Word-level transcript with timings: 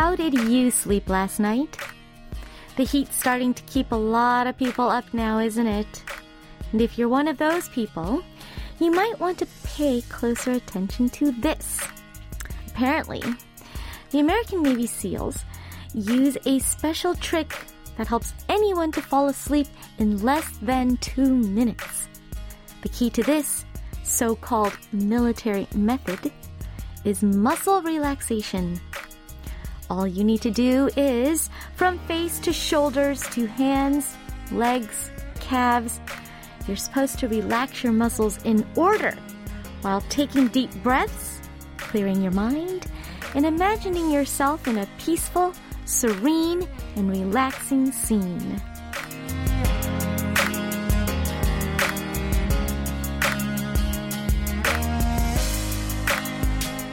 how 0.00 0.16
did 0.16 0.32
you 0.32 0.70
sleep 0.70 1.10
last 1.10 1.38
night? 1.38 1.76
The 2.76 2.84
heat's 2.84 3.14
starting 3.14 3.52
to 3.52 3.62
keep 3.64 3.92
a 3.92 3.94
lot 3.94 4.46
of 4.46 4.56
people 4.56 4.88
up 4.88 5.04
now, 5.12 5.38
isn't 5.40 5.66
it? 5.66 6.02
And 6.72 6.80
if 6.80 6.96
you're 6.96 7.10
one 7.10 7.28
of 7.28 7.36
those 7.36 7.68
people, 7.68 8.22
you 8.78 8.90
might 8.90 9.20
want 9.20 9.36
to 9.40 9.46
pay 9.62 10.00
closer 10.08 10.52
attention 10.52 11.10
to 11.10 11.32
this. 11.32 11.78
Apparently, 12.68 13.22
the 14.10 14.20
American 14.20 14.62
Navy 14.62 14.86
SEALs 14.86 15.44
use 15.92 16.38
a 16.46 16.60
special 16.60 17.14
trick 17.14 17.54
that 17.98 18.06
helps 18.06 18.32
anyone 18.48 18.92
to 18.92 19.02
fall 19.02 19.28
asleep 19.28 19.66
in 19.98 20.22
less 20.22 20.48
than 20.62 20.96
two 20.96 21.36
minutes. 21.36 22.08
The 22.80 22.88
key 22.88 23.10
to 23.10 23.22
this 23.22 23.66
so 24.02 24.34
called 24.34 24.78
military 24.92 25.68
method 25.74 26.32
is 27.04 27.22
muscle 27.22 27.82
relaxation. 27.82 28.80
All 29.90 30.06
you 30.06 30.22
need 30.22 30.40
to 30.42 30.52
do 30.52 30.88
is 30.96 31.50
from 31.74 31.98
face 32.06 32.38
to 32.40 32.52
shoulders 32.52 33.22
to 33.30 33.46
hands, 33.46 34.16
legs, 34.52 35.10
calves. 35.40 36.00
You're 36.68 36.76
supposed 36.76 37.18
to 37.18 37.28
relax 37.28 37.82
your 37.82 37.92
muscles 37.92 38.38
in 38.44 38.64
order 38.76 39.18
while 39.82 40.00
taking 40.02 40.46
deep 40.46 40.70
breaths, 40.84 41.40
clearing 41.76 42.22
your 42.22 42.30
mind, 42.30 42.86
and 43.34 43.44
imagining 43.44 44.12
yourself 44.12 44.68
in 44.68 44.78
a 44.78 44.86
peaceful, 44.98 45.52
serene, 45.86 46.68
and 46.94 47.10
relaxing 47.10 47.90
scene. 47.90 48.62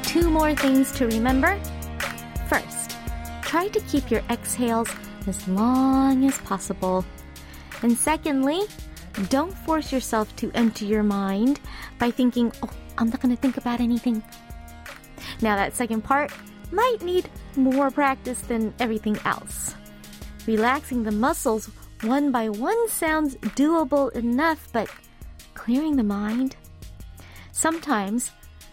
Two 0.01 0.31
more 0.31 0.55
things 0.55 0.91
to 0.93 1.05
remember. 1.05 1.59
Try 3.57 3.69
to 3.69 3.79
keep 3.89 4.11
your 4.11 4.21
exhales 4.29 4.87
as 5.25 5.47
long 5.47 6.23
as 6.25 6.37
possible. 6.37 7.03
And 7.81 7.97
secondly, 7.97 8.61
don't 9.29 9.51
force 9.51 9.91
yourself 9.91 10.35
to 10.35 10.51
empty 10.53 10.85
your 10.85 11.01
mind 11.01 11.59
by 11.97 12.11
thinking, 12.11 12.53
oh, 12.61 12.69
I'm 12.99 13.09
not 13.09 13.19
going 13.19 13.35
to 13.35 13.41
think 13.41 13.57
about 13.57 13.79
anything. 13.79 14.21
Now, 15.41 15.55
that 15.55 15.73
second 15.73 16.03
part 16.03 16.31
might 16.71 17.01
need 17.01 17.31
more 17.55 17.89
practice 17.89 18.41
than 18.41 18.75
everything 18.77 19.17
else. 19.25 19.73
Relaxing 20.45 21.01
the 21.01 21.11
muscles 21.11 21.71
one 22.01 22.31
by 22.31 22.49
one 22.49 22.87
sounds 22.89 23.37
doable 23.57 24.15
enough, 24.15 24.69
but 24.71 24.87
clearing 25.55 25.95
the 25.95 26.03
mind? 26.03 26.55
Sometimes, 27.53 28.29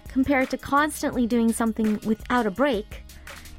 compared 0.08 0.50
to 0.50 0.58
constantly 0.58 1.26
doing 1.26 1.54
something 1.54 1.98
without 2.04 2.44
a 2.44 2.50
break, 2.50 3.03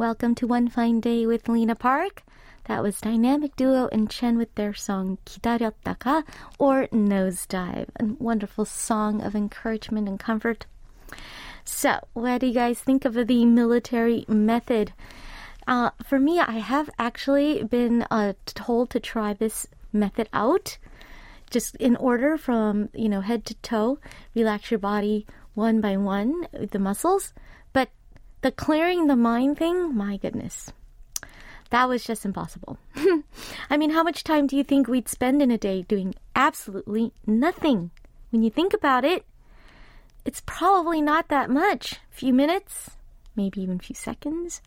Welcome 0.00 0.34
to 0.36 0.46
One 0.46 0.68
Fine 0.68 1.00
Day 1.00 1.26
with 1.26 1.48
Lena 1.48 1.74
Park. 1.74 2.22
That 2.64 2.82
was 2.82 3.00
dynamic 3.00 3.54
duo 3.54 3.88
and 3.92 4.08
Chen 4.08 4.38
with 4.38 4.54
their 4.54 4.72
song 4.72 5.18
기다렸다가 5.26 6.24
or 6.58 6.86
Nosedive, 6.88 7.88
a 8.00 8.04
wonderful 8.18 8.64
song 8.64 9.20
of 9.20 9.34
encouragement 9.34 10.08
and 10.08 10.18
comfort. 10.18 10.66
So, 11.64 12.00
what 12.14 12.40
do 12.40 12.46
you 12.46 12.54
guys 12.54 12.80
think 12.80 13.04
of 13.04 13.14
the 13.14 13.44
military 13.44 14.24
method? 14.26 14.92
Uh, 15.66 15.90
for 16.02 16.18
me, 16.18 16.40
I 16.40 16.58
have 16.58 16.88
actually 16.98 17.62
been 17.62 18.06
uh, 18.10 18.32
told 18.46 18.90
to 18.90 19.00
try 19.00 19.34
this 19.34 19.66
method 19.92 20.28
out, 20.32 20.78
just 21.50 21.76
in 21.76 21.96
order 21.96 22.38
from 22.38 22.88
you 22.94 23.08
know 23.08 23.20
head 23.20 23.44
to 23.46 23.54
toe, 23.56 23.98
relax 24.34 24.70
your 24.70 24.78
body 24.78 25.26
one 25.54 25.80
by 25.80 25.96
one, 25.96 26.46
the 26.52 26.78
muscles. 26.78 27.32
the 28.45 28.51
clearing 28.51 29.07
the 29.07 29.15
mind 29.15 29.57
thing, 29.57 29.95
my 29.95 30.17
goodness. 30.17 30.71
That 31.71 31.89
was 31.89 32.03
just 32.03 32.25
impossible. 32.25 32.77
I 33.71 33.75
mean, 33.75 33.89
how 33.89 34.03
much 34.03 34.23
time 34.23 34.45
do 34.45 34.55
you 34.55 34.63
think 34.63 34.87
we'd 34.87 35.09
spend 35.09 35.41
in 35.41 35.49
a 35.49 35.57
day 35.57 35.81
doing 35.81 36.13
absolutely 36.35 37.11
nothing? 37.25 37.89
When 38.29 38.43
you 38.43 38.51
think 38.51 38.71
about 38.71 39.03
it, 39.03 39.25
it's 40.25 40.43
probably 40.45 41.01
not 41.01 41.27
that 41.29 41.49
much. 41.49 41.95
Few 42.11 42.35
minutes, 42.35 42.91
maybe 43.35 43.61
even 43.61 43.77
a 43.77 43.79
few 43.79 43.95
seconds. 43.95 44.61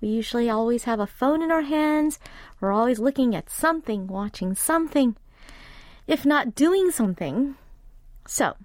We 0.00 0.08
usually 0.08 0.48
always 0.48 0.84
have 0.84 0.98
a 0.98 1.06
phone 1.06 1.42
in 1.42 1.50
our 1.50 1.60
hands. 1.60 2.18
We're 2.62 2.72
always 2.72 2.98
looking 2.98 3.34
at 3.34 3.50
something, 3.50 4.06
watching 4.06 4.54
something, 4.54 5.16
if 6.06 6.24
not 6.24 6.54
doing 6.54 6.90
something. 6.90 7.56
So, 8.26 8.56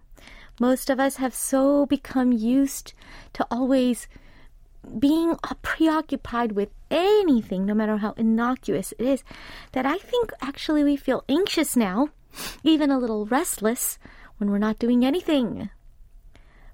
most 0.57 0.89
of 0.89 1.01
us 1.01 1.17
have 1.17 1.35
so 1.35 1.85
become 1.85 2.31
used 2.31 2.93
to 3.33 3.45
always 3.51 4.07
being 4.99 5.35
preoccupied 5.61 6.53
with 6.53 6.69
anything, 6.91 7.65
no 7.65 7.73
matter 7.73 7.97
how 7.97 8.13
innocuous 8.17 8.93
it 8.97 9.05
is, 9.05 9.23
that 9.71 9.85
I 9.85 9.97
think 9.97 10.31
actually 10.41 10.83
we 10.83 10.95
feel 10.95 11.23
anxious 11.29 11.75
now, 11.75 12.09
even 12.63 12.91
a 12.91 12.99
little 12.99 13.25
restless, 13.25 13.97
when 14.37 14.51
we're 14.51 14.57
not 14.57 14.79
doing 14.79 15.05
anything. 15.05 15.69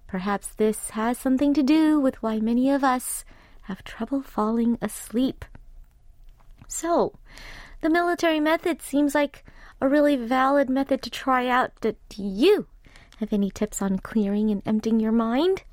Perhaps 0.08 0.50
this 0.56 0.92
has 0.92 1.18
something 1.18 1.54
to 1.54 1.62
do 1.62 2.00
with 2.00 2.22
why 2.24 2.40
many 2.40 2.72
of 2.72 2.84
us 2.84 3.24
have 3.64 3.84
trouble 3.84 4.24
falling 4.24 4.78
asleep. 4.82 5.46
So, 6.68 7.14
the 7.82 7.90
military 7.90 8.40
method 8.40 8.82
seems 8.82 9.14
like 9.14 9.46
a 9.80 9.88
really 9.88 10.16
valid 10.16 10.70
method 10.70 11.02
to 11.04 11.10
try 11.10 11.48
out. 11.48 11.72
Do 11.82 11.94
you 12.18 12.68
have 13.18 13.32
any 13.32 13.52
tips 13.52 13.82
on 13.82 14.00
clearing 14.00 14.50
and 14.50 14.64
emptying 14.66 15.00
your 15.00 15.12
mind? 15.12 15.64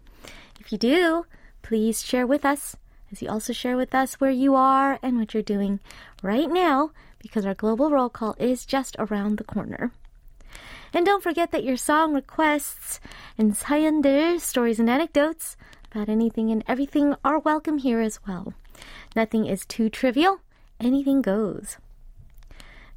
If 0.60 0.70
you 0.70 0.78
do, 0.78 1.26
please 1.65 2.03
share 2.03 2.27
with 2.27 2.45
us 2.45 2.75
as 3.11 3.21
you 3.21 3.29
also 3.29 3.53
share 3.53 3.75
with 3.75 3.93
us 3.93 4.15
where 4.15 4.31
you 4.31 4.55
are 4.55 4.97
and 5.03 5.17
what 5.17 5.33
you're 5.33 5.43
doing 5.43 5.79
right 6.23 6.49
now 6.49 6.91
because 7.19 7.45
our 7.45 7.53
global 7.53 7.91
roll 7.91 8.09
call 8.09 8.35
is 8.39 8.65
just 8.65 8.95
around 8.97 9.37
the 9.37 9.43
corner. 9.43 9.91
And 10.93 11.05
don't 11.05 11.23
forget 11.23 11.51
that 11.51 11.63
your 11.63 11.77
song 11.77 12.13
requests 12.13 12.99
and 13.37 13.53
사연들, 13.53 14.39
stories 14.39 14.79
and 14.79 14.89
anecdotes 14.89 15.55
about 15.91 16.09
anything 16.09 16.51
and 16.51 16.63
everything 16.67 17.15
are 17.23 17.39
welcome 17.39 17.77
here 17.77 18.01
as 18.01 18.19
well. 18.27 18.53
Nothing 19.15 19.45
is 19.45 19.65
too 19.65 19.89
trivial. 19.89 20.39
Anything 20.79 21.21
goes. 21.21 21.77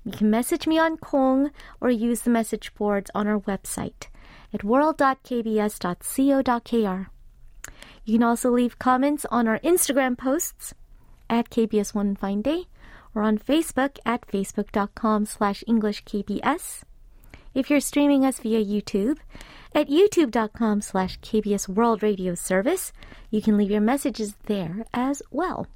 You 0.04 0.12
can 0.12 0.30
message 0.30 0.66
me 0.66 0.78
on 0.78 0.96
Kong 0.96 1.50
or 1.80 1.90
use 1.90 2.22
the 2.22 2.30
message 2.30 2.74
boards 2.74 3.10
on 3.14 3.26
our 3.26 3.40
website 3.40 4.06
at 4.52 4.64
world.kbs.co.kr. 4.64 7.10
You 8.09 8.17
can 8.17 8.23
also 8.23 8.49
leave 8.49 8.79
comments 8.79 9.23
on 9.29 9.47
our 9.47 9.59
Instagram 9.59 10.17
posts 10.17 10.73
at 11.29 11.51
KBS 11.51 11.93
One 11.93 12.15
Fine 12.15 12.41
Day 12.41 12.65
or 13.13 13.21
on 13.21 13.37
Facebook 13.37 13.99
at 14.03 14.25
facebook.com 14.25 15.27
slash 15.27 15.63
EnglishKBS. 15.67 16.81
If 17.53 17.69
you're 17.69 17.79
streaming 17.79 18.25
us 18.25 18.39
via 18.39 18.65
YouTube, 18.65 19.19
at 19.75 19.89
youtube.com 19.89 20.81
slash 20.81 21.19
KBS 21.19 21.69
World 21.69 22.01
Radio 22.01 22.33
Service, 22.33 22.91
you 23.29 23.43
can 23.43 23.57
leave 23.57 23.69
your 23.69 23.79
messages 23.79 24.33
there 24.47 24.87
as 24.91 25.21
well. 25.29 25.67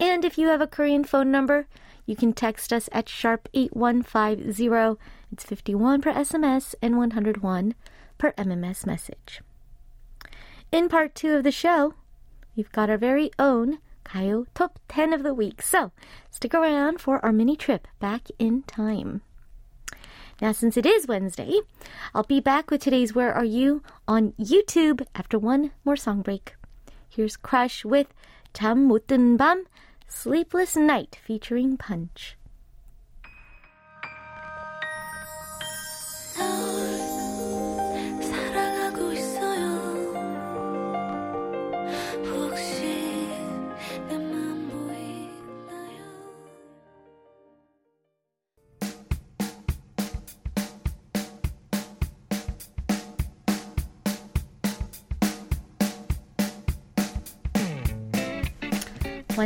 And 0.00 0.24
if 0.24 0.36
you 0.36 0.48
have 0.48 0.60
a 0.60 0.66
Korean 0.66 1.04
phone 1.04 1.30
number, 1.30 1.68
you 2.04 2.16
can 2.16 2.32
text 2.32 2.72
us 2.72 2.88
at 2.90 3.08
sharp 3.08 3.48
8150. 3.54 5.00
It's 5.30 5.44
51 5.44 6.02
per 6.02 6.12
SMS 6.12 6.74
and 6.82 6.98
101 6.98 7.76
per 8.18 8.32
MMS 8.32 8.84
message. 8.84 9.40
In 10.75 10.89
part 10.89 11.15
two 11.15 11.35
of 11.35 11.43
the 11.43 11.51
show, 11.51 11.93
we've 12.55 12.71
got 12.71 12.89
our 12.89 12.97
very 12.97 13.31
own 13.37 13.79
Kayo 14.05 14.45
Top 14.53 14.79
10 14.87 15.13
of 15.13 15.23
the 15.23 15.33
Week. 15.33 15.61
So 15.61 15.91
stick 16.29 16.53
around 16.53 16.99
for 16.99 17.23
our 17.23 17.31
mini 17.31 17.55
trip 17.55 17.87
back 17.99 18.27
in 18.39 18.63
time. 18.63 19.21
Now, 20.41 20.51
since 20.53 20.75
it 20.75 20.87
is 20.87 21.07
Wednesday, 21.07 21.59
I'll 22.15 22.23
be 22.23 22.39
back 22.39 22.71
with 22.71 22.81
today's 22.81 23.13
Where 23.13 23.31
Are 23.33 23.45
You 23.45 23.83
on 24.07 24.33
YouTube 24.39 25.05
after 25.13 25.37
one 25.37 25.71
more 25.85 25.95
song 25.95 26.23
break. 26.23 26.55
Here's 27.07 27.37
Crush 27.37 27.85
with 27.85 28.07
잠 28.53 28.87
못 28.87 29.05
든 29.07 29.37
밤, 29.37 29.65
Sleepless 30.07 30.75
Night 30.75 31.19
featuring 31.23 31.77
Punch. 31.77 32.34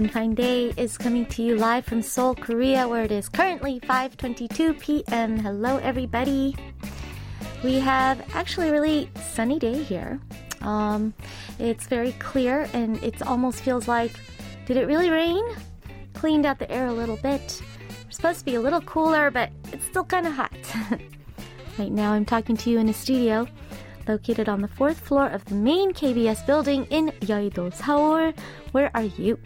One 0.01 0.09
Fine 0.09 0.35
Day 0.35 0.73
is 0.79 0.97
coming 0.97 1.27
to 1.27 1.43
you 1.43 1.57
live 1.57 1.85
from 1.85 2.01
Seoul, 2.01 2.35
Korea, 2.35 2.89
where 2.89 3.05
it 3.05 3.13
is 3.13 3.29
currently 3.29 3.81
5:22 3.81 4.81
p.m. 4.81 5.39
Hello, 5.39 5.77
everybody. 5.77 6.57
We 7.63 7.75
have 7.81 8.25
actually 8.33 8.71
a 8.71 8.73
really 8.73 9.11
sunny 9.35 9.59
day 9.59 9.83
here. 9.83 10.19
Um, 10.63 11.13
it's 11.59 11.87
very 11.87 12.13
clear, 12.13 12.67
and 12.73 12.97
it 13.05 13.21
almost 13.21 13.61
feels 13.61 13.89
like, 13.89 14.13
did 14.65 14.79
it 14.79 14.87
really 14.87 15.11
rain? 15.11 15.45
Cleaned 16.15 16.47
out 16.47 16.59
the 16.59 16.71
air 16.73 16.87
a 16.87 16.95
little 16.95 17.19
bit. 17.19 17.61
We're 18.07 18.11
supposed 18.11 18.39
to 18.39 18.45
be 18.47 18.55
a 18.55 18.61
little 18.63 18.81
cooler, 18.81 19.31
but 19.31 19.51
it's 19.71 19.85
still 19.85 20.05
kind 20.05 20.27
of 20.27 20.33
hot. 20.33 20.57
right 21.79 21.93
now, 21.93 22.13
I'm 22.15 22.25
talking 22.25 22.57
to 22.57 22.71
you 22.71 22.79
in 22.79 22.89
a 22.89 22.95
studio 22.95 23.47
located 24.09 24.49
on 24.49 24.63
the 24.63 24.69
fourth 24.69 24.99
floor 24.99 25.27
of 25.29 25.45
the 25.45 25.57
main 25.57 25.93
KBS 25.93 26.47
building 26.47 26.87
in 26.87 27.09
Yeouido, 27.21 27.71
Seoul. 27.75 28.33
Where 28.73 28.91
are 28.95 29.05
you? 29.05 29.39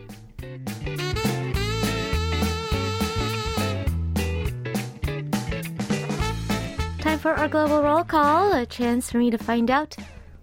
Time 7.13 7.19
for 7.19 7.33
our 7.33 7.47
global 7.47 7.83
roll 7.83 8.03
call, 8.03 8.53
a 8.53 8.65
chance 8.65 9.11
for 9.11 9.19
me 9.19 9.29
to 9.29 9.37
find 9.37 9.69
out 9.69 9.95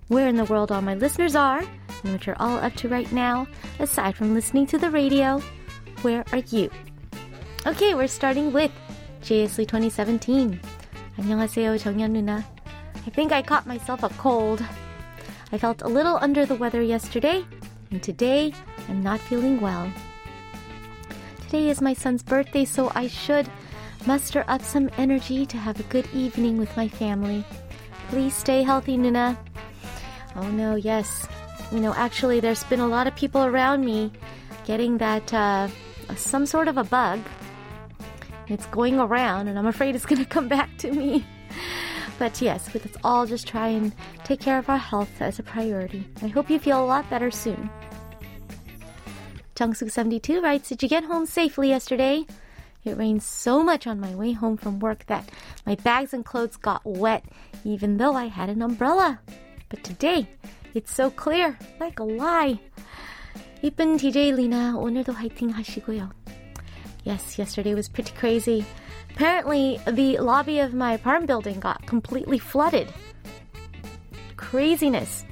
where 0.09 0.29
in 0.29 0.37
the 0.37 0.45
world 0.45 0.71
all 0.71 0.83
my 0.83 0.95
listeners 0.95 1.35
are 1.35 1.61
and 2.05 2.13
what 2.13 2.27
you're 2.27 2.41
all 2.41 2.59
up 2.59 2.75
to 2.77 2.89
right 2.89 3.11
now, 3.13 3.47
aside 3.81 4.15
from 4.15 4.35
listening 4.35 4.67
to 4.67 4.79
the 4.79 4.91
radio. 4.91 5.43
Where 6.03 6.25
are 6.33 6.43
you? 6.51 6.71
Okay, 7.67 7.95
we're 7.95 8.07
starting 8.07 8.53
with 8.53 8.71
JSLE 9.23 9.67
2017. 9.67 10.61
안녕하세요, 11.19 11.77
정연 11.79 12.13
누나. 12.13 12.45
I 13.07 13.11
think 13.11 13.33
I 13.33 13.43
caught 13.43 13.67
myself 13.67 14.03
a 14.03 14.09
cold. 14.19 14.63
I 15.53 15.59
felt 15.59 15.83
a 15.83 15.89
little 15.89 16.19
under 16.21 16.47
the 16.47 16.55
weather 16.55 16.83
yesterday, 16.83 17.45
and 17.91 18.03
today 18.03 18.53
I'm 18.89 19.03
not 19.03 19.21
feeling 19.21 19.61
well. 19.61 19.91
Today 21.47 21.71
is 21.71 21.81
my 21.81 21.95
son's 21.95 22.23
birthday, 22.23 22.65
so 22.65 22.93
I 22.95 23.07
should 23.07 23.49
muster 24.06 24.44
up 24.48 24.62
some 24.62 24.90
energy 24.98 25.46
to 25.46 25.58
have 25.58 25.80
a 25.80 25.84
good 25.84 26.08
evening 26.14 26.58
with 26.58 26.76
my 26.76 26.88
family. 26.88 27.44
Please 28.10 28.36
stay 28.36 28.64
healthy, 28.64 28.98
Nuna. 28.98 29.38
Oh 30.36 30.50
no, 30.50 30.76
yes. 30.76 31.28
You 31.72 31.80
know, 31.80 31.94
actually, 31.94 32.40
there's 32.40 32.64
been 32.66 32.80
a 32.80 32.88
lot 32.88 33.08
of 33.08 33.16
people 33.16 33.44
around 33.44 33.86
me 33.86 34.12
getting 34.66 34.98
that, 34.98 35.34
uh, 35.34 35.68
some 36.16 36.46
sort 36.46 36.68
of 36.68 36.78
a 36.78 36.84
bug. 36.84 37.20
It's 38.48 38.66
going 38.68 39.00
around, 39.00 39.48
and 39.48 39.58
I'm 39.58 39.68
afraid 39.68 39.96
it's 39.96 40.06
going 40.12 40.22
to 40.22 40.28
come 40.28 40.48
back 40.48 40.70
to 40.80 40.92
me. 40.92 41.26
But 42.20 42.42
yes, 42.42 42.70
let's 42.74 42.98
all 43.04 43.26
just 43.26 43.48
try 43.48 43.70
and 43.70 43.94
take 44.24 44.40
care 44.40 44.60
of 44.60 44.70
our 44.70 44.78
health 44.78 45.22
as 45.22 45.40
a 45.40 45.44
priority. 45.44 46.06
I 46.22 46.28
hope 46.28 46.50
you 46.50 46.60
feel 46.60 46.84
a 46.84 46.86
lot 46.86 47.10
better 47.10 47.32
soon. 47.32 47.70
Jungsuk72 49.56 50.42
writes, 50.42 50.70
Did 50.70 50.84
you 50.84 50.90
get 50.90 51.04
home 51.04 51.26
safely 51.26 51.70
yesterday? 51.70 52.26
It 52.84 52.98
rained 52.98 53.22
so 53.22 53.64
much 53.64 53.86
on 53.86 54.00
my 54.00 54.16
way 54.16 54.32
home 54.32 54.58
from 54.58 54.80
work 54.80 55.06
that 55.06 55.30
my 55.66 55.76
bags 55.76 56.14
and 56.14 56.26
clothes 56.26 56.58
got 56.58 56.82
wet, 56.84 57.24
even 57.64 57.98
though 57.98 58.16
I 58.16 58.26
had 58.26 58.50
an 58.50 58.62
umbrella. 58.62 59.20
But 59.70 59.84
today, 59.84 60.28
it's 60.74 60.94
so 60.94 61.12
clear, 61.12 61.58
like 61.80 62.00
a 62.00 62.04
lie. 62.04 62.60
이쁜 63.62 63.98
DJ 64.00 64.34
Lena, 64.36 64.74
오늘도 64.74 65.14
화이팅 65.14 65.54
하시고요. 65.54 66.10
Yes, 67.04 67.38
yesterday 67.38 67.76
was 67.76 67.88
pretty 67.88 68.14
crazy. 68.18 68.66
Apparently, 69.12 69.80
the 69.86 70.18
lobby 70.18 70.60
of 70.60 70.74
my 70.74 70.94
apartment 70.94 71.28
building 71.28 71.60
got 71.60 71.86
completely 71.86 72.40
flooded. 72.40 72.92
Craziness. 74.38 75.24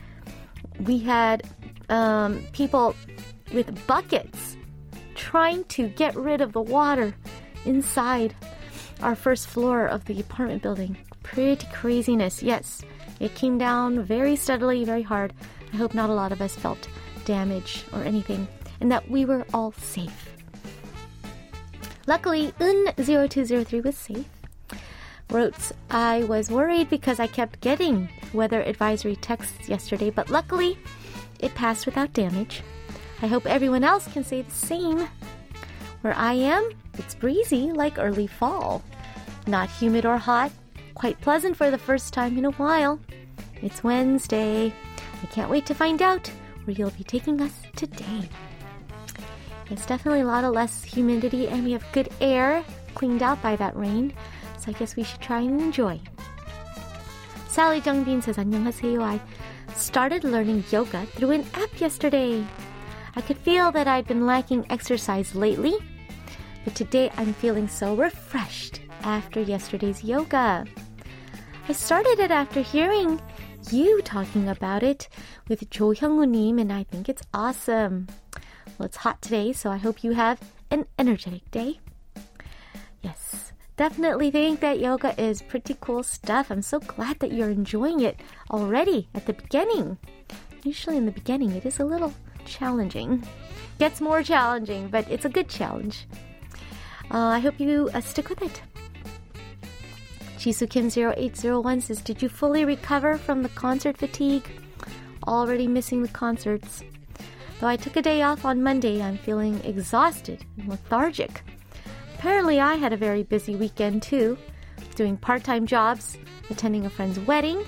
We 0.85 0.99
had 0.99 1.49
um, 1.89 2.43
people 2.53 2.93
with 3.51 3.87
buckets 3.87 4.57
trying 5.15 5.63
to 5.65 5.87
get 5.87 6.15
rid 6.15 6.41
of 6.41 6.53
the 6.53 6.61
water 6.61 7.15
inside 7.65 8.35
our 9.01 9.15
first 9.15 9.47
floor 9.47 9.87
of 9.87 10.05
the 10.05 10.19
apartment 10.19 10.61
building. 10.61 10.97
Pretty 11.23 11.67
craziness. 11.73 12.41
Yes, 12.43 12.81
it 13.19 13.35
came 13.35 13.57
down 13.57 14.03
very 14.03 14.35
steadily, 14.35 14.83
very 14.83 15.03
hard. 15.03 15.33
I 15.73 15.77
hope 15.77 15.93
not 15.93 16.09
a 16.09 16.13
lot 16.13 16.31
of 16.31 16.41
us 16.41 16.55
felt 16.55 16.87
damage 17.25 17.83
or 17.93 18.03
anything, 18.03 18.47
and 18.81 18.91
that 18.91 19.09
we 19.09 19.25
were 19.25 19.45
all 19.53 19.71
safe. 19.73 20.29
Luckily, 22.07 22.51
Un0203 22.59 23.83
was 23.83 23.95
safe. 23.95 24.25
Wrote, 25.29 25.71
I 25.91 26.23
was 26.23 26.49
worried 26.49 26.89
because 26.89 27.19
I 27.19 27.27
kept 27.27 27.61
getting 27.61 28.09
weather 28.33 28.63
advisory 28.63 29.15
texts 29.15 29.69
yesterday, 29.69 30.09
but 30.09 30.31
luckily 30.31 30.77
it 31.39 31.53
passed 31.53 31.85
without 31.85 32.13
damage. 32.13 32.63
I 33.21 33.27
hope 33.27 33.45
everyone 33.45 33.83
else 33.83 34.11
can 34.11 34.23
say 34.23 34.41
the 34.41 34.51
same. 34.51 35.07
Where 36.01 36.15
I 36.15 36.33
am, 36.33 36.71
it's 36.98 37.14
breezy 37.14 37.72
like 37.72 37.98
early 37.98 38.26
fall. 38.26 38.82
Not 39.46 39.70
humid 39.70 40.06
or 40.06 40.18
hot, 40.18 40.52
quite 40.94 41.20
pleasant 41.20 41.56
for 41.56 41.70
the 41.70 41.78
first 41.78 42.14
time 42.14 42.38
in 42.38 42.44
a 42.44 42.52
while. 42.52 43.00
It's 43.62 43.84
Wednesday. 43.84 44.72
I 45.22 45.26
can't 45.26 45.50
wait 45.50 45.66
to 45.66 45.74
find 45.74 46.02
out 46.02 46.30
where 46.64 46.74
you'll 46.74 46.90
be 46.90 47.04
taking 47.04 47.40
us 47.40 47.52
today. 47.76 48.28
There's 49.68 49.86
definitely 49.86 50.20
a 50.20 50.26
lot 50.26 50.44
of 50.44 50.52
less 50.52 50.84
humidity 50.84 51.48
and 51.48 51.64
we 51.64 51.72
have 51.72 51.84
good 51.92 52.10
air 52.20 52.64
cleaned 52.94 53.22
out 53.22 53.40
by 53.42 53.56
that 53.56 53.76
rain. 53.76 54.12
So 54.58 54.70
I 54.70 54.74
guess 54.74 54.96
we 54.96 55.02
should 55.04 55.20
try 55.20 55.40
and 55.40 55.60
enjoy. 55.60 56.00
Sally 57.48 57.80
Jungbin 57.80 58.22
says, 58.22 58.36
안녕하세요. 58.36 59.02
I 59.02 59.20
started 59.76 60.24
learning 60.24 60.64
yoga 60.70 61.06
through 61.14 61.30
an 61.30 61.46
app 61.54 61.80
yesterday. 61.80 62.44
I 63.16 63.20
could 63.20 63.38
feel 63.38 63.70
that 63.72 63.86
I'd 63.86 64.06
been 64.06 64.26
lacking 64.26 64.66
exercise 64.70 65.34
lately, 65.34 65.78
but 66.63 66.75
today 66.75 67.11
I'm 67.17 67.33
feeling 67.33 67.67
so 67.67 67.95
refreshed 67.95 68.81
after 69.03 69.41
yesterday's 69.41 70.03
yoga. 70.03 70.65
I 71.67 71.71
started 71.71 72.19
it 72.19 72.31
after 72.31 72.61
hearing 72.61 73.21
you 73.71 74.01
talking 74.01 74.49
about 74.49 74.83
it 74.83 75.09
with 75.47 75.69
Jo 75.69 75.93
Hyung-woo 75.93 76.59
and 76.59 76.73
I 76.73 76.83
think 76.83 77.09
it's 77.09 77.23
awesome. 77.33 78.07
Well, 78.77 78.85
it's 78.85 78.97
hot 78.97 79.21
today, 79.21 79.53
so 79.53 79.69
I 79.69 79.77
hope 79.77 80.03
you 80.03 80.13
have 80.13 80.39
an 80.71 80.85
energetic 80.97 81.49
day. 81.51 81.79
Yes, 83.01 83.51
definitely 83.77 84.31
think 84.31 84.59
that 84.61 84.79
yoga 84.79 85.13
is 85.21 85.41
pretty 85.41 85.75
cool 85.81 86.03
stuff. 86.03 86.49
I'm 86.49 86.61
so 86.61 86.79
glad 86.79 87.19
that 87.19 87.31
you're 87.31 87.49
enjoying 87.49 87.99
it 87.99 88.19
already 88.51 89.09
at 89.13 89.25
the 89.25 89.33
beginning. 89.33 89.97
Usually 90.63 90.97
in 90.97 91.05
the 91.05 91.11
beginning, 91.11 91.51
it 91.51 91.65
is 91.65 91.79
a 91.79 91.85
little 91.85 92.13
challenging. 92.45 93.23
Gets 93.77 94.01
more 94.01 94.23
challenging, 94.23 94.87
but 94.87 95.09
it's 95.09 95.25
a 95.25 95.29
good 95.29 95.49
challenge. 95.49 96.07
Uh, 97.11 97.17
I 97.17 97.39
hope 97.39 97.59
you 97.59 97.89
uh, 97.93 98.01
stick 98.01 98.29
with 98.29 98.41
it. 98.41 98.61
Jisoo 100.37 100.69
Kim 100.69 100.87
0801 100.87 101.81
says, 101.81 102.01
Did 102.01 102.21
you 102.21 102.29
fully 102.29 102.63
recover 102.63 103.17
from 103.17 103.43
the 103.43 103.49
concert 103.49 103.97
fatigue? 103.97 104.47
Already 105.27 105.67
missing 105.67 106.01
the 106.01 106.07
concerts. 106.07 106.83
Though 107.59 107.67
I 107.67 107.75
took 107.75 107.97
a 107.97 108.01
day 108.01 108.21
off 108.21 108.45
on 108.45 108.63
Monday, 108.63 109.01
I'm 109.01 109.17
feeling 109.17 109.59
exhausted 109.65 110.45
and 110.57 110.69
lethargic. 110.69 111.41
Apparently, 112.15 112.59
I 112.59 112.75
had 112.75 112.93
a 112.93 112.97
very 112.97 113.23
busy 113.23 113.55
weekend 113.55 114.01
too, 114.01 114.37
doing 114.95 115.17
part 115.17 115.43
time 115.43 115.65
jobs, 115.65 116.17
attending 116.49 116.85
a 116.85 116.89
friend's 116.89 117.19
wedding. 117.19 117.65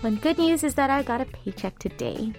One 0.00 0.16
good 0.16 0.38
news 0.38 0.64
is 0.64 0.74
that 0.74 0.90
I 0.90 1.02
got 1.02 1.20
a 1.20 1.26
paycheck 1.26 1.78
today. 1.78 2.32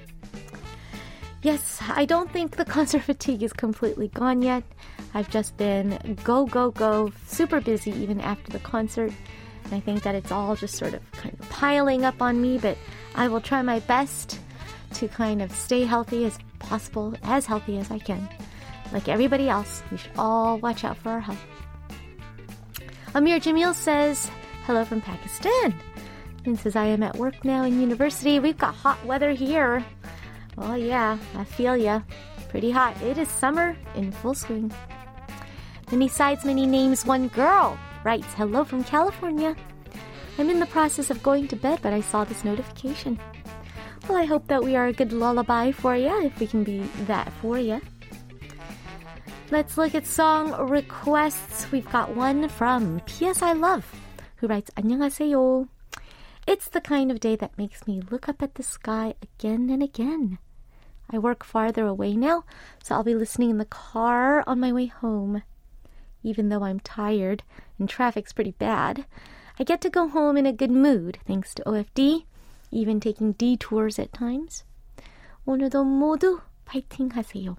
Yes, 1.42 1.80
I 1.88 2.06
don't 2.06 2.32
think 2.32 2.58
the 2.58 2.66
concert 2.76 3.04
fatigue 3.04 3.44
is 3.44 3.54
completely 3.54 4.10
gone 4.10 4.42
yet. 4.42 4.64
I've 5.16 5.30
just 5.30 5.56
been 5.56 5.98
go, 6.26 6.46
go, 6.46 6.72
go, 6.72 7.12
super 7.26 7.62
busy 7.62 7.92
even 7.92 8.20
after 8.20 8.52
the 8.52 8.60
concert. 8.60 9.14
And 9.64 9.74
I 9.74 9.80
think 9.80 10.04
that 10.04 10.14
it's 10.14 10.32
all 10.32 10.58
just 10.58 10.76
sort 10.76 10.94
of 10.94 11.12
kind 11.14 11.34
of 11.40 11.50
piling 11.50 12.04
up 12.04 12.22
on 12.22 12.42
me, 12.42 12.58
but 12.58 12.78
I 13.16 13.30
will 13.30 13.40
try 13.40 13.62
my 13.62 13.80
best 13.80 14.40
to 14.96 15.08
kind 15.08 15.42
of 15.42 15.54
stay 15.54 15.86
healthy 15.86 16.26
as 16.26 16.38
possible, 16.60 17.16
as 17.24 17.46
healthy 17.46 17.78
as 17.78 17.90
I 17.92 17.98
can. 17.98 18.28
Like 18.92 19.08
everybody 19.08 19.48
else, 19.48 19.82
we 19.90 19.98
should 19.98 20.12
all 20.18 20.58
watch 20.58 20.84
out 20.84 20.98
for 20.98 21.10
our 21.12 21.22
health. 21.22 21.44
Amir 23.16 23.40
Jamil 23.40 23.74
says, 23.74 24.30
Hello 24.66 24.84
from 24.84 25.00
Pakistan. 25.00 25.74
And 26.44 26.60
says, 26.60 26.76
I 26.76 26.88
am 26.88 27.04
at 27.04 27.16
work 27.16 27.46
now 27.46 27.64
in 27.64 27.80
university. 27.80 28.40
We've 28.40 28.58
got 28.58 28.76
hot 28.76 29.04
weather 29.06 29.32
here. 29.32 29.84
Oh, 30.58 30.76
yeah, 30.76 31.18
I 31.36 31.46
feel 31.46 31.78
ya. 31.78 32.02
Pretty 32.50 32.70
hot. 32.70 33.02
It 33.02 33.18
is 33.18 33.30
summer 33.30 33.78
in 33.96 34.12
full 34.12 34.34
swing. 34.34 34.72
Many 35.91 36.09
sides, 36.09 36.45
many 36.45 36.67
names, 36.67 37.05
one 37.05 37.29
girl 37.29 37.79
writes, 38.05 38.27
Hello 38.35 38.65
from 38.65 38.85
California. 38.85 39.57
I'm 40.39 40.49
in 40.49 40.61
the 40.61 40.67
process 40.67 41.11
of 41.11 41.23
going 41.23 41.49
to 41.49 41.57
bed, 41.57 41.81
but 41.83 41.93
I 41.93 42.01
saw 42.01 42.25
this 42.25 42.45
notification. 42.45 43.19
Well, 44.09 44.17
I 44.17 44.25
hope 44.25 44.47
that 44.49 44.63
we 44.63 44.77
are 44.77 44.87
a 44.87 44.93
good 44.93 45.13
lullaby 45.13 45.73
for 45.73 45.97
you, 45.97 46.23
if 46.23 46.39
we 46.41 46.47
can 46.47 46.65
be 46.65 46.81
that 47.07 47.33
for 47.43 47.59
you. 47.59 47.81
Let's 49.51 49.77
look 49.77 49.97
at 49.97 50.07
song 50.07 50.55
requests. 50.69 51.71
We've 51.73 51.91
got 51.91 52.15
one 52.15 52.49
from 52.49 53.01
P.S. 53.07 53.43
I 53.43 53.53
Love, 53.53 53.85
who 54.37 54.47
writes, 54.47 54.71
안녕하세요. 54.77 55.67
It's 56.47 56.69
the 56.69 56.81
kind 56.81 57.11
of 57.11 57.21
day 57.21 57.37
that 57.37 57.59
makes 57.59 57.87
me 57.87 58.01
look 58.11 58.29
up 58.29 58.43
at 58.43 58.55
the 58.55 58.63
sky 58.63 59.15
again 59.23 59.69
and 59.69 59.83
again. 59.83 60.39
I 61.11 61.19
work 61.19 61.45
farther 61.45 61.87
away 61.87 62.15
now, 62.15 62.45
so 62.83 62.95
I'll 62.95 63.03
be 63.03 63.15
listening 63.15 63.51
in 63.51 63.59
the 63.59 63.65
car 63.65 64.45
on 64.47 64.61
my 64.61 64.73
way 64.73 64.87
home. 64.87 65.43
even 66.26 66.50
though 66.50 66.64
I'm 66.64 66.80
tired 66.80 67.44
and 67.78 67.88
traffic's 67.88 68.34
pretty 68.34 68.52
bad. 68.58 69.06
I 69.60 69.64
get 69.64 69.80
to 69.82 69.90
go 69.90 70.08
home 70.10 70.36
in 70.36 70.46
a 70.46 70.52
good 70.52 70.72
mood 70.72 71.20
thanks 71.26 71.54
to 71.54 71.64
OFD, 71.64 72.26
even 72.72 73.00
taking 73.00 73.34
detours 73.34 74.00
at 74.00 74.12
times. 74.12 74.66
오늘도 75.46 75.86
모두 75.86 76.42
파이팅 76.66 77.10
하세요. 77.10 77.56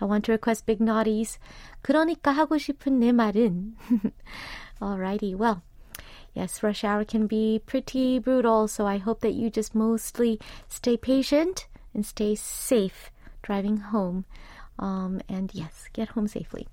I 0.00 0.04
want 0.06 0.24
to 0.26 0.32
request 0.32 0.64
Big 0.64 0.80
Naughty's. 0.80 1.38
그러니까 1.82 2.30
하고 2.30 2.56
싶은 2.56 3.00
내 3.00 3.10
말은. 3.10 3.74
Alrighty, 4.80 5.34
well, 5.34 5.62
yes, 6.34 6.62
rush 6.62 6.84
hour 6.84 7.04
can 7.04 7.26
be 7.26 7.60
pretty 7.66 8.20
brutal, 8.20 8.68
so 8.68 8.86
I 8.86 8.98
hope 8.98 9.20
that 9.22 9.34
you 9.34 9.50
just 9.50 9.74
mostly 9.74 10.38
stay 10.68 10.96
patient 10.96 11.66
and 11.92 12.06
stay 12.06 12.36
safe 12.36 13.10
driving 13.42 13.78
home. 13.90 14.24
Um, 14.78 15.20
and 15.28 15.50
yes, 15.52 15.88
get 15.92 16.10
home 16.10 16.28
safely. 16.28 16.68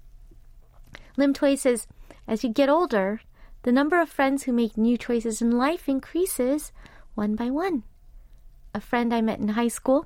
Lim 1.18 1.34
Tway 1.34 1.56
says, 1.56 1.88
as 2.28 2.44
you 2.44 2.50
get 2.50 2.70
older, 2.70 3.22
the 3.64 3.72
number 3.72 4.00
of 4.00 4.10
friends 4.10 4.44
who 4.44 4.52
make 4.52 4.78
new 4.78 4.98
choices 4.98 5.42
in 5.42 5.52
life 5.52 5.88
increases 5.88 6.72
one 7.14 7.36
by 7.36 7.50
one. 7.50 7.84
A 8.74 8.82
friend 8.82 9.14
I 9.14 9.22
met 9.22 9.40
in 9.40 9.50
high 9.50 9.70
school 9.70 10.06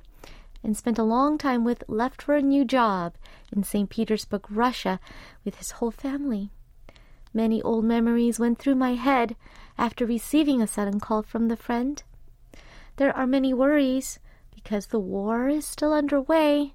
and 0.62 0.76
spent 0.76 0.98
a 0.98 1.02
long 1.02 1.38
time 1.38 1.64
with 1.64 1.82
left 1.88 2.22
for 2.22 2.34
a 2.36 2.42
new 2.42 2.64
job 2.64 3.14
in 3.52 3.64
St. 3.64 3.90
Petersburg, 3.90 4.50
Russia, 4.50 5.00
with 5.44 5.56
his 5.56 5.72
whole 5.72 5.90
family. 5.90 6.50
Many 7.34 7.60
old 7.62 7.84
memories 7.84 8.38
went 8.38 8.58
through 8.58 8.76
my 8.76 8.94
head 8.94 9.36
after 9.78 10.06
receiving 10.06 10.60
a 10.60 10.66
sudden 10.66 11.00
call 11.00 11.22
from 11.22 11.48
the 11.48 11.56
friend. 11.56 12.02
There 12.96 13.16
are 13.16 13.26
many 13.26 13.52
worries 13.54 14.18
because 14.54 14.86
the 14.86 15.00
war 15.00 15.48
is 15.48 15.66
still 15.66 15.92
underway, 15.92 16.74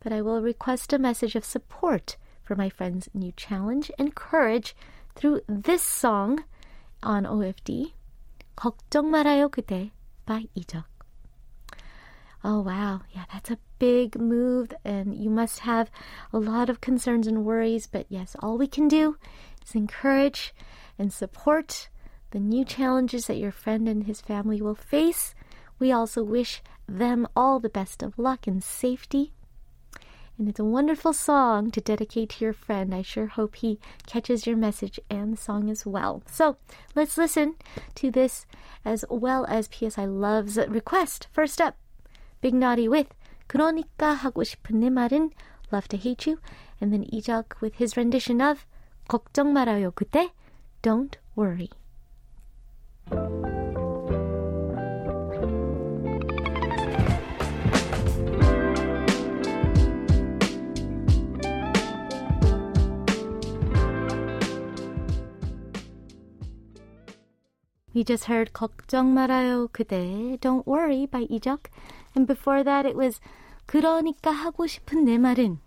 but 0.00 0.12
I 0.12 0.22
will 0.22 0.40
request 0.40 0.92
a 0.92 0.98
message 0.98 1.34
of 1.34 1.44
support 1.44 2.16
for 2.46 2.54
my 2.54 2.70
friend's 2.70 3.10
new 3.12 3.32
challenge 3.36 3.90
and 3.98 4.14
courage 4.14 4.74
through 5.16 5.42
this 5.48 5.82
song 5.82 6.44
on 7.02 7.24
OFD, 7.24 7.92
걱정 8.56 9.10
말아요 9.10 9.50
그대 9.50 9.90
by 10.24 10.48
Lee 10.54 10.64
Juck. 10.64 10.86
Oh 12.44 12.60
wow, 12.60 13.00
yeah, 13.12 13.24
that's 13.32 13.50
a 13.50 13.58
big 13.80 14.16
move, 14.16 14.72
and 14.84 15.16
you 15.16 15.28
must 15.28 15.60
have 15.60 15.90
a 16.32 16.38
lot 16.38 16.70
of 16.70 16.80
concerns 16.80 17.26
and 17.26 17.44
worries. 17.44 17.88
But 17.88 18.06
yes, 18.08 18.36
all 18.38 18.56
we 18.56 18.68
can 18.68 18.86
do 18.86 19.16
is 19.66 19.74
encourage 19.74 20.54
and 20.96 21.12
support 21.12 21.88
the 22.30 22.38
new 22.38 22.64
challenges 22.64 23.26
that 23.26 23.38
your 23.38 23.50
friend 23.50 23.88
and 23.88 24.04
his 24.04 24.20
family 24.20 24.62
will 24.62 24.76
face. 24.76 25.34
We 25.80 25.90
also 25.90 26.22
wish 26.22 26.62
them 26.86 27.26
all 27.34 27.58
the 27.58 27.68
best 27.68 28.02
of 28.02 28.18
luck 28.18 28.46
and 28.46 28.62
safety. 28.62 29.32
And 30.38 30.48
it's 30.48 30.60
a 30.60 30.64
wonderful 30.64 31.14
song 31.14 31.70
to 31.70 31.80
dedicate 31.80 32.28
to 32.30 32.44
your 32.44 32.52
friend. 32.52 32.94
I 32.94 33.00
sure 33.00 33.26
hope 33.26 33.56
he 33.56 33.78
catches 34.06 34.46
your 34.46 34.56
message 34.56 35.00
and 35.08 35.32
the 35.32 35.36
song 35.36 35.70
as 35.70 35.86
well. 35.86 36.22
So 36.26 36.58
let's 36.94 37.16
listen 37.16 37.54
to 37.94 38.10
this 38.10 38.44
as 38.84 39.04
well 39.08 39.46
as 39.48 39.68
P.S. 39.68 39.96
I 39.96 40.04
Love's 40.04 40.58
request. 40.68 41.28
First 41.32 41.60
up, 41.60 41.76
Big 42.42 42.52
Naughty 42.52 42.86
with 42.86 43.14
"그러니까 43.48 44.14
하고 44.14 44.44
싶은 44.44 45.32
Love 45.72 45.88
to 45.88 45.96
Hate 45.96 46.26
You. 46.26 46.38
And 46.80 46.92
then 46.92 47.06
Lee 47.10 47.22
Juck 47.22 47.56
with 47.62 47.76
his 47.76 47.96
rendition 47.96 48.42
of 48.42 48.66
걱정 49.08 49.52
말아요 49.52 49.90
그대 49.92 50.30
Don't 50.82 51.16
Worry. 51.34 51.70
We 67.95 68.05
just 68.05 68.25
heard 68.25 68.53
걱정 68.53 69.13
말아요 69.13 69.67
그대 69.67 70.37
Don't 70.39 70.65
Worry 70.65 71.05
by 71.07 71.27
이적 71.27 71.69
and 72.15 72.25
before 72.25 72.63
that 72.63 72.85
it 72.85 72.95
was 72.95 73.19
그러니까 73.65 74.31
하고 74.31 74.65
싶은 74.65 75.03
내 75.03 75.17
말은 75.17 75.59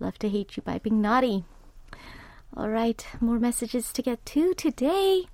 Love 0.00 0.18
to 0.20 0.30
Hate 0.30 0.56
You 0.56 0.62
by 0.64 0.78
Big 0.78 0.94
Naughty. 0.94 1.44
Alright, 2.56 3.06
more 3.20 3.38
messages 3.38 3.92
to 3.92 4.02
get 4.02 4.24
to 4.26 4.54
today. 4.54 5.26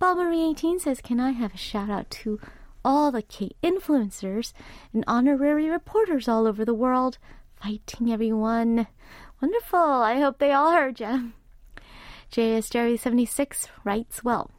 Balmarie18 0.00 0.80
says, 0.80 1.00
Can 1.00 1.20
I 1.20 1.30
have 1.30 1.54
a 1.54 1.58
shout 1.58 1.88
out 1.88 2.10
to 2.22 2.40
all 2.84 3.12
the 3.12 3.22
K 3.22 3.52
influencers 3.62 4.52
and 4.92 5.04
honorary 5.06 5.70
reporters 5.70 6.26
all 6.26 6.48
over 6.48 6.64
the 6.64 6.74
world 6.74 7.18
fighting 7.54 8.12
everyone? 8.12 8.88
Wonderful. 9.40 9.78
I 9.78 10.18
hope 10.18 10.38
they 10.38 10.52
all 10.52 10.72
heard 10.72 10.98
you. 10.98 11.32
JS 12.32 12.70
Jerry76 12.72 13.68
writes, 13.84 14.24
Well, 14.24 14.50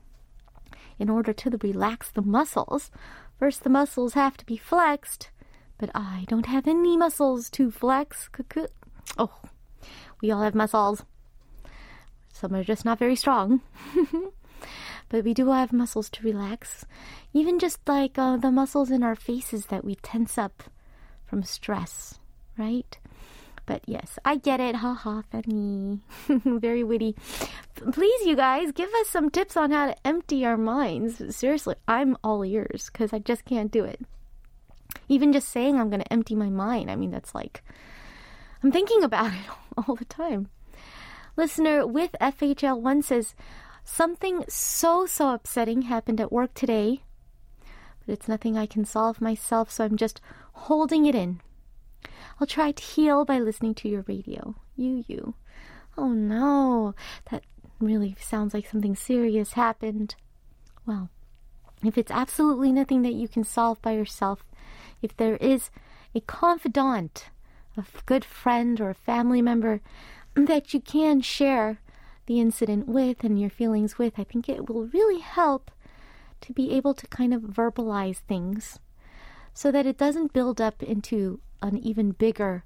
in 0.98 1.08
order 1.08 1.32
to 1.32 1.58
relax 1.62 2.10
the 2.10 2.22
muscles, 2.22 2.90
first 3.38 3.64
the 3.64 3.70
muscles 3.70 4.14
have 4.14 4.36
to 4.36 4.46
be 4.46 4.56
flexed, 4.56 5.30
but 5.78 5.90
I 5.94 6.24
don't 6.28 6.46
have 6.46 6.66
any 6.66 6.96
muscles 6.96 7.48
to 7.50 7.70
flex. 7.70 8.28
Oh, 9.16 9.40
we 10.20 10.30
all 10.30 10.42
have 10.42 10.54
muscles. 10.54 11.04
Some 12.32 12.54
are 12.54 12.64
just 12.64 12.84
not 12.84 12.98
very 12.98 13.16
strong. 13.16 13.62
but 15.08 15.24
we 15.24 15.34
do 15.34 15.50
have 15.50 15.72
muscles 15.72 16.10
to 16.10 16.22
relax. 16.22 16.84
Even 17.32 17.58
just 17.58 17.80
like 17.88 18.18
uh, 18.18 18.36
the 18.36 18.50
muscles 18.50 18.90
in 18.90 19.02
our 19.02 19.16
faces 19.16 19.66
that 19.66 19.84
we 19.84 19.94
tense 19.96 20.36
up 20.38 20.64
from 21.26 21.42
stress, 21.42 22.18
right? 22.56 22.98
But 23.68 23.82
yes, 23.86 24.18
I 24.24 24.36
get 24.36 24.60
it. 24.60 24.76
Ha 24.76 24.94
ha, 24.94 25.22
funny. 25.30 26.00
Very 26.26 26.82
witty. 26.82 27.14
Please, 27.92 28.24
you 28.24 28.34
guys, 28.34 28.72
give 28.72 28.88
us 28.94 29.08
some 29.08 29.28
tips 29.28 29.58
on 29.58 29.72
how 29.72 29.88
to 29.88 30.06
empty 30.06 30.46
our 30.46 30.56
minds. 30.56 31.36
Seriously, 31.36 31.74
I'm 31.86 32.16
all 32.24 32.42
ears 32.46 32.88
because 32.90 33.12
I 33.12 33.18
just 33.18 33.44
can't 33.44 33.70
do 33.70 33.84
it. 33.84 34.00
Even 35.06 35.34
just 35.34 35.50
saying 35.50 35.78
I'm 35.78 35.90
going 35.90 36.00
to 36.00 36.10
empty 36.10 36.34
my 36.34 36.48
mind, 36.48 36.90
I 36.90 36.96
mean, 36.96 37.10
that's 37.10 37.34
like, 37.34 37.62
I'm 38.62 38.72
thinking 38.72 39.04
about 39.04 39.34
it 39.34 39.50
all 39.86 39.96
the 39.96 40.06
time. 40.06 40.48
Listener 41.36 41.86
with 41.86 42.16
FHL1 42.22 43.04
says, 43.04 43.34
Something 43.84 44.46
so, 44.48 45.04
so 45.04 45.34
upsetting 45.34 45.82
happened 45.82 46.22
at 46.22 46.32
work 46.32 46.54
today, 46.54 47.02
but 48.06 48.14
it's 48.14 48.28
nothing 48.28 48.56
I 48.56 48.64
can 48.64 48.86
solve 48.86 49.20
myself, 49.20 49.70
so 49.70 49.84
I'm 49.84 49.98
just 49.98 50.22
holding 50.54 51.04
it 51.04 51.14
in. 51.14 51.42
I'll 52.40 52.46
try 52.46 52.72
to 52.72 52.82
heal 52.82 53.24
by 53.24 53.38
listening 53.38 53.74
to 53.76 53.88
your 53.88 54.04
radio. 54.06 54.54
You, 54.76 55.04
you. 55.06 55.34
Oh 55.96 56.08
no, 56.08 56.94
that 57.30 57.44
really 57.80 58.16
sounds 58.20 58.54
like 58.54 58.68
something 58.68 58.94
serious 58.94 59.54
happened. 59.54 60.14
Well, 60.86 61.10
if 61.84 61.96
it's 61.98 62.10
absolutely 62.10 62.72
nothing 62.72 63.02
that 63.02 63.14
you 63.14 63.28
can 63.28 63.44
solve 63.44 63.80
by 63.82 63.92
yourself, 63.92 64.44
if 65.02 65.16
there 65.16 65.36
is 65.36 65.70
a 66.14 66.20
confidant, 66.20 67.30
a 67.76 67.84
good 68.06 68.24
friend, 68.24 68.80
or 68.80 68.90
a 68.90 68.94
family 68.94 69.42
member 69.42 69.80
that 70.34 70.72
you 70.74 70.80
can 70.80 71.20
share 71.20 71.80
the 72.26 72.40
incident 72.40 72.86
with 72.86 73.24
and 73.24 73.40
your 73.40 73.50
feelings 73.50 73.98
with, 73.98 74.18
I 74.18 74.24
think 74.24 74.48
it 74.48 74.68
will 74.68 74.86
really 74.86 75.20
help 75.20 75.70
to 76.40 76.52
be 76.52 76.72
able 76.72 76.94
to 76.94 77.06
kind 77.08 77.34
of 77.34 77.42
verbalize 77.42 78.18
things 78.18 78.78
so 79.54 79.72
that 79.72 79.86
it 79.86 79.98
doesn't 79.98 80.32
build 80.32 80.60
up 80.60 80.82
into 80.82 81.40
an 81.62 81.78
even 81.78 82.12
bigger 82.12 82.64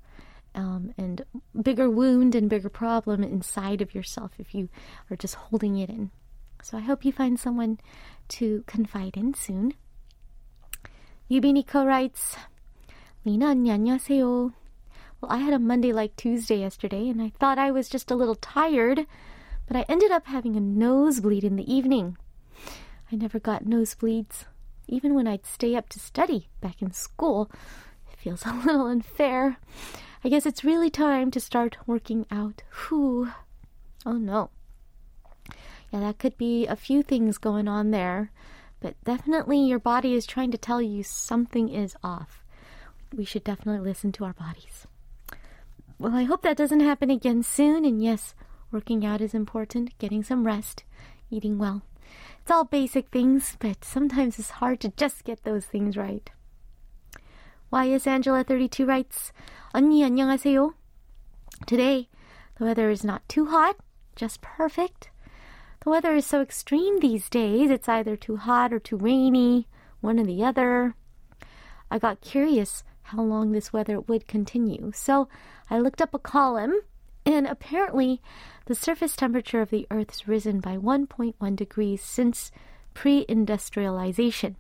um, 0.55 0.93
and 0.99 1.25
bigger 1.61 1.89
wound 1.89 2.35
and 2.35 2.51
bigger 2.51 2.69
problem 2.69 3.23
inside 3.23 3.81
of 3.81 3.95
yourself 3.95 4.33
if 4.39 4.55
you 4.55 4.69
are 5.11 5.17
just 5.17 5.35
holding 5.35 5.79
it 5.79 5.89
in. 5.89 6.11
So 6.63 6.79
I 6.79 6.81
hope 6.81 7.05
you 7.05 7.13
find 7.13 7.41
someone 7.41 7.81
to 8.29 8.63
confide 8.67 9.17
in 9.17 9.35
soon. 9.35 9.75
Yubiniko 11.31 11.87
writes, 11.87 12.37
Lena, 13.25 13.47
안녕하세요. 13.47 14.53
Well, 15.21 15.33
I 15.33 15.39
had 15.39 15.55
a 15.55 15.59
Monday 15.59 15.93
like 15.93 16.17
Tuesday 16.17 16.59
yesterday, 16.59 17.09
and 17.09 17.23
I 17.23 17.33
thought 17.39 17.57
I 17.57 17.71
was 17.71 17.89
just 17.89 18.11
a 18.11 18.17
little 18.17 18.35
tired, 18.35 19.07
but 19.67 19.77
I 19.77 19.87
ended 19.89 20.11
up 20.11 20.27
having 20.27 20.57
a 20.57 20.61
nosebleed 20.61 21.45
in 21.45 21.57
the 21.57 21.73
evening. 21.73 22.17
I 23.11 23.17
never 23.17 23.39
got 23.39 23.65
nosebleeds, 23.65 24.45
even 24.89 25.15
when 25.15 25.29
I'd 25.29 25.47
stay 25.47 25.77
up 25.77 25.89
to 25.91 26.01
study 26.01 26.49
back 26.61 26.83
in 26.83 26.93
school. 26.93 27.51
Feels 28.23 28.43
a 28.47 28.53
little 28.53 28.87
unfair. 28.87 29.57
I 30.25 30.29
guess 30.29 30.47
it's 30.47 30.63
really 30.63 30.91
time 30.91 31.33
to 31.33 31.41
start 31.41 31.77
working 31.87 32.25
out. 32.31 32.63
Whew. 32.89 33.33
Oh 34.07 34.13
no. 34.13 34.51
Yeah, 35.93 36.01
that 36.01 36.19
could 36.19 36.39
be 36.39 36.67
a 36.67 36.77
few 36.77 37.03
things 37.03 37.37
going 37.37 37.67
on 37.67 37.91
there, 37.91 38.31
but 38.81 38.95
definitely 39.05 39.59
your 39.59 39.81
body 39.81 40.15
is 40.15 40.25
trying 40.25 40.53
to 40.53 40.59
tell 40.59 40.81
you 40.81 41.03
something 41.03 41.69
is 41.69 41.97
off. 42.05 42.45
We 43.13 43.25
should 43.25 43.43
definitely 43.43 43.81
listen 43.87 44.13
to 44.13 44.25
our 44.25 44.33
bodies. 44.33 44.87
Well, 45.99 46.15
I 46.15 46.23
hope 46.23 46.43
that 46.43 46.57
doesn't 46.57 46.81
happen 46.81 47.11
again 47.11 47.43
soon, 47.43 47.85
and 47.85 48.03
yes, 48.03 48.35
working 48.71 49.05
out 49.05 49.21
is 49.21 49.35
important, 49.35 49.99
getting 49.99 50.23
some 50.23 50.47
rest, 50.47 50.85
eating 51.29 51.59
well. 51.59 51.83
It's 52.41 52.51
all 52.51 52.65
basic 52.65 53.09
things, 53.09 53.57
but 53.59 53.85
sometimes 53.85 54.39
it's 54.39 54.51
hard 54.51 54.81
to 54.81 54.93
just 54.97 55.25
get 55.25 55.43
those 55.43 55.67
things 55.67 55.97
right. 55.97 56.31
YS 57.72 58.08
Angela 58.08 58.44
32 58.44 58.86
writes, 58.86 59.32
언니 59.74 60.04
안녕하세요. 60.04 60.74
Today, 61.66 62.08
the 62.58 62.66
weather 62.66 62.90
is 62.90 63.04
not 63.04 63.28
too 63.28 63.48
hot, 63.48 63.76
just 64.16 64.42
perfect. 64.42 65.10
The 65.84 65.90
weather 65.90 66.16
is 66.16 66.26
so 66.26 66.42
extreme 66.42 67.00
these 67.00 67.30
days. 67.30 67.70
It's 67.70 67.90
either 67.90 68.16
too 68.16 68.38
hot 68.38 68.74
or 68.74 68.80
too 68.80 68.98
rainy, 68.98 69.68
one 70.02 70.20
or 70.20 70.26
the 70.26 70.44
other. 70.44 70.96
I 71.92 72.00
got 72.00 72.22
curious 72.22 72.84
how 73.04 73.22
long 73.22 73.52
this 73.52 73.72
weather 73.72 74.00
would 74.00 74.28
continue, 74.28 74.92
so 74.94 75.28
I 75.70 75.80
looked 75.80 76.02
up 76.02 76.14
a 76.14 76.20
column, 76.20 76.82
and 77.26 77.48
apparently 77.48 78.22
the 78.66 78.76
surface 78.76 79.16
temperature 79.16 79.62
of 79.62 79.70
the 79.70 79.88
Earth's 79.92 80.28
risen 80.28 80.60
by 80.60 80.78
1.1 80.78 81.56
degrees 81.56 82.02
since 82.02 82.52
pre 82.94 83.26
industrialization. 83.30 84.56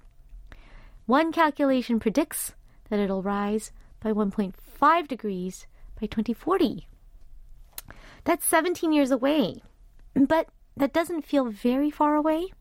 One 1.06 1.32
calculation 1.32 2.00
predicts 2.00 2.54
that 2.93 3.01
it'll 3.01 3.23
rise 3.23 3.73
by 4.01 4.13
1.5 4.13 5.09
degrees 5.09 5.67
by 5.99 6.07
2040. 6.07 6.87
That's 8.25 8.45
17 8.45 8.93
years 8.93 9.11
away, 9.11 9.63
but 10.15 10.49
that 10.77 10.93
doesn't 10.93 11.25
feel 11.25 11.47
very 11.47 11.91
far 11.91 12.17
away. 12.17 12.53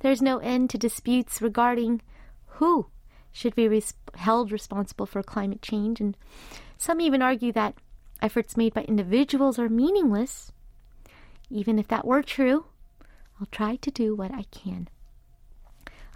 There's 0.00 0.22
no 0.22 0.38
end 0.38 0.70
to 0.70 0.78
disputes 0.78 1.42
regarding 1.42 2.00
who 2.46 2.86
should 3.30 3.54
be 3.54 3.68
res- 3.68 3.92
held 4.14 4.50
responsible 4.50 5.04
for 5.04 5.22
climate 5.22 5.60
change, 5.60 6.00
and 6.00 6.16
some 6.78 6.98
even 6.98 7.20
argue 7.20 7.52
that 7.52 7.74
efforts 8.22 8.56
made 8.56 8.72
by 8.72 8.84
individuals 8.84 9.58
are 9.58 9.68
meaningless. 9.68 10.50
Even 11.50 11.78
if 11.78 11.88
that 11.88 12.06
were 12.06 12.22
true, 12.22 12.64
I'll 13.38 13.48
try 13.50 13.76
to 13.76 13.90
do 13.90 14.14
what 14.14 14.32
I 14.32 14.44
can. 14.44 14.88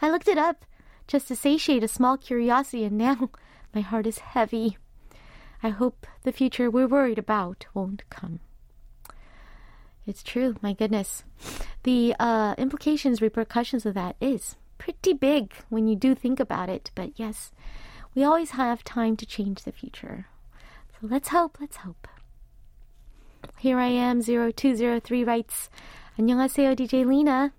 I 0.00 0.09
looked 0.11 0.28
it 0.28 0.38
up 0.38 0.64
just 1.07 1.27
to 1.27 1.36
satiate 1.36 1.83
a 1.83 1.88
small 1.88 2.17
curiosity, 2.17 2.83
and 2.83 2.98
now 2.98 3.29
my 3.74 3.81
heart 3.81 4.07
is 4.07 4.19
heavy. 4.19 4.77
I 5.62 5.69
hope 5.69 6.07
the 6.24 6.31
future 6.31 6.69
we're 6.69 6.88
worried 6.88 7.17
about 7.17 7.65
won't 7.74 8.03
come. 8.10 8.39
It's 10.05 10.24
true, 10.24 10.55
my 10.62 10.74
goodness. 10.74 11.24
The 11.83 12.15
uh, 12.19 12.55
implications, 12.57 13.22
repercussions 13.22 13.86
of 13.86 13.93
that 13.93 14.15
is 14.19 14.57
pretty 14.77 15.13
big 15.13 15.53
when 15.69 15.88
you 15.88 15.95
do 15.95 16.13
think 16.13 16.39
about 16.39 16.69
it, 16.69 16.91
but 16.95 17.12
yes, 17.15 17.51
we 18.13 18.24
always 18.24 18.51
have 18.51 18.83
time 18.83 19.15
to 19.17 19.25
change 19.25 19.63
the 19.63 19.72
future. 19.72 20.27
So 20.91 21.07
let's 21.07 21.29
hope, 21.29 21.57
let's 21.62 21.77
hope. 21.77 22.07
Here 23.57 23.79
I 23.79 23.88
am, 23.88 24.22
0203 24.22 25.24
writes, 25.24 25.69
안녕하세요, 26.19 26.75
DJ 26.75 27.05
Lena. 27.05 27.53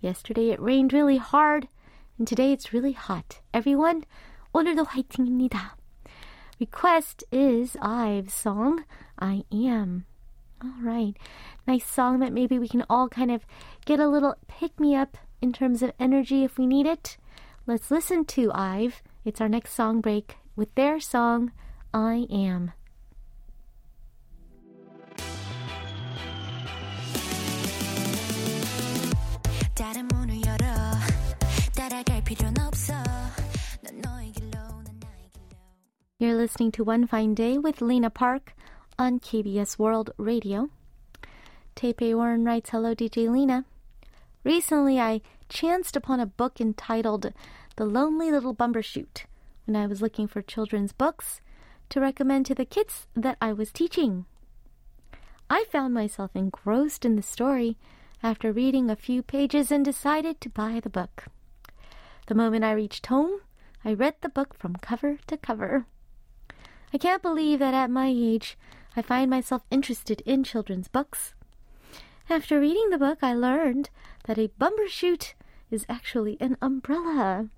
Yesterday 0.00 0.50
it 0.50 0.60
rained 0.60 0.92
really 0.92 1.16
hard, 1.16 1.68
and 2.18 2.26
today 2.26 2.52
it's 2.52 2.72
really 2.72 2.92
hot. 2.92 3.40
Everyone, 3.54 4.04
오늘도 4.52 4.84
화이팅입니다. 4.84 5.76
Request 6.58 7.24
is 7.30 7.76
Ive's 7.80 8.34
song, 8.34 8.84
I 9.18 9.44
Am. 9.52 10.04
All 10.62 10.82
right. 10.82 11.16
Nice 11.66 11.86
song 11.86 12.18
that 12.18 12.32
maybe 12.32 12.58
we 12.58 12.68
can 12.68 12.84
all 12.90 13.08
kind 13.08 13.30
of 13.30 13.46
get 13.84 14.00
a 14.00 14.08
little 14.08 14.34
pick 14.48 14.80
me 14.80 14.96
up 14.96 15.16
in 15.40 15.52
terms 15.52 15.82
of 15.82 15.92
energy 16.00 16.42
if 16.42 16.58
we 16.58 16.66
need 16.66 16.86
it. 16.86 17.16
Let's 17.66 17.90
listen 17.90 18.24
to 18.36 18.50
Ive. 18.52 19.02
It's 19.24 19.40
our 19.40 19.48
next 19.48 19.74
song 19.74 20.00
break 20.00 20.36
with 20.56 20.74
their 20.74 20.98
song, 20.98 21.52
I 21.94 22.26
Am. 22.30 22.72
You're 36.19 36.35
listening 36.35 36.71
to 36.73 36.83
One 36.83 37.07
Fine 37.07 37.33
Day 37.33 37.57
with 37.57 37.81
Lena 37.81 38.11
Park 38.11 38.55
on 38.99 39.19
KBS 39.19 39.79
World 39.79 40.11
Radio. 40.17 40.69
Taipei 41.75 42.15
Warren 42.15 42.45
writes, 42.45 42.69
Hello, 42.69 42.93
DJ 42.93 43.29
Lena. 43.29 43.65
Recently, 44.43 44.99
I 44.99 45.21
chanced 45.49 45.95
upon 45.95 46.19
a 46.19 46.27
book 46.27 46.61
entitled 46.61 47.33
The 47.77 47.85
Lonely 47.85 48.31
Little 48.31 48.53
Bumbershoot 48.53 49.25
when 49.65 49.75
I 49.75 49.87
was 49.87 50.03
looking 50.03 50.27
for 50.27 50.43
children's 50.43 50.93
books 50.93 51.41
to 51.89 51.99
recommend 51.99 52.45
to 52.45 52.55
the 52.55 52.63
kids 52.63 53.07
that 53.15 53.37
I 53.41 53.51
was 53.51 53.71
teaching. 53.71 54.25
I 55.49 55.65
found 55.71 55.95
myself 55.95 56.31
engrossed 56.35 57.05
in 57.05 57.15
the 57.15 57.23
story 57.23 57.75
after 58.21 58.53
reading 58.53 58.89
a 58.89 58.95
few 58.95 59.23
pages 59.23 59.71
and 59.71 59.83
decided 59.83 60.39
to 60.41 60.49
buy 60.49 60.79
the 60.79 60.91
book. 60.91 61.25
The 62.27 62.35
moment 62.35 62.63
I 62.63 62.73
reached 62.73 63.07
home, 63.07 63.41
I 63.83 63.93
read 63.93 64.15
the 64.21 64.29
book 64.29 64.53
from 64.53 64.75
cover 64.75 65.17
to 65.25 65.37
cover. 65.37 65.87
I 66.93 66.99
can't 66.99 67.23
believe 67.23 67.57
that 67.57 67.73
at 67.73 67.89
my 67.89 68.13
age 68.15 68.55
I 68.95 69.01
find 69.01 69.27
myself 69.27 69.63
interested 69.71 70.21
in 70.27 70.43
children's 70.43 70.87
books. 70.87 71.33
After 72.29 72.59
reading 72.59 72.91
the 72.91 72.99
book, 72.99 73.19
I 73.23 73.33
learned 73.33 73.89
that 74.25 74.37
a 74.37 74.51
bumbershoot 74.59 75.33
is 75.71 75.87
actually 75.89 76.37
an 76.39 76.55
umbrella. 76.61 77.49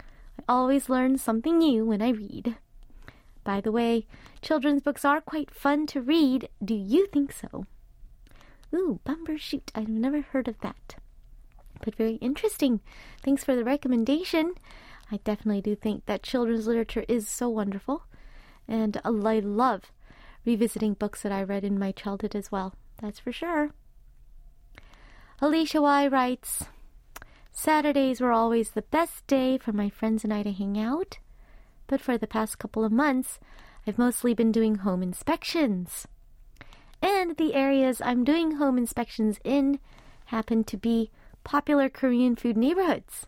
I 0.00 0.42
always 0.48 0.88
learn 0.88 1.18
something 1.18 1.58
new 1.58 1.84
when 1.84 2.02
I 2.02 2.10
read. 2.10 2.56
By 3.44 3.60
the 3.60 3.70
way, 3.70 4.06
children's 4.42 4.82
books 4.82 5.04
are 5.04 5.20
quite 5.20 5.54
fun 5.54 5.86
to 5.88 6.02
read. 6.02 6.48
Do 6.62 6.74
you 6.74 7.06
think 7.06 7.32
so? 7.32 7.66
Ooh, 8.74 8.98
bumbershoot. 9.06 9.70
I've 9.72 9.88
never 9.88 10.22
heard 10.22 10.48
of 10.48 10.58
that. 10.60 10.96
But 11.84 11.94
very 11.94 12.16
interesting. 12.16 12.80
Thanks 13.22 13.44
for 13.44 13.54
the 13.54 13.64
recommendation. 13.64 14.54
I 15.12 15.18
definitely 15.18 15.62
do 15.62 15.76
think 15.76 16.06
that 16.06 16.24
children's 16.24 16.66
literature 16.66 17.04
is 17.08 17.28
so 17.28 17.48
wonderful 17.48 18.02
and 18.70 19.00
I 19.04 19.40
love 19.40 19.92
revisiting 20.46 20.94
books 20.94 21.22
that 21.22 21.32
I 21.32 21.42
read 21.42 21.64
in 21.64 21.78
my 21.78 21.92
childhood 21.92 22.34
as 22.34 22.50
well. 22.50 22.74
That's 23.02 23.18
for 23.18 23.32
sure. 23.32 23.70
Alicia 25.40 25.82
Y 25.82 26.06
writes 26.06 26.64
Saturdays 27.52 28.20
were 28.20 28.32
always 28.32 28.70
the 28.70 28.82
best 28.82 29.26
day 29.26 29.58
for 29.58 29.72
my 29.72 29.90
friends 29.90 30.22
and 30.22 30.32
I 30.32 30.44
to 30.44 30.52
hang 30.52 30.78
out, 30.78 31.18
but 31.88 32.00
for 32.00 32.16
the 32.16 32.28
past 32.28 32.58
couple 32.58 32.84
of 32.84 32.92
months, 32.92 33.40
I've 33.86 33.98
mostly 33.98 34.34
been 34.34 34.52
doing 34.52 34.76
home 34.76 35.02
inspections. 35.02 36.06
And 37.02 37.36
the 37.36 37.54
areas 37.54 38.00
I'm 38.04 38.24
doing 38.24 38.52
home 38.52 38.78
inspections 38.78 39.40
in 39.42 39.80
happen 40.26 40.62
to 40.64 40.76
be 40.76 41.10
popular 41.42 41.88
Korean 41.88 42.36
food 42.36 42.56
neighborhoods. 42.56 43.26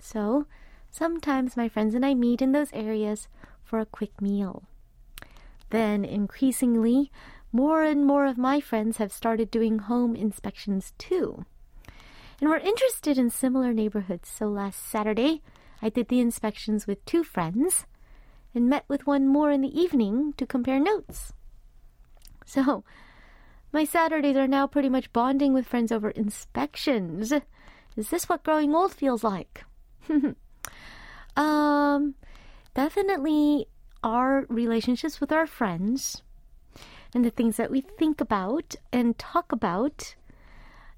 So 0.00 0.46
sometimes 0.90 1.56
my 1.56 1.68
friends 1.68 1.94
and 1.94 2.04
I 2.04 2.14
meet 2.14 2.42
in 2.42 2.52
those 2.52 2.72
areas 2.72 3.28
for 3.62 3.78
a 3.78 3.86
quick 3.86 4.20
meal. 4.20 4.64
Then, 5.70 6.04
increasingly, 6.04 7.10
more 7.52 7.82
and 7.82 8.06
more 8.06 8.26
of 8.26 8.38
my 8.38 8.60
friends 8.60 8.98
have 8.98 9.12
started 9.12 9.50
doing 9.50 9.80
home 9.80 10.14
inspections 10.14 10.92
too. 10.98 11.44
And 12.40 12.48
we're 12.48 12.58
interested 12.58 13.18
in 13.18 13.30
similar 13.30 13.72
neighborhoods, 13.72 14.28
so 14.28 14.46
last 14.46 14.88
Saturday 14.88 15.42
I 15.82 15.88
did 15.88 16.08
the 16.08 16.20
inspections 16.20 16.86
with 16.86 17.04
two 17.04 17.24
friends 17.24 17.86
and 18.54 18.68
met 18.68 18.84
with 18.88 19.06
one 19.06 19.28
more 19.28 19.50
in 19.50 19.60
the 19.60 19.80
evening 19.80 20.34
to 20.36 20.46
compare 20.46 20.80
notes. 20.80 21.32
So, 22.46 22.84
my 23.72 23.84
Saturdays 23.84 24.36
are 24.36 24.48
now 24.48 24.66
pretty 24.66 24.88
much 24.88 25.12
bonding 25.12 25.52
with 25.52 25.66
friends 25.66 25.92
over 25.92 26.10
inspections. 26.10 27.32
Is 27.96 28.10
this 28.10 28.28
what 28.28 28.42
growing 28.42 28.74
old 28.74 28.92
feels 28.92 29.22
like? 29.22 29.64
um, 31.36 32.14
definitely 32.74 33.68
our 34.02 34.46
relationships 34.48 35.20
with 35.20 35.32
our 35.32 35.46
friends 35.46 36.22
and 37.14 37.24
the 37.24 37.30
things 37.30 37.56
that 37.56 37.70
we 37.70 37.80
think 37.80 38.20
about 38.20 38.76
and 38.92 39.18
talk 39.18 39.52
about 39.52 40.14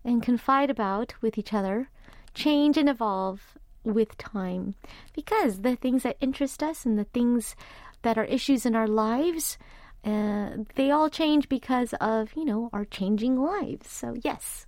and 0.04 0.22
confide 0.22 0.70
about 0.70 1.14
with 1.20 1.38
each 1.38 1.52
other 1.52 1.88
change 2.34 2.76
and 2.76 2.88
evolve 2.88 3.58
with 3.84 4.16
time. 4.18 4.74
Because 5.12 5.62
the 5.62 5.76
things 5.76 6.02
that 6.02 6.16
interest 6.20 6.62
us 6.62 6.84
and 6.84 6.98
the 6.98 7.04
things 7.04 7.56
that 8.02 8.18
are 8.18 8.24
issues 8.24 8.66
in 8.66 8.74
our 8.74 8.88
lives 8.88 9.58
uh, 10.04 10.50
they 10.74 10.90
all 10.90 11.08
change 11.08 11.48
because 11.48 11.94
of 12.00 12.32
you 12.36 12.44
know 12.44 12.68
our 12.72 12.84
changing 12.84 13.40
lives. 13.40 13.88
So 13.88 14.16
yes 14.22 14.66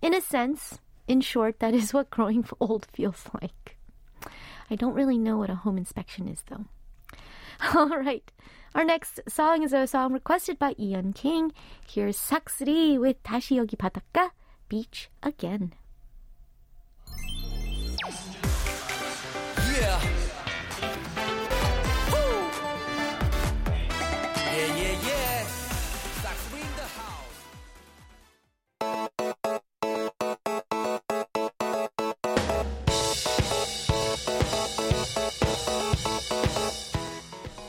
in 0.00 0.14
a 0.14 0.20
sense 0.20 0.78
in 1.06 1.20
short 1.20 1.60
that 1.60 1.74
is 1.74 1.92
what 1.92 2.10
growing 2.16 2.44
old 2.60 2.86
feels 2.92 3.28
like. 3.40 3.76
I 4.70 4.74
don't 4.74 4.94
really 4.94 5.18
know 5.18 5.38
what 5.38 5.50
a 5.50 5.54
home 5.54 5.76
inspection 5.76 6.26
is 6.26 6.42
though 6.48 6.64
All 7.74 7.88
right. 7.88 8.30
Our 8.74 8.84
next 8.84 9.20
song 9.28 9.62
is 9.62 9.72
a 9.72 9.86
song 9.86 10.12
requested 10.12 10.58
by 10.58 10.74
Ian 10.78 11.12
King. 11.12 11.52
Here's 11.86 12.18
SSAK3 12.18 13.00
with 13.00 13.22
다시 13.22 13.56
여기 13.56 13.76
바닷가, 13.76 14.30
Beach 14.68 15.08
Again. 15.22 15.72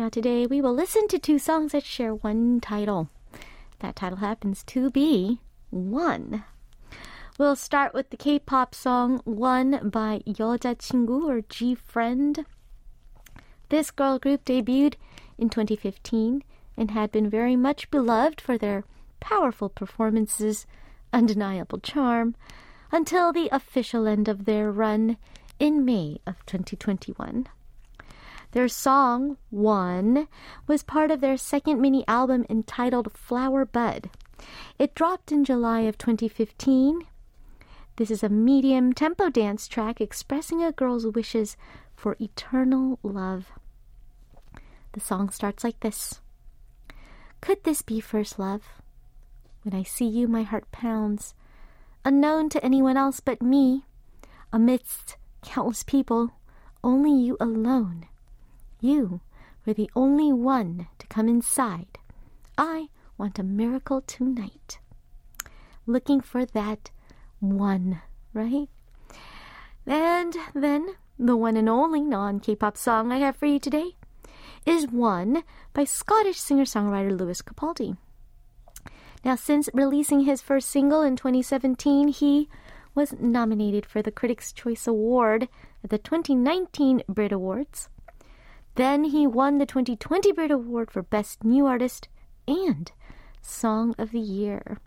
Now, 0.00 0.08
today 0.08 0.46
we 0.46 0.60
will 0.60 0.74
listen 0.74 1.08
to 1.08 1.18
two 1.18 1.38
songs 1.38 1.72
that 1.72 1.84
share 1.84 2.14
one 2.14 2.60
title. 2.60 3.08
That 3.78 3.96
title 3.96 4.18
happens 4.18 4.62
to 4.64 4.90
be 4.90 5.40
One. 5.70 6.44
We'll 7.38 7.56
start 7.56 7.92
with 7.92 8.10
the 8.10 8.16
K 8.16 8.38
pop 8.38 8.74
song 8.74 9.20
One 9.24 9.90
by 9.90 10.22
여자친구 10.26 11.28
or 11.28 11.42
G 11.42 11.74
Friend. 11.74 12.44
This 13.68 13.90
girl 13.90 14.18
group 14.18 14.44
debuted 14.44 14.94
in 15.36 15.50
2015 15.50 16.42
and 16.76 16.90
had 16.90 17.12
been 17.12 17.28
very 17.28 17.56
much 17.56 17.90
beloved 17.90 18.40
for 18.40 18.56
their 18.56 18.84
powerful 19.20 19.68
performances, 19.68 20.66
undeniable 21.12 21.78
charm, 21.78 22.36
until 22.92 23.32
the 23.32 23.48
official 23.50 24.06
end 24.06 24.28
of 24.28 24.44
their 24.44 24.70
run 24.70 25.16
in 25.58 25.84
May 25.84 26.20
of 26.26 26.44
2021. 26.46 27.48
Their 28.51 28.67
song, 28.67 29.37
One, 29.49 30.27
was 30.67 30.83
part 30.83 31.09
of 31.09 31.21
their 31.21 31.37
second 31.37 31.79
mini 31.79 32.05
album 32.07 32.45
entitled 32.49 33.13
Flower 33.13 33.63
Bud. 33.63 34.09
It 34.77 34.93
dropped 34.93 35.31
in 35.31 35.45
July 35.45 35.81
of 35.81 35.97
2015. 35.97 37.07
This 37.95 38.11
is 38.11 38.23
a 38.23 38.29
medium 38.29 38.91
tempo 38.91 39.29
dance 39.29 39.67
track 39.69 40.01
expressing 40.01 40.61
a 40.63 40.73
girl's 40.73 41.07
wishes 41.07 41.55
for 41.95 42.17
eternal 42.19 42.99
love. 43.03 43.51
The 44.93 44.99
song 44.99 45.29
starts 45.29 45.63
like 45.63 45.79
this 45.79 46.19
Could 47.39 47.63
this 47.63 47.81
be 47.81 48.01
first 48.01 48.37
love? 48.37 48.81
When 49.63 49.73
I 49.73 49.83
see 49.83 50.07
you, 50.07 50.27
my 50.27 50.43
heart 50.43 50.69
pounds. 50.71 51.35
Unknown 52.03 52.49
to 52.49 52.65
anyone 52.65 52.97
else 52.97 53.21
but 53.21 53.41
me, 53.41 53.85
amidst 54.51 55.15
countless 55.41 55.83
people, 55.83 56.31
only 56.83 57.13
you 57.13 57.37
alone. 57.39 58.07
You 58.81 59.21
were 59.63 59.73
the 59.73 59.91
only 59.95 60.33
one 60.33 60.87
to 60.97 61.05
come 61.05 61.29
inside. 61.29 61.99
I 62.57 62.87
want 63.15 63.37
a 63.37 63.43
miracle 63.43 64.01
tonight. 64.01 64.79
Looking 65.85 66.19
for 66.19 66.45
that 66.47 66.89
one, 67.39 68.01
right? 68.33 68.69
And 69.85 70.35
then 70.55 70.95
the 71.19 71.37
one 71.37 71.57
and 71.57 71.69
only 71.69 72.01
non 72.01 72.39
K 72.39 72.55
pop 72.55 72.75
song 72.75 73.11
I 73.11 73.19
have 73.19 73.35
for 73.35 73.45
you 73.45 73.59
today 73.59 73.95
is 74.65 74.87
One 74.87 75.43
by 75.73 75.83
Scottish 75.83 76.39
singer 76.39 76.65
songwriter 76.65 77.15
Lewis 77.15 77.43
Capaldi. 77.43 77.97
Now, 79.23 79.35
since 79.35 79.69
releasing 79.75 80.21
his 80.21 80.41
first 80.41 80.69
single 80.69 81.03
in 81.03 81.15
2017, 81.15 82.07
he 82.07 82.49
was 82.95 83.13
nominated 83.19 83.85
for 83.85 84.01
the 84.01 84.11
Critics' 84.11 84.51
Choice 84.51 84.87
Award 84.87 85.47
at 85.83 85.91
the 85.91 85.99
2019 85.99 87.03
Brit 87.07 87.31
Awards. 87.31 87.87
Then 88.75 89.05
he 89.05 89.27
won 89.27 89.57
the 89.57 89.65
2020 89.65 90.31
Brit 90.31 90.51
Award 90.51 90.91
for 90.91 91.03
Best 91.03 91.43
New 91.43 91.65
Artist 91.65 92.07
and 92.47 92.91
Song 93.41 93.93
of 93.97 94.11
the 94.11 94.19
Year. 94.19 94.79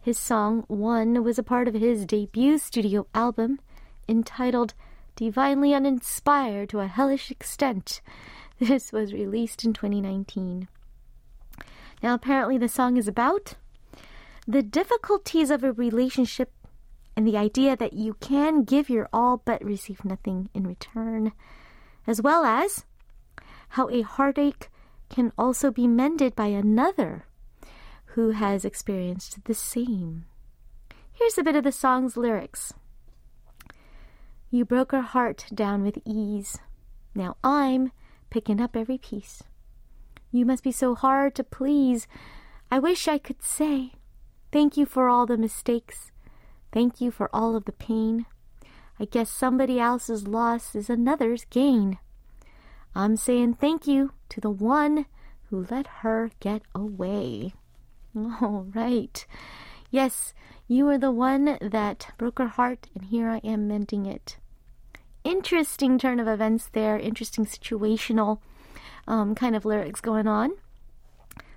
His 0.00 0.18
song 0.18 0.64
One 0.68 1.22
was 1.22 1.38
a 1.38 1.42
part 1.42 1.68
of 1.68 1.74
his 1.74 2.06
debut 2.06 2.56
studio 2.58 3.06
album 3.14 3.60
entitled 4.08 4.74
Divinely 5.16 5.74
Uninspired 5.74 6.70
to 6.70 6.80
a 6.80 6.86
Hellish 6.86 7.30
Extent 7.30 8.00
this 8.58 8.92
was 8.92 9.12
released 9.12 9.64
in 9.64 9.72
2019. 9.72 10.68
Now, 12.02 12.14
apparently, 12.14 12.58
the 12.58 12.68
song 12.68 12.96
is 12.96 13.08
about 13.08 13.54
the 14.46 14.62
difficulties 14.62 15.50
of 15.50 15.62
a 15.62 15.72
relationship 15.72 16.52
and 17.16 17.26
the 17.26 17.36
idea 17.36 17.76
that 17.76 17.92
you 17.92 18.14
can 18.14 18.62
give 18.64 18.88
your 18.88 19.08
all 19.12 19.42
but 19.44 19.64
receive 19.64 20.04
nothing 20.04 20.48
in 20.54 20.66
return, 20.66 21.32
as 22.08 22.22
well 22.22 22.44
as 22.44 22.86
how 23.70 23.88
a 23.90 24.00
heartache 24.00 24.70
can 25.10 25.30
also 25.36 25.70
be 25.70 25.86
mended 25.86 26.34
by 26.34 26.46
another 26.46 27.26
who 28.12 28.30
has 28.30 28.64
experienced 28.64 29.44
the 29.44 29.54
same. 29.54 30.24
Here's 31.12 31.36
a 31.36 31.42
bit 31.42 31.54
of 31.54 31.64
the 31.64 31.72
song's 31.72 32.16
lyrics. 32.16 32.72
You 34.50 34.64
broke 34.64 34.92
her 34.92 35.02
heart 35.02 35.44
down 35.54 35.84
with 35.84 35.98
ease. 36.06 36.58
Now 37.14 37.36
I'm 37.44 37.92
picking 38.30 38.60
up 38.60 38.74
every 38.74 38.96
piece. 38.96 39.42
You 40.32 40.46
must 40.46 40.64
be 40.64 40.72
so 40.72 40.94
hard 40.94 41.34
to 41.34 41.44
please. 41.44 42.06
I 42.70 42.78
wish 42.78 43.06
I 43.06 43.18
could 43.18 43.42
say, 43.42 43.92
Thank 44.50 44.78
you 44.78 44.86
for 44.86 45.10
all 45.10 45.26
the 45.26 45.36
mistakes. 45.36 46.10
Thank 46.72 47.02
you 47.02 47.10
for 47.10 47.28
all 47.34 47.54
of 47.54 47.66
the 47.66 47.72
pain. 47.72 48.24
I 49.00 49.04
guess 49.04 49.30
somebody 49.30 49.78
else's 49.78 50.26
loss 50.26 50.74
is 50.74 50.90
another's 50.90 51.44
gain. 51.46 51.98
I'm 52.94 53.16
saying 53.16 53.54
thank 53.54 53.86
you 53.86 54.12
to 54.30 54.40
the 54.40 54.50
one 54.50 55.06
who 55.50 55.66
let 55.70 55.86
her 56.02 56.30
get 56.40 56.62
away. 56.74 57.54
All 58.16 58.66
right. 58.74 59.24
Yes, 59.90 60.34
you 60.66 60.88
are 60.88 60.98
the 60.98 61.12
one 61.12 61.58
that 61.60 62.08
broke 62.18 62.38
her 62.38 62.48
heart, 62.48 62.88
and 62.94 63.04
here 63.04 63.28
I 63.28 63.38
am 63.38 63.68
mending 63.68 64.04
it 64.04 64.38
interesting 65.28 65.98
turn 65.98 66.20
of 66.20 66.26
events 66.26 66.70
there, 66.72 66.98
interesting 66.98 67.44
situational 67.44 68.38
um, 69.06 69.34
kind 69.34 69.54
of 69.54 69.64
lyrics 69.64 70.00
going 70.00 70.26
on. 70.26 70.52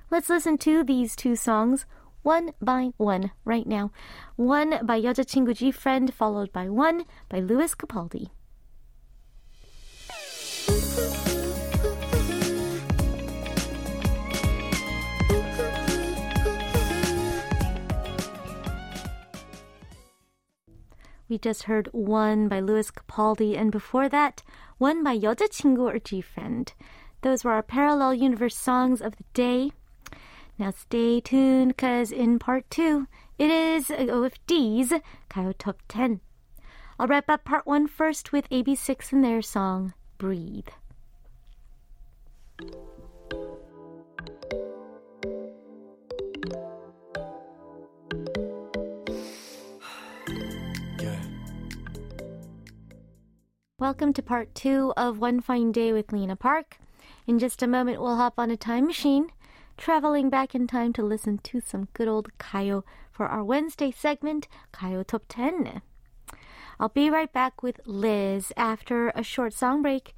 Let's 0.09 0.29
listen 0.29 0.57
to 0.59 0.83
these 0.83 1.15
two 1.15 1.35
songs 1.37 1.85
one 2.23 2.51
by 2.61 2.91
one 2.97 3.31
right 3.45 3.67
now. 3.67 3.91
One 4.35 4.85
by 4.85 4.99
여자친구 5.01 5.55
G 5.55 5.71
Friend, 5.71 6.13
followed 6.13 6.51
by 6.51 6.69
one 6.69 7.05
by 7.29 7.39
Lewis 7.39 7.75
Capaldi. 7.75 8.29
We 21.31 21.37
just 21.37 21.63
heard 21.63 21.87
one 21.93 22.49
by 22.49 22.59
Lewis 22.59 22.91
Capaldi, 22.91 23.57
and 23.57 23.71
before 23.71 24.09
that, 24.09 24.43
one 24.79 25.01
by 25.01 25.17
Yoda 25.17 25.47
Chinguji 25.47 25.95
or 25.95 25.99
G 25.99 26.19
Friend. 26.19 26.73
Those 27.21 27.45
were 27.45 27.53
our 27.53 27.63
parallel 27.63 28.13
universe 28.13 28.57
songs 28.57 29.01
of 29.01 29.15
the 29.15 29.23
day. 29.33 29.71
Now 30.61 30.69
stay 30.69 31.19
tuned, 31.19 31.69
because 31.69 32.11
in 32.11 32.37
part 32.37 32.69
two, 32.69 33.07
it 33.39 33.49
is 33.49 33.87
OFD's 33.87 34.93
Gayo 35.27 35.55
Top 35.57 35.81
10. 35.87 36.21
I'll 36.99 37.07
wrap 37.07 37.31
up 37.31 37.43
part 37.43 37.65
one 37.65 37.87
first 37.87 38.31
with 38.31 38.47
AB6IX 38.51 39.11
and 39.11 39.23
their 39.23 39.41
song, 39.41 39.95
Breathe. 40.19 40.67
Welcome 53.79 54.13
to 54.13 54.21
part 54.21 54.53
two 54.53 54.93
of 54.95 55.17
One 55.17 55.41
Fine 55.41 55.71
Day 55.71 55.91
with 55.91 56.13
Lena 56.13 56.35
Park. 56.35 56.77
In 57.25 57.39
just 57.39 57.63
a 57.63 57.67
moment, 57.67 57.99
we'll 57.99 58.17
hop 58.17 58.35
on 58.37 58.51
a 58.51 58.57
time 58.57 58.85
machine, 58.85 59.31
traveling 59.80 60.30
back 60.30 60.54
in 60.54 60.66
time 60.66 60.92
to 60.94 61.02
listen 61.02 61.38
to 61.38 61.60
some 61.60 61.88
good 61.92 62.08
old 62.08 62.28
Gayo 62.38 62.82
for 63.10 63.26
our 63.26 63.44
Wednesday 63.44 63.90
segment, 63.90 64.48
Gayo 64.72 65.06
Top 65.06 65.22
10. 65.28 65.82
I'll 66.78 66.88
be 66.88 67.08
right 67.08 67.32
back 67.32 67.62
with 67.62 67.80
Liz 67.86 68.52
after 68.56 69.10
a 69.14 69.22
short 69.22 69.52
song 69.52 69.82
break. 69.82 70.14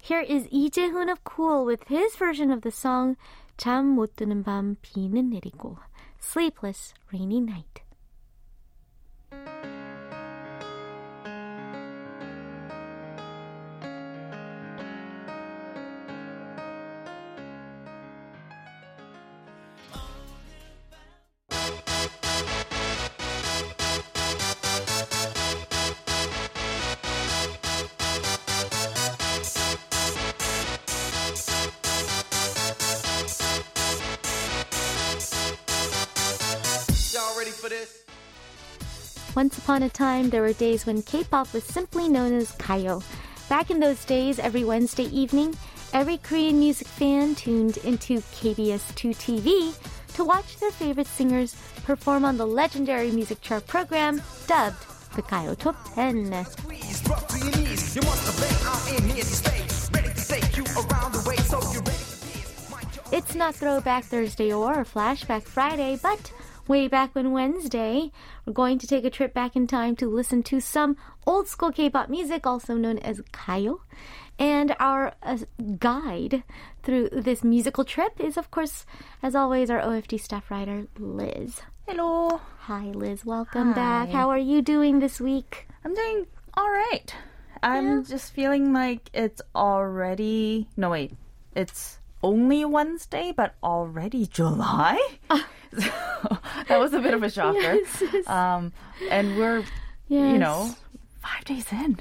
Here 0.00 0.20
is 0.20 0.48
Lee 0.52 0.70
Jae-hoon 0.70 1.08
of 1.08 1.24
Cool 1.24 1.64
with 1.64 1.84
his 1.88 2.16
version 2.16 2.50
of 2.50 2.62
the 2.62 2.70
song 2.70 3.16
잠못 3.58 4.14
드는 4.16 4.44
밤 4.44 4.76
비는 4.80 5.30
내리고 5.30 5.76
Sleepless 6.20 6.94
Rainy 7.12 7.40
Night. 7.40 7.81
Once 39.35 39.57
upon 39.57 39.81
a 39.81 39.89
time, 39.89 40.29
there 40.29 40.43
were 40.43 40.53
days 40.53 40.85
when 40.85 41.01
K-pop 41.01 41.51
was 41.53 41.63
simply 41.63 42.07
known 42.07 42.33
as 42.33 42.51
Kayo. 42.57 43.03
Back 43.49 43.71
in 43.71 43.79
those 43.79 44.05
days, 44.05 44.37
every 44.37 44.63
Wednesday 44.63 45.05
evening, 45.05 45.55
every 45.91 46.17
Korean 46.17 46.59
music 46.59 46.85
fan 46.85 47.33
tuned 47.33 47.77
into 47.77 48.19
KBS2 48.19 49.15
TV 49.15 49.73
to 50.13 50.23
watch 50.23 50.57
their 50.57 50.69
favorite 50.69 51.07
singers 51.07 51.55
perform 51.83 52.25
on 52.25 52.37
the 52.37 52.45
legendary 52.45 53.09
music 53.09 53.41
chart 53.41 53.65
program 53.65 54.21
dubbed 54.45 54.85
the 55.15 55.23
Kayo 55.23 55.57
Top 55.57 55.75
10. 55.95 56.45
Squeeze, 56.45 57.01
drop 57.01 57.27
to 57.29 57.37
your 57.39 57.57
knees. 57.57 57.95
You 57.95 58.01
must 58.03 58.25
have 58.27 58.37
been 58.37 58.67
I'm 58.67 59.03
in 59.03 59.15
here 59.15 59.23
to 59.23 59.29
stay. 59.29 59.61
Ready 59.93 60.13
to 60.13 60.27
take 60.27 60.57
you 60.57 60.63
around 60.75 61.11
the 61.13 61.27
way, 61.27 61.37
so 61.37 61.59
you 61.73 61.79
ready 61.79 61.97
for 61.97 62.25
this? 62.27 62.69
Mind 62.69 62.87
your 62.95 63.05
It's 63.11 63.33
not 63.33 63.55
Throwback 63.55 64.03
Thursday 64.03 64.53
or 64.53 64.75
Flashback 64.85 65.41
Friday, 65.43 65.99
but 66.01 66.31
way 66.67 66.87
back 66.87 67.13
when 67.13 67.31
Wednesday, 67.31 68.11
we're 68.45 68.53
going 68.53 68.79
to 68.79 68.87
take 68.87 69.05
a 69.05 69.09
trip 69.09 69.33
back 69.33 69.55
in 69.55 69.67
time 69.67 69.95
to 69.97 70.09
listen 70.09 70.43
to 70.43 70.59
some 70.59 70.97
old 71.25 71.47
school 71.47 71.71
K-pop 71.71 72.09
music, 72.09 72.45
also 72.45 72.75
known 72.75 72.99
as 72.99 73.21
Kayo. 73.31 73.79
And 74.39 74.75
our 74.79 75.13
uh, 75.21 75.37
guide 75.77 76.43
through 76.81 77.09
this 77.11 77.43
musical 77.43 77.85
trip 77.85 78.19
is, 78.19 78.37
of 78.37 78.49
course, 78.51 78.85
as 79.21 79.35
always, 79.35 79.69
our 79.69 79.79
OFD 79.79 80.19
staff 80.19 80.49
writer, 80.49 80.87
Liz. 80.97 81.61
Hello. 81.87 82.41
Hi, 82.61 82.85
Liz. 82.85 83.25
Welcome 83.25 83.73
back. 83.73 84.09
How 84.09 84.29
are 84.29 84.39
you 84.39 84.61
doing 84.61 84.99
this 84.99 85.19
week? 85.19 85.67
I'm 85.85 85.93
doing 85.93 86.27
all 86.55 86.69
right. 86.69 87.13
I'm 87.61 88.03
just 88.05 88.33
feeling 88.33 88.73
like 88.73 89.09
it's 89.13 89.41
already. 89.55 90.67
No, 90.75 90.89
wait. 90.89 91.13
It's 91.55 91.99
only 92.23 92.63
Wednesday, 92.65 93.33
but 93.35 93.55
already 93.61 94.25
July? 94.25 94.97
So, 95.29 95.39
that 96.67 96.79
was 96.79 96.93
a 96.93 96.99
bit 96.99 97.13
of 97.13 97.21
a 97.23 97.29
shocker. 97.29 97.59
Yes, 97.75 98.03
yes. 98.13 98.27
Um, 98.27 98.71
and 99.09 99.37
we're, 99.37 99.63
you 100.07 100.37
know, 100.37 100.75
five 101.21 101.43
days 101.45 101.71
in. 101.71 101.99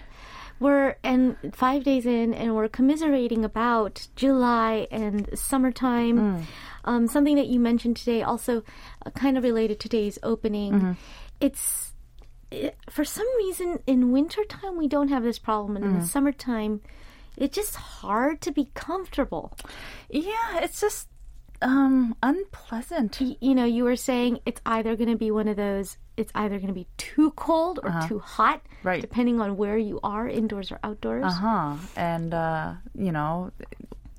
We're 0.60 0.96
and 1.02 1.36
five 1.52 1.82
days 1.82 2.06
in, 2.06 2.32
and 2.34 2.54
we're 2.54 2.68
commiserating 2.68 3.44
about 3.44 4.06
July 4.14 4.86
and 4.92 5.28
summertime. 5.34 6.46
Um, 6.84 7.08
something 7.08 7.36
that 7.36 7.46
you 7.48 7.58
mentioned 7.58 7.96
today, 7.96 8.22
also 8.22 8.62
uh, 9.04 9.10
kind 9.10 9.36
of 9.36 9.42
related 9.44 9.80
to 9.80 9.88
today's 9.88 10.18
opening. 10.22 10.96
It's 11.40 11.94
it, 12.52 12.76
for 12.90 13.04
some 13.04 13.26
reason 13.38 13.80
in 13.86 14.12
wintertime 14.12 14.76
we 14.76 14.86
don't 14.86 15.08
have 15.08 15.24
this 15.24 15.38
problem, 15.38 15.74
and 15.76 15.84
in 15.84 15.98
the 15.98 16.06
summertime, 16.06 16.80
it's 17.36 17.54
just 17.56 17.74
hard 17.76 18.40
to 18.42 18.52
be 18.52 18.70
comfortable. 18.74 19.52
Yeah, 20.10 20.58
it's 20.60 20.80
just 20.80 21.08
um, 21.62 22.14
unpleasant. 22.22 23.18
Y- 23.20 23.36
You 23.40 23.54
know, 23.54 23.64
you 23.64 23.84
were 23.84 23.96
saying 23.96 24.40
it's 24.46 24.60
either 24.66 24.96
going 24.96 25.10
to 25.10 25.16
be 25.16 25.30
one 25.30 25.48
of 25.48 25.56
those. 25.56 25.96
It's 26.16 26.30
either 26.34 26.56
going 26.56 26.68
to 26.68 26.74
be 26.74 26.86
too 26.98 27.30
cold 27.32 27.80
or 27.82 27.90
too 28.06 28.18
hot, 28.18 28.60
Right. 28.82 29.00
depending 29.00 29.40
on 29.40 29.56
where 29.56 29.78
you 29.78 29.98
are, 30.02 30.28
indoors 30.28 30.70
or 30.70 30.78
outdoors. 30.84 31.24
Uh 31.24 31.30
huh. 31.30 31.76
And, 31.96 32.34
uh, 32.34 32.74
you 32.94 33.12
know, 33.12 33.50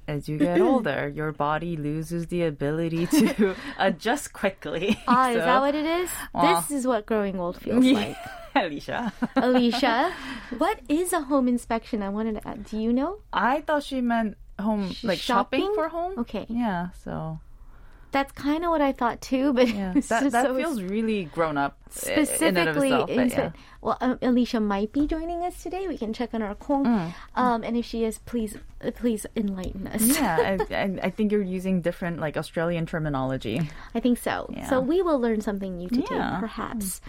as 0.08 0.28
you 0.28 0.38
get 0.40 0.60
older, 0.70 1.08
your 1.14 1.32
body 1.32 1.78
loses 1.78 2.28
the 2.28 2.44
ability 2.44 3.06
to 3.08 3.56
adjust 3.78 4.34
quickly. 4.34 4.98
Ah, 5.08 5.30
is 5.30 5.38
that 5.38 5.60
what 5.60 5.76
it 5.76 5.86
is? 5.86 6.10
Well- 6.34 6.62
this 6.62 6.72
is 6.72 6.88
what 6.88 7.06
growing 7.06 7.40
old 7.40 7.58
feels 7.62 7.86
like. 8.00 8.18
Alicia. 8.56 9.14
Alicia, 9.36 10.14
what 10.58 10.80
is 10.88 11.14
a 11.14 11.22
home 11.22 11.48
inspection? 11.48 12.02
I 12.02 12.10
wanted 12.10 12.36
to 12.42 12.48
add. 12.48 12.66
Do 12.66 12.78
you 12.78 12.94
know? 12.94 13.20
I 13.32 13.62
thought 13.62 13.84
she 13.84 14.02
meant 14.02 14.38
home, 14.60 14.96
like 15.04 15.20
shopping, 15.20 15.62
shopping? 15.62 15.76
for 15.76 15.90
home. 15.90 16.20
Okay. 16.20 16.46
Yeah. 16.50 16.90
So 17.04 17.40
That's 18.12 18.32
kind 18.34 18.64
of 18.64 18.70
what 18.70 18.82
I 18.82 18.92
thought 18.92 19.22
too, 19.22 19.54
but 19.54 19.68
yeah, 19.68 19.94
that 20.10 20.32
that 20.32 20.46
so 20.46 20.56
feels 20.56 20.84
really 20.84 21.26
grown 21.26 21.58
up. 21.58 21.80
specifically 21.90 22.92
in 22.92 23.20
itself, 23.22 23.54
yeah. 23.56 23.62
Well, 23.82 23.98
um, 24.02 24.20
Alicia 24.22 24.60
might 24.60 24.94
be 24.94 25.08
joining 25.08 25.42
us 25.42 25.62
today. 25.64 25.88
We 25.88 25.98
can 25.98 26.14
check 26.14 26.34
on 26.34 26.44
our 26.44 26.54
call. 26.54 26.86
Mm. 26.86 27.14
Um, 27.36 27.64
and 27.64 27.76
if 27.76 27.86
she 27.86 28.06
is, 28.06 28.20
please, 28.20 28.56
uh, 28.86 28.92
please 28.92 29.26
enlighten 29.36 29.88
us. 29.88 30.06
Yeah, 30.06 30.58
I, 30.70 31.00
I, 31.02 31.10
think 31.10 31.32
you're 31.32 31.42
using 31.42 31.82
different 31.82 32.20
like 32.20 32.38
Australian 32.38 32.86
terminology. 32.86 33.60
I 33.96 34.00
think 34.00 34.20
so. 34.20 34.48
Yeah. 34.56 34.70
So 34.70 34.80
we 34.80 35.02
will 35.02 35.20
learn 35.20 35.42
something 35.42 35.76
new 35.76 35.90
today, 35.90 36.38
perhaps. 36.40 37.02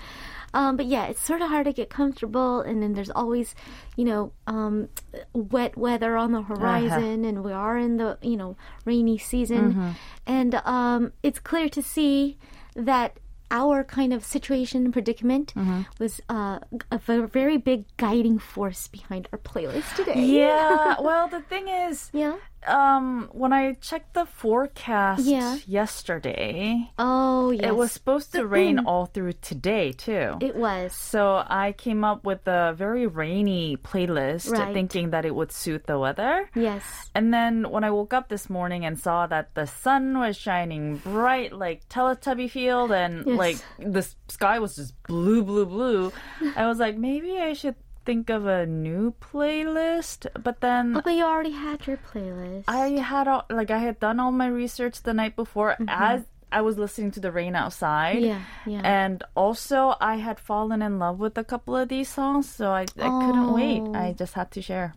Um, 0.54 0.76
but 0.78 0.86
yeah, 0.86 1.04
it's 1.10 1.20
sort 1.22 1.42
of 1.42 1.48
hard 1.48 1.66
to 1.66 1.72
get 1.72 1.90
comfortable, 1.90 2.60
and 2.60 2.80
then 2.82 2.94
there's 2.94 3.10
always, 3.10 3.54
you 3.96 4.04
know, 4.04 4.32
um, 4.46 4.88
wet 5.34 5.76
weather 5.76 6.16
on 6.16 6.32
the 6.32 6.38
Uh-huh. 6.40 6.54
horizon, 6.56 7.24
and 7.24 7.42
we 7.44 7.52
are 7.52 7.76
in 7.76 7.96
the, 7.98 8.16
you 8.22 8.36
know, 8.36 8.56
rainy 8.86 9.18
season, 9.18 9.64
Mm-hmm. 9.74 9.90
and 10.26 10.54
um, 10.64 11.12
it's 11.22 11.40
clear 11.50 11.68
to 11.68 11.82
see 11.82 12.38
that 12.76 13.18
our 13.50 13.84
kind 13.84 14.12
of 14.12 14.24
situation 14.24 14.90
predicament 14.90 15.52
Mm-hmm. 15.54 15.82
was 16.00 16.20
uh, 16.28 16.58
a 16.90 16.98
ve- 16.98 17.26
very 17.40 17.56
big 17.58 17.84
guiding 17.98 18.38
force 18.38 18.88
behind 18.88 19.28
our 19.32 19.38
playlist 19.38 19.94
today. 19.96 20.18
Yeah. 20.24 20.96
well, 21.08 21.28
the 21.28 21.42
thing 21.42 21.68
is, 21.68 22.10
Yeah. 22.12 22.36
Um, 22.66 23.28
when 23.32 23.52
I 23.52 23.74
checked 23.74 24.14
the 24.14 24.24
forecast 24.26 25.24
Yeah. 25.24 25.56
yesterday, 25.66 26.90
Oh, 26.98 27.50
yes. 27.50 27.64
it 27.64 27.76
was 27.76 27.92
supposed 27.92 28.32
to 28.32 28.46
rain 28.46 28.78
all 28.80 29.06
through 29.06 29.34
today 29.34 29.92
too. 29.92 30.36
It 30.40 30.56
was. 30.56 30.94
So 30.94 31.44
I 31.48 31.72
came 31.72 32.04
up 32.04 32.24
with 32.24 32.46
a 32.46 32.72
very 32.76 33.06
rainy 33.06 33.76
playlist, 33.76 34.50
Right. 34.50 34.72
thinking 34.72 35.10
that 35.10 35.24
it 35.24 35.34
would 35.34 35.52
suit 35.52 35.86
the 35.86 35.98
weather. 35.98 36.48
Yes. 36.54 37.10
And 37.14 37.32
then 37.32 37.70
when 37.70 37.84
I 37.84 37.90
woke 37.90 38.12
up 38.14 38.28
this 38.28 38.48
morning 38.50 38.84
and 38.84 38.98
saw 38.98 39.26
that 39.26 39.54
the 39.54 39.66
sun 39.66 40.18
was 40.18 40.36
shining 40.36 40.96
bright 40.98 41.52
like 41.52 41.88
Teletubby 41.88 42.50
field 42.50 42.92
and 42.92 43.26
Yes. 43.26 43.38
like 43.38 43.56
the 43.78 44.02
sky 44.28 44.58
was 44.58 44.76
just 44.76 44.94
blue, 45.04 45.42
blue, 45.42 45.66
blue, 45.66 46.12
I 46.56 46.66
was 46.66 46.78
like, 46.78 46.96
maybe 46.96 47.38
I 47.38 47.52
should 47.52 47.76
think 48.04 48.30
of 48.30 48.46
a 48.46 48.66
new 48.66 49.14
playlist. 49.20 50.26
But 50.42 50.60
then 50.60 50.96
Oh, 50.96 51.00
but 51.04 51.10
you 51.14 51.24
already 51.24 51.52
had 51.52 51.86
your 51.86 51.96
playlist. 51.98 52.64
I 52.68 52.88
had 53.00 53.28
all, 53.28 53.44
like 53.50 53.70
I 53.70 53.78
had 53.78 53.98
done 54.00 54.20
all 54.20 54.32
my 54.32 54.46
research 54.48 55.02
the 55.02 55.14
night 55.14 55.36
before 55.36 55.76
as 55.88 56.22
I 56.52 56.60
was 56.60 56.78
listening 56.78 57.10
to 57.12 57.20
the 57.20 57.32
rain 57.32 57.56
outside. 57.56 58.16
Mm-hmm. 58.16 58.26
Yeah, 58.26 58.42
yeah. 58.66 58.80
And 58.84 59.22
also 59.34 59.96
I 60.00 60.16
had 60.16 60.38
fallen 60.38 60.82
in 60.82 60.98
love 60.98 61.18
with 61.18 61.36
a 61.36 61.44
couple 61.44 61.76
of 61.76 61.88
these 61.88 62.08
songs, 62.08 62.48
so 62.48 62.70
I, 62.70 62.82
I 63.00 63.08
couldn't 63.24 63.52
wait. 63.52 63.82
Oh. 63.84 63.94
I 63.94 64.12
just 64.12 64.34
had 64.34 64.50
to 64.52 64.62
share. 64.62 64.94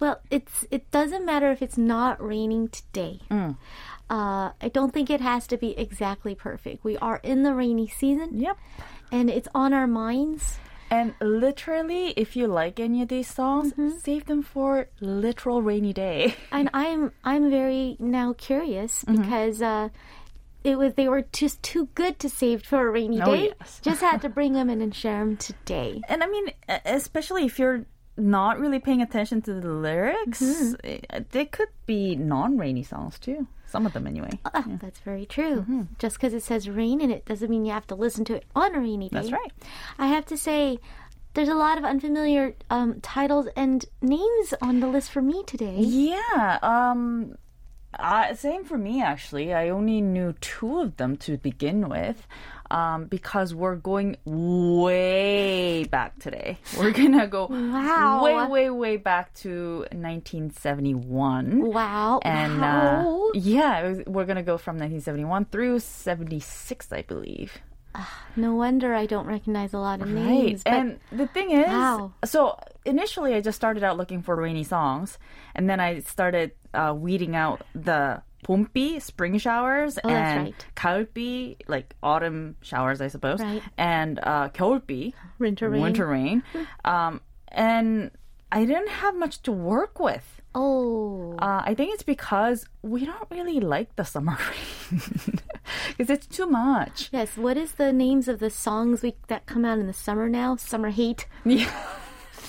Well, 0.00 0.20
it's 0.30 0.66
it 0.70 0.90
doesn't 0.90 1.24
matter 1.24 1.50
if 1.52 1.62
it's 1.62 1.78
not 1.78 2.20
raining 2.22 2.68
today. 2.68 3.20
Mm. 3.30 3.56
Uh, 4.10 4.50
I 4.60 4.68
don't 4.72 4.92
think 4.92 5.08
it 5.08 5.20
has 5.20 5.46
to 5.46 5.56
be 5.56 5.78
exactly 5.78 6.34
perfect. 6.34 6.84
We 6.84 6.98
are 6.98 7.20
in 7.22 7.42
the 7.42 7.54
rainy 7.54 7.88
season, 7.88 8.38
Yep. 8.38 8.58
and 9.12 9.30
it's 9.30 9.48
on 9.54 9.72
our 9.72 9.86
minds. 9.86 10.58
And 10.94 11.14
literally, 11.20 12.04
if 12.24 12.36
you 12.38 12.46
like 12.46 12.76
any 12.78 13.02
of 13.02 13.08
these 13.08 13.30
songs, 13.40 13.72
Mm-hmm. 13.72 13.98
save 14.06 14.22
them 14.30 14.42
for 14.42 14.70
literal 15.00 15.58
rainy 15.70 15.92
day. 15.92 16.20
And 16.58 16.66
I'm 16.72 17.00
I'm 17.32 17.50
very 17.50 17.96
now 17.98 18.28
curious 18.48 18.92
Mm-hmm. 19.04 19.22
because 19.22 19.56
uh, 19.62 19.88
it 20.70 20.78
was 20.80 20.90
they 20.94 21.08
were 21.14 21.24
just 21.42 21.56
too 21.62 21.84
good 22.00 22.14
to 22.22 22.28
save 22.40 22.58
for 22.70 22.80
a 22.88 22.90
rainy 22.98 23.20
Oh, 23.20 23.30
day. 23.32 23.44
yes. 23.60 23.80
just 23.88 24.00
had 24.00 24.22
to 24.22 24.28
bring 24.38 24.52
them 24.58 24.68
in 24.70 24.80
and 24.80 24.94
share 25.02 25.18
them 25.24 25.36
today. 25.36 26.00
And 26.08 26.22
I 26.24 26.26
mean, 26.34 26.46
especially 27.00 27.44
if 27.50 27.58
you're 27.58 27.84
not 28.16 28.58
really 28.60 28.78
paying 28.78 29.02
attention 29.02 29.42
to 29.42 29.54
the 29.54 29.68
lyrics, 29.72 30.40
Mm-hmm. 30.40 30.86
eh, 31.10 31.20
they 31.30 31.44
could 31.46 31.68
be 31.86 32.14
non-rainy 32.16 32.82
songs 32.82 33.18
too. 33.18 33.46
Some 33.66 33.86
of 33.86 33.92
them, 33.92 34.06
anyway. 34.06 34.30
Ah, 34.44 34.64
That's 34.80 35.00
very 35.00 35.26
true. 35.26 35.62
Mm-hmm. 35.62 35.82
Just 35.98 36.16
because 36.16 36.32
it 36.32 36.42
says 36.44 36.68
rain 36.68 37.00
in 37.00 37.10
it 37.10 37.24
doesn't 37.24 37.50
mean 37.50 37.64
you 37.64 37.72
have 37.72 37.86
to 37.88 37.96
listen 37.96 38.24
to 38.26 38.34
it 38.34 38.44
on 38.54 38.74
a 38.74 38.78
rainy 38.78 39.08
day. 39.08 39.16
That's 39.18 39.32
right. 39.32 39.52
I 39.98 40.06
have 40.06 40.26
to 40.26 40.36
say, 40.36 40.78
there's 41.34 41.48
a 41.48 41.54
lot 41.56 41.76
of 41.76 41.84
unfamiliar 41.84 42.54
um, 42.70 43.00
titles 43.00 43.48
and 43.56 43.84
names 44.00 44.54
on 44.62 44.78
the 44.78 44.86
list 44.86 45.10
for 45.10 45.20
me 45.22 45.42
today. 45.44 45.76
Yeah. 45.80 46.58
Um. 46.62 47.34
I, 47.96 48.34
same 48.34 48.64
for 48.64 48.76
me, 48.76 49.00
actually. 49.02 49.54
I 49.54 49.68
only 49.68 50.00
knew 50.00 50.34
two 50.40 50.80
of 50.80 50.96
them 50.96 51.16
to 51.18 51.36
begin 51.38 51.88
with, 51.88 52.26
um, 52.70 53.06
because 53.06 53.54
we're 53.54 53.76
going 53.76 54.16
way 54.24 55.84
back 55.84 56.18
today. 56.18 56.58
We're 56.78 56.90
gonna 57.02 57.26
go 57.26 57.46
Wow. 57.46 58.22
way, 58.24 58.46
way, 58.46 58.70
way 58.70 58.96
back 58.96 59.32
to 59.44 59.86
1971. 59.92 61.72
Wow. 61.72 62.20
And 62.24 62.60
wow. 62.60 63.28
uh, 63.28 63.38
yeah, 63.38 63.88
was- 63.88 64.02
we're 64.06 64.24
gonna 64.24 64.42
go 64.42 64.58
from 64.58 64.74
1971 64.76 65.46
through 65.46 65.80
76, 65.80 66.92
I 66.92 67.02
believe. 67.02 67.58
no 68.34 68.56
wonder 68.56 68.92
I 68.92 69.06
don't 69.06 69.26
recognize 69.26 69.72
a 69.72 69.78
lot 69.78 70.02
of 70.02 70.12
Right. 70.12 70.24
names. 70.24 70.62
But 70.64 70.72
And 70.72 70.98
the 71.12 71.28
thing 71.28 71.52
is, 71.52 71.68
Wow. 71.68 72.12
so 72.24 72.58
initially 72.84 73.34
I 73.34 73.40
just 73.40 73.54
started 73.56 73.84
out 73.84 73.96
looking 73.96 74.20
for 74.22 74.34
rainy 74.34 74.64
songs, 74.64 75.16
and 75.54 75.70
then 75.70 75.78
I 75.80 76.00
started 76.00 76.52
uh, 76.74 76.92
weeding 76.96 77.36
out 77.36 77.62
the 77.74 78.20
봄비, 78.43 79.01
spring 79.01 79.37
showers, 79.37 79.97
Oh, 80.03 80.07
that's 80.09 80.31
and 80.37 80.43
right. 80.45 80.65
가을비, 80.75 81.57
like 81.67 81.95
autumn 82.01 82.55
showers, 82.61 83.01
I 83.01 83.07
suppose, 83.09 83.39
Right. 83.41 83.61
and 83.77 84.19
uh, 84.23 84.49
겨울비, 84.49 85.13
Winter 85.39 85.69
rain. 85.69 85.81
winter 85.81 86.07
rain. 86.07 86.43
um, 86.85 87.21
and 87.49 88.11
I 88.51 88.65
didn't 88.65 88.89
have 88.89 89.15
much 89.15 89.41
to 89.43 89.51
work 89.51 89.99
with. 89.99 90.41
oh. 90.55 91.35
Uh, 91.37 91.61
I 91.63 91.73
think 91.75 91.93
it's 91.93 92.03
because 92.03 92.65
we 92.81 93.05
don't 93.05 93.27
really 93.29 93.59
like 93.59 93.95
the 93.95 94.03
summer 94.03 94.37
rain. 94.49 95.01
because 95.89 96.09
it's 96.09 96.25
too 96.27 96.47
much. 96.47 97.09
Yes. 97.13 97.37
What 97.37 97.55
is 97.57 97.73
the 97.73 97.93
names 97.93 98.27
of 98.27 98.39
the 98.39 98.49
songs 98.49 99.03
we 99.03 99.15
that 99.27 99.45
come 99.45 99.63
out 99.63 99.77
in 99.79 99.85
the 99.87 99.93
summer 99.93 100.27
now? 100.27 100.55
Summer 100.55 100.89
hate, 100.89 101.27
Yeah. 101.45 101.69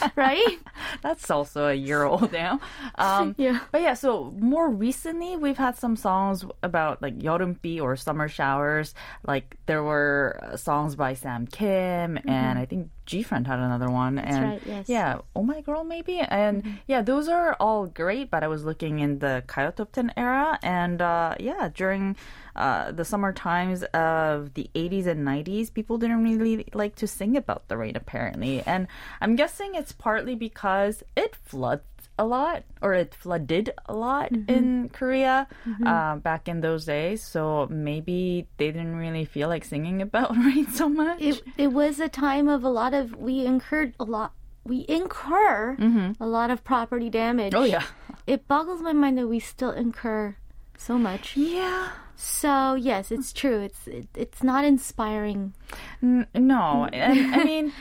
right? 0.15 0.59
That's 1.01 1.29
also 1.29 1.67
a 1.67 1.73
year 1.73 2.03
old 2.03 2.31
now. 2.31 2.59
Um, 2.95 3.35
yeah. 3.37 3.59
But 3.71 3.81
yeah, 3.81 3.93
so 3.93 4.33
more 4.37 4.69
recently, 4.69 5.35
we've 5.35 5.57
had 5.57 5.77
some 5.77 5.95
songs 5.95 6.45
about 6.63 7.01
like 7.01 7.17
Yorumbi 7.19 7.81
or 7.81 7.95
summer 7.95 8.27
showers. 8.27 8.93
Like 9.25 9.57
there 9.65 9.83
were 9.83 10.39
uh, 10.41 10.57
songs 10.57 10.95
by 10.95 11.13
Sam 11.13 11.47
Kim, 11.47 12.15
mm-hmm. 12.15 12.29
and 12.29 12.59
I 12.59 12.65
think 12.65 12.89
G 13.05 13.23
Friend 13.23 13.45
had 13.45 13.59
another 13.59 13.89
one. 13.89 14.15
That's 14.15 14.35
and 14.35 14.45
right, 14.45 14.61
yes. 14.65 14.89
yeah, 14.89 15.19
Oh 15.35 15.43
My 15.43 15.61
Girl 15.61 15.83
maybe. 15.83 16.19
And 16.19 16.63
mm-hmm. 16.63 16.75
yeah, 16.87 17.01
those 17.01 17.27
are 17.27 17.55
all 17.59 17.85
great, 17.87 18.31
but 18.31 18.43
I 18.43 18.47
was 18.47 18.63
looking 18.63 18.99
in 18.99 19.19
the 19.19 19.43
Kayo 19.47 19.73
10 19.75 20.13
era, 20.17 20.59
and 20.63 21.01
uh, 21.01 21.35
yeah, 21.39 21.69
during 21.73 22.15
uh, 22.55 22.91
the 22.91 23.03
summer 23.05 23.33
times 23.33 23.83
of 23.93 24.53
the 24.53 24.69
80s 24.75 25.07
and 25.07 25.25
90s, 25.27 25.73
people 25.73 25.97
didn't 25.97 26.23
really 26.23 26.65
like 26.73 26.95
to 26.95 27.07
sing 27.07 27.35
about 27.35 27.67
the 27.67 27.77
rain, 27.77 27.95
apparently. 27.95 28.61
And 28.65 28.87
I'm 29.21 29.35
guessing 29.35 29.75
it's 29.75 29.91
partly 29.91 30.35
because 30.35 31.03
it 31.15 31.35
floods 31.35 31.83
a 32.17 32.25
lot, 32.25 32.63
or 32.81 32.93
it 32.93 33.13
flooded 33.13 33.71
a 33.87 33.93
lot 33.93 34.31
in 34.31 34.87
Korea 34.93 35.47
uh, 35.85 36.15
back 36.15 36.47
in 36.47 36.61
those 36.61 36.85
days. 36.85 37.21
So 37.21 37.67
maybe 37.69 38.47
they 38.57 38.71
didn't 38.71 38.95
really 38.95 39.25
feel 39.25 39.49
like 39.49 39.65
singing 39.65 40.01
about 40.01 40.35
rain 40.45 40.67
so 40.71 40.87
much. 40.87 41.21
It 41.21 41.43
it 41.57 41.67
was 41.73 41.99
a 41.99 42.07
time 42.07 42.47
of 42.47 42.63
a 42.63 42.69
lot 42.69 42.93
of 42.93 43.15
we 43.17 43.45
incurred 43.45 43.95
a 43.99 44.05
lot. 44.05 44.31
We 44.63 44.85
incur 44.87 45.75
a 46.19 46.25
lot 46.25 46.49
of 46.49 46.63
property 46.63 47.09
damage. 47.09 47.53
oh, 47.53 47.63
yeah. 47.65 47.83
It 48.25 48.47
boggles 48.47 48.81
my 48.81 48.93
mind 48.93 49.19
that 49.19 49.27
we 49.27 49.39
still 49.39 49.69
incur 49.69 50.37
so 50.77 50.97
much. 50.97 51.35
Yeah. 51.35 51.89
So 52.15 52.75
yes, 52.75 53.11
it's 53.11 53.33
true. 53.33 53.61
It's 53.61 53.87
it, 53.87 54.07
it's 54.15 54.43
not 54.43 54.65
inspiring. 54.65 55.53
N- 56.01 56.27
no, 56.33 56.87
mm. 56.87 56.93
and 56.93 57.35
I 57.35 57.43
mean, 57.51 57.73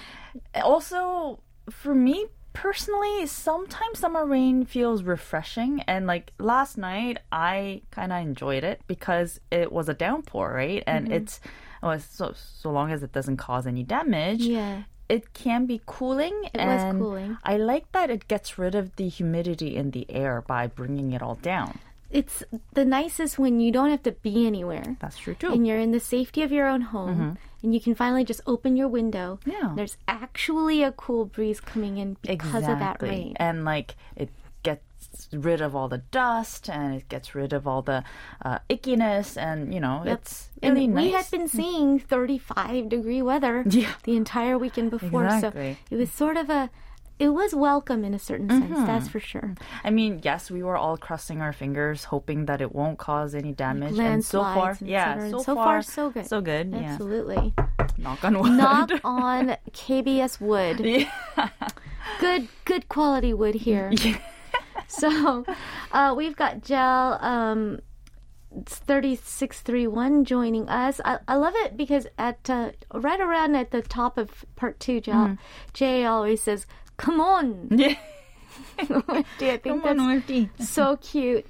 also 0.63 1.41
for 1.71 1.95
me 1.95 2.27
personally, 2.53 3.27
sometimes 3.27 3.99
summer 3.99 4.25
rain 4.25 4.65
feels 4.65 5.03
refreshing, 5.03 5.81
and 5.83 6.07
like 6.07 6.33
last 6.39 6.77
night, 6.77 7.19
I 7.31 7.83
kind 7.91 8.13
of 8.13 8.23
enjoyed 8.23 8.65
it 8.65 8.81
because 8.87 9.41
it 9.51 9.71
was 9.71 9.89
a 9.89 9.95
downpour, 9.95 10.53
right? 10.53 10.83
And 10.87 11.07
mm-hmm. 11.07 11.15
it's 11.15 11.41
oh, 11.83 11.89
well, 11.89 12.01
so 12.01 12.33
so 12.35 12.71
long 12.71 12.91
as 12.91 13.03
it 13.03 13.13
doesn't 13.13 13.37
cause 13.37 13.67
any 13.67 13.83
damage. 13.83 14.43
Yeah. 14.43 14.85
It 15.07 15.35
can 15.35 15.67
be 15.67 15.83
cooling. 15.85 16.49
It 16.55 16.65
was 16.65 16.95
cooling. 16.97 17.37
I 17.45 17.59
like 17.59 17.93
that 17.93 18.09
it 18.09 18.27
gets 18.27 18.59
rid 18.59 18.75
of 18.75 18.97
the 18.97 19.07
humidity 19.07 19.77
in 19.77 19.91
the 19.91 20.11
air 20.11 20.41
by 20.41 20.67
bringing 20.67 21.13
it 21.13 21.21
all 21.21 21.35
down. 21.35 21.79
It's 22.15 22.45
the 22.75 22.85
nicest 22.85 23.39
when 23.39 23.59
you 23.59 23.73
don't 23.73 23.91
have 23.91 24.05
to 24.05 24.13
be 24.13 24.47
anywhere. 24.47 24.97
That's 25.01 25.19
true 25.19 25.35
too. 25.35 25.53
and 25.53 25.67
you're 25.67 25.81
in 25.83 25.91
the 25.91 25.99
safety 26.01 26.43
of 26.47 26.53
your 26.53 26.67
own 26.69 26.83
home 26.95 27.37
and 27.63 27.75
you 27.75 27.81
can 27.81 27.95
finally 27.97 28.25
just 28.25 28.41
open 28.47 28.77
your 28.77 28.87
window. 28.89 29.41
Yeah. 29.45 29.73
There's 29.75 29.97
actually 30.07 30.83
a 30.85 30.93
cool 30.93 31.25
breeze 31.27 31.61
coming 31.61 31.99
in 31.99 32.17
because 32.23 32.63
of 32.69 32.79
that 32.79 33.03
rain. 33.03 33.35
And 33.37 33.65
like 33.65 33.97
it 34.15 34.31
gets 34.63 35.29
rid 35.33 35.61
of 35.61 35.75
all 35.75 35.89
the 35.89 36.03
dust 36.15 36.71
and 36.71 36.95
it 36.95 37.09
gets 37.09 37.35
rid 37.35 37.53
of 37.53 37.67
all 37.67 37.83
the 37.83 38.05
uh, 38.45 38.59
ickiness 38.71 39.37
and 39.37 39.75
you 39.75 39.81
know 39.81 40.03
it's 40.07 40.49
And 40.63 40.75
really 40.75 40.89
we 40.89 41.11
nice. 41.13 41.25
had 41.31 41.31
been 41.39 41.49
seeing 41.49 41.99
35 41.99 42.89
degree 42.89 43.23
weather 43.23 43.65
Yeah. 43.69 43.95
the 44.05 44.17
entire 44.17 44.57
weekend 44.57 44.91
before. 44.91 45.25
Exactly. 45.27 45.79
So 45.91 45.95
it 45.97 45.99
was 45.99 46.11
sort 46.13 46.37
of 46.37 46.49
a, 46.51 46.71
it 47.19 47.29
was 47.29 47.55
welcome 47.55 48.05
in 48.05 48.13
a 48.15 48.19
certain 48.19 48.49
sense, 48.49 48.65
Mm-hmm. 48.65 48.87
that's 48.87 49.09
for 49.09 49.21
sure. 49.21 49.55
I 49.85 49.91
mean, 49.91 50.21
yes, 50.25 50.51
we 50.51 50.63
were 50.63 50.77
all 50.77 50.97
crossing 50.97 51.41
our 51.41 51.53
fingers, 51.53 52.05
hoping 52.05 52.47
that 52.47 52.61
it 52.61 52.75
won't 52.75 52.99
cause 52.99 53.35
any 53.35 53.53
damage. 53.53 53.99
and 53.99 54.25
so 54.25 54.43
far, 54.43 54.71
and 54.81 54.89
yeah, 54.89 55.31
so, 55.31 55.39
so 55.39 55.55
far, 55.55 55.65
far, 55.65 55.83
so 55.83 56.11
good. 56.11 56.27
so 56.27 56.41
good. 56.41 56.73
Yeah, 56.73 56.79
Absolutely. 56.93 57.55
knock 57.99 58.25
on 58.25 58.39
wood. 58.41 58.53
Knock 58.53 58.91
on 59.05 59.57
KBS 59.73 60.41
wood. 60.41 60.81
Yeah. 60.81 61.49
good 62.21 62.49
good 62.65 62.89
quality 62.89 63.33
wood 63.33 63.55
here. 63.55 63.93
Yeah. 64.03 64.19
so 64.89 65.45
uh, 65.93 66.15
we've 66.17 66.37
got 66.37 66.63
Gel 66.63 67.19
um, 67.23 67.81
3631 68.67 70.25
joining 70.25 70.69
us. 70.69 71.01
I, 71.05 71.19
I 71.27 71.37
love 71.37 71.55
it 71.57 71.77
because 71.77 72.07
at 72.19 72.49
uh, 72.51 72.71
right 72.93 73.21
around 73.21 73.55
at 73.57 73.71
the 73.71 73.83
top 73.83 74.19
of 74.19 74.45
part 74.57 74.79
two, 74.81 75.01
Gel, 75.01 75.15
Mm-hmm. 75.15 75.35
Jay 75.73 76.05
always 76.05 76.43
says, 76.43 76.67
Come 76.97 77.21
on. 77.21 77.69
yeah. 77.71 77.95
I 78.79 79.25
think 79.39 79.63
Come 79.65 79.81
that's 79.83 79.99
on, 80.01 80.07
Wendy. 80.07 80.51
so 80.61 80.97
cute. 80.99 81.47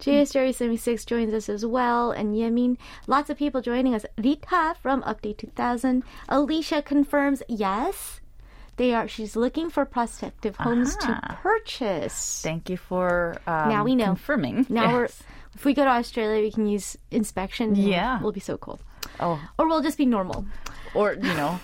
JS 0.00 0.32
Jerry 0.32 0.52
76 0.52 1.04
joins 1.04 1.34
us 1.34 1.48
as 1.48 1.64
well, 1.66 2.12
and 2.12 2.34
Yemin. 2.36 2.76
Lots 3.08 3.30
of 3.30 3.36
people 3.38 3.60
joining 3.60 3.94
us. 3.94 4.06
Rita 4.16 4.74
from 4.80 5.02
Update 5.02 5.38
2000. 5.38 6.04
Alicia 6.28 6.82
confirms 6.82 7.42
yes. 7.48 8.20
They 8.76 8.94
are. 8.94 9.08
She's 9.08 9.34
looking 9.34 9.70
for 9.70 9.84
prospective 9.84 10.54
homes 10.56 10.94
to 10.98 11.20
purchase. 11.42 12.40
Thank 12.44 12.70
you 12.70 12.76
for 12.76 13.40
um, 13.46 13.68
Now 13.70 13.82
we 13.84 13.96
know. 13.96 14.04
confirming. 14.06 14.66
Now 14.68 14.92
we're. 14.92 15.08
If 15.54 15.64
we 15.64 15.74
go 15.74 15.82
to 15.82 15.90
Australia, 15.90 16.42
we 16.42 16.52
can 16.52 16.68
use 16.68 16.96
inspection. 17.10 17.74
Yeah. 17.74 18.22
we'll 18.22 18.30
be 18.30 18.38
so 18.38 18.56
cool. 18.56 18.78
Oh, 19.18 19.40
Or 19.58 19.66
we'll 19.66 19.82
just 19.82 19.98
be 19.98 20.06
normal. 20.06 20.46
or 20.94 21.14
you 21.14 21.34
know. 21.34 21.58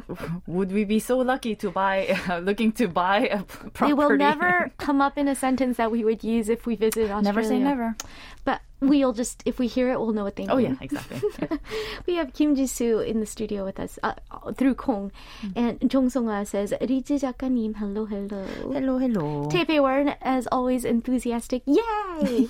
would 0.46 0.72
we 0.72 0.84
be 0.84 0.98
so 0.98 1.18
lucky 1.18 1.54
to 1.56 1.70
buy, 1.70 2.18
uh, 2.28 2.38
looking 2.38 2.72
to 2.72 2.88
buy 2.88 3.28
a 3.28 3.42
property? 3.42 3.92
We 3.92 3.94
will 3.94 4.16
never 4.16 4.72
come 4.78 5.00
up 5.00 5.18
in 5.18 5.28
a 5.28 5.34
sentence 5.34 5.76
that 5.76 5.90
we 5.90 6.04
would 6.04 6.22
use 6.24 6.48
if 6.48 6.66
we 6.66 6.76
visit 6.76 7.10
Australia. 7.10 7.22
Never 7.22 7.44
say 7.44 7.58
never. 7.58 7.96
But 8.44 8.60
we'll 8.80 9.12
just, 9.12 9.42
if 9.46 9.58
we 9.58 9.66
hear 9.66 9.92
it, 9.92 10.00
we'll 10.00 10.12
know 10.12 10.24
what 10.24 10.36
they 10.36 10.46
oh, 10.46 10.56
mean. 10.56 10.66
Oh, 10.66 10.68
yeah, 10.70 10.76
exactly. 10.80 11.20
Yeah. 11.40 11.56
we 12.06 12.14
have 12.16 12.32
Kim 12.32 12.56
Jisoo 12.56 13.06
in 13.06 13.20
the 13.20 13.26
studio 13.26 13.64
with 13.64 13.78
us 13.78 13.98
uh, 14.02 14.14
through 14.56 14.74
Kong. 14.74 15.12
Mm-hmm. 15.42 15.58
And 15.58 15.90
Jong 15.90 16.10
Songa 16.10 16.44
says, 16.44 16.74
Riji 16.80 17.20
Jakanim, 17.20 17.76
hello, 17.76 18.06
hello. 18.06 18.44
Hello, 18.72 18.98
hello. 18.98 19.48
Taipei 19.48 19.80
Warren, 19.80 20.14
as 20.20 20.48
always, 20.50 20.84
enthusiastic. 20.84 21.62
Yay! 21.66 22.48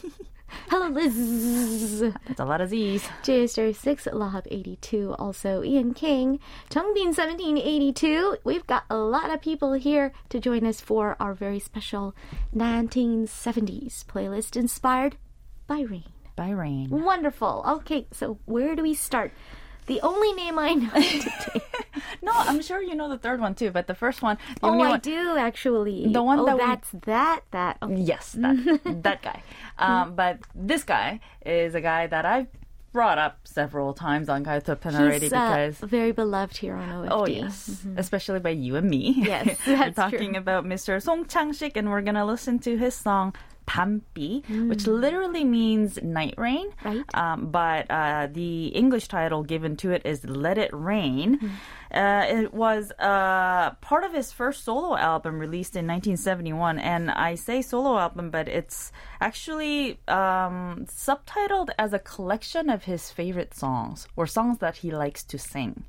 Hello, 0.69 0.88
Liz. 0.88 2.12
That's 2.27 2.41
a 2.41 2.45
lot 2.45 2.61
of 2.61 2.71
Z's. 2.71 3.03
JSR6, 3.23 4.12
Lahab 4.12 4.47
82, 4.51 5.15
also 5.19 5.62
Ian 5.62 5.95
King, 5.95 6.38
Chongbin 6.71 7.15
1782. 7.15 8.38
We've 8.45 8.67
got 8.67 8.85
a 8.91 8.97
lot 8.97 9.31
of 9.31 9.41
people 9.41 9.73
here 9.75 10.12
to 10.29 10.41
join 10.41 10.67
us 10.67 10.81
for 10.81 11.17
our 11.21 11.35
very 11.35 11.59
special 11.59 12.15
1970s 12.55 14.05
playlist 14.05 14.57
inspired 14.57 15.17
by 15.67 15.81
rain. 15.81 16.05
By 16.37 16.51
rain. 16.51 16.88
Wonderful. 16.91 17.65
Okay, 17.67 18.07
so 18.12 18.38
where 18.47 18.75
do 18.75 18.83
we 18.83 18.95
start? 18.95 19.33
The 19.92 20.00
only 20.00 20.33
name 20.33 20.59
I 20.59 20.72
know 20.72 20.90
today. 20.90 21.61
No, 22.24 22.33
I'm 22.35 22.62
sure 22.62 22.81
you 22.81 22.94
know 22.94 23.09
the 23.09 23.18
third 23.18 23.40
one 23.40 23.55
too, 23.55 23.72
but 23.72 23.88
the 23.88 23.96
first 23.96 24.22
one, 24.22 24.38
the 24.61 24.68
oh, 24.68 24.81
I 24.81 24.90
one. 24.90 25.00
do 25.00 25.37
actually. 25.37 26.07
The 26.07 26.22
one 26.22 26.38
oh, 26.38 26.46
that 26.46 26.57
we- 26.57 26.62
that's 26.62 26.88
that. 27.05 27.40
That. 27.50 27.78
Okay. 27.83 27.96
Yes, 27.96 28.32
that 28.38 28.80
that 29.03 29.22
guy. 29.22 29.43
Um, 29.78 30.14
but 30.14 30.38
this 30.55 30.84
guy 30.84 31.20
is 31.45 31.74
a 31.74 31.80
guy 31.80 32.07
that 32.07 32.24
I've 32.24 32.47
brought 32.93 33.18
up 33.18 33.40
several 33.45 33.93
times 33.93 34.28
on 34.28 34.45
Kaito 34.45 34.78
already 34.95 35.20
He's 35.26 35.32
uh, 35.32 35.49
because. 35.49 35.78
very 35.78 36.12
beloved 36.12 36.57
here 36.59 36.76
on 36.76 36.88
OFD. 36.88 37.09
Oh 37.11 37.26
yes, 37.26 37.84
especially 37.97 38.38
by 38.38 38.51
you 38.51 38.76
and 38.76 38.88
me. 38.88 39.14
Yes, 39.18 39.59
we're 39.66 39.90
talking 39.90 40.30
true. 40.30 40.38
about 40.38 40.64
Mr. 40.64 41.03
Song 41.03 41.26
Chang-sik, 41.26 41.76
and 41.76 41.90
we're 41.90 42.03
gonna 42.03 42.24
listen 42.24 42.59
to 42.61 42.78
his 42.78 42.95
song 42.95 43.34
"Pampi," 43.67 44.43
which 44.69 44.87
literally 44.87 45.45
means 45.45 46.01
night 46.03 46.35
rain. 46.37 46.71
Mm. 46.83 46.85
Right. 46.85 47.15
Um, 47.15 47.51
but 47.51 47.91
uh, 47.91 48.29
the 48.33 48.67
English 48.69 49.09
title 49.09 49.43
given 49.43 49.77
to 49.79 49.91
it 49.93 50.03
is 50.05 50.25
"Let 50.25 50.59
It 50.59 50.71
Rain." 50.73 51.39
Mm. 51.39 51.51
Uh, 51.93 52.24
it 52.26 52.55
was 52.55 52.90
uh, 52.99 53.70
part 53.82 54.03
of 54.05 54.12
his 54.14 54.32
first 54.32 54.64
solo 54.64 54.97
album 54.97 55.38
released 55.38 55.76
in 55.76 55.86
1971, 55.86 56.78
and 56.78 57.11
I 57.11 57.34
say 57.34 57.61
solo 57.61 57.99
album, 57.99 58.30
but 58.30 58.49
it's 58.49 58.93
actually 59.20 60.01
um, 60.09 60.86
subtitled 60.88 61.68
as 61.78 61.93
a 61.93 61.99
collection 61.99 62.70
of 62.70 62.84
his 62.84 63.11
favorite 63.11 63.55
songs 63.55 64.09
or 64.16 64.26
songs 64.26 64.59
that 64.59 64.76
he 64.76 64.90
likes 64.90 65.22
to 65.24 65.38
sing. 65.38 65.84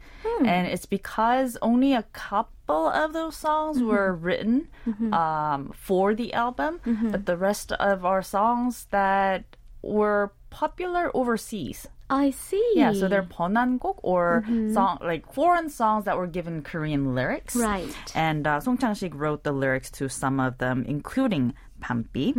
And 0.45 0.67
it's 0.67 0.85
because 0.85 1.57
only 1.61 1.93
a 1.93 2.03
couple 2.11 2.87
of 2.89 3.13
those 3.13 3.37
songs 3.37 3.81
were 3.81 4.13
written 4.13 4.67
um, 5.13 5.71
for 5.73 6.13
the 6.15 6.33
album, 6.33 6.81
but 7.11 7.25
the 7.25 7.37
rest 7.37 7.71
of 7.73 8.03
our 8.05 8.21
songs 8.21 8.87
that 8.91 9.43
were 9.81 10.31
popular 10.49 11.11
overseas. 11.13 11.87
I 12.12 12.30
see. 12.30 12.64
Yeah, 12.74 12.92
so 12.94 13.06
they're 13.06 13.22
번안곡 13.22 14.00
or 14.02 14.42
song 14.72 14.96
like 15.04 15.30
foreign 15.30 15.68
songs 15.68 16.06
that 16.06 16.16
were 16.16 16.26
given 16.26 16.62
Korean 16.62 17.14
lyrics. 17.14 17.54
Right. 17.54 17.92
And 18.14 18.46
uh, 18.46 18.60
Song 18.60 18.78
Chang-sik 18.78 19.12
wrote 19.14 19.44
the 19.44 19.52
lyrics 19.52 19.90
to 20.00 20.08
some 20.08 20.40
of 20.40 20.56
them, 20.56 20.84
including 20.88 21.52
Pampi. 21.82 22.32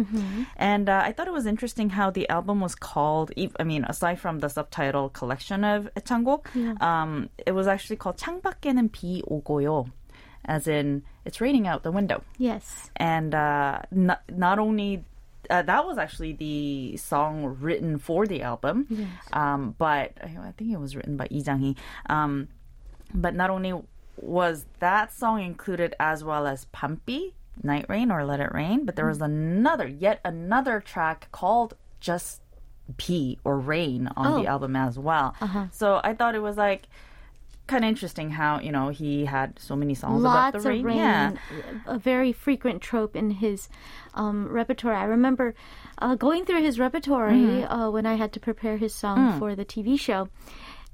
And 0.58 0.90
uh, 0.90 1.02
I 1.06 1.12
thought 1.14 1.28
it 1.28 1.34
was 1.34 1.46
interesting 1.46 1.92
how 1.92 2.10
the 2.10 2.28
album 2.30 2.60
was 2.62 2.74
called. 2.74 3.32
ev- 3.38 3.56
I 3.60 3.64
mean, 3.64 3.86
aside 3.86 4.20
from 4.20 4.40
the 4.40 4.50
subtitle 4.50 5.10
collection 5.10 5.64
of 5.64 5.88
애창곡, 5.96 6.82
um, 6.82 7.30
it 7.46 7.52
was 7.54 7.68
actually 7.68 7.98
called 7.98 8.18
창밖에는 8.18 8.90
비 8.92 9.22
오고요, 9.30 9.86
as 10.46 10.68
in 10.68 11.04
it's 11.26 11.40
raining 11.42 11.68
out 11.68 11.84
the 11.84 11.92
window 11.92 12.24
Yes. 12.40 12.90
and 12.98 13.36
uh, 13.36 13.80
not, 13.92 14.22
not 14.36 14.58
only 14.58 15.06
uh, 15.51 15.63
that 15.63 15.87
was 15.87 15.99
actually 15.99 16.33
the 16.33 16.97
song 16.97 17.57
written 17.61 17.99
for 17.99 18.27
the 18.27 18.43
album. 18.43 19.09
Um, 19.33 19.75
but 19.79 20.13
I 20.23 20.53
think 20.57 20.73
it 20.73 20.79
was 20.81 20.95
written 20.97 21.17
by 21.17 21.27
Lee 21.31 21.43
Jang-hee. 21.43 21.77
Um, 22.09 22.49
but 23.15 23.35
not 23.35 23.51
only 23.51 23.73
was 24.21 24.65
that 24.81 25.13
song 25.13 25.43
included 25.43 25.95
as 26.01 26.23
well 26.25 26.47
as 26.47 26.67
Pampi, 26.75 27.33
Night 27.63 27.87
Rain 27.89 28.11
or 28.11 28.25
Let 28.25 28.41
It 28.41 28.53
Rain, 28.53 28.85
but 28.85 28.97
there 28.97 29.07
was 29.07 29.21
another, 29.21 29.87
yet 29.87 30.21
another 30.25 30.81
track 30.81 31.29
called 31.33 31.75
just 32.01 32.41
P 32.97 33.39
or 33.45 33.59
Rain 33.59 34.09
on 34.17 34.43
the 34.43 34.49
Oh. 34.49 34.53
album 34.53 34.77
as 34.77 34.99
well. 34.99 35.35
So 35.73 36.01
I 36.05 36.15
thought 36.15 36.35
it 36.35 36.43
was 36.43 36.57
like 36.57 36.89
kind 37.67 37.85
of 37.85 37.89
interesting 37.89 38.31
how, 38.31 38.61
you 38.61 38.71
know, 38.71 38.89
he 38.91 39.25
had 39.25 39.59
so 39.59 39.75
many 39.75 39.95
songs 39.95 40.21
about 40.23 40.35
Lots 40.35 40.53
the 40.53 40.59
of 40.59 40.65
rain. 40.77 40.85
rain, 40.85 40.97
Yeah. 40.99 41.33
a 41.87 41.99
very 41.99 42.33
frequent 42.33 42.83
trope 42.83 43.17
in 43.17 43.31
his 43.31 43.69
um, 44.15 44.49
repertoire. 44.49 44.95
I 44.95 45.05
remember 45.05 45.55
uh, 45.99 46.15
going 46.15 46.45
through 46.45 46.63
his 46.63 46.79
repertoire 46.79 47.31
Mm-hmm. 47.31 47.73
uh, 47.73 47.91
when 47.91 48.05
I 48.07 48.15
had 48.15 48.33
to 48.35 48.41
prepare 48.41 48.77
his 48.77 48.95
song 48.95 49.19
Mm. 49.19 49.39
for 49.39 49.55
the 49.57 49.65
TV 49.65 49.99
show, 49.99 50.29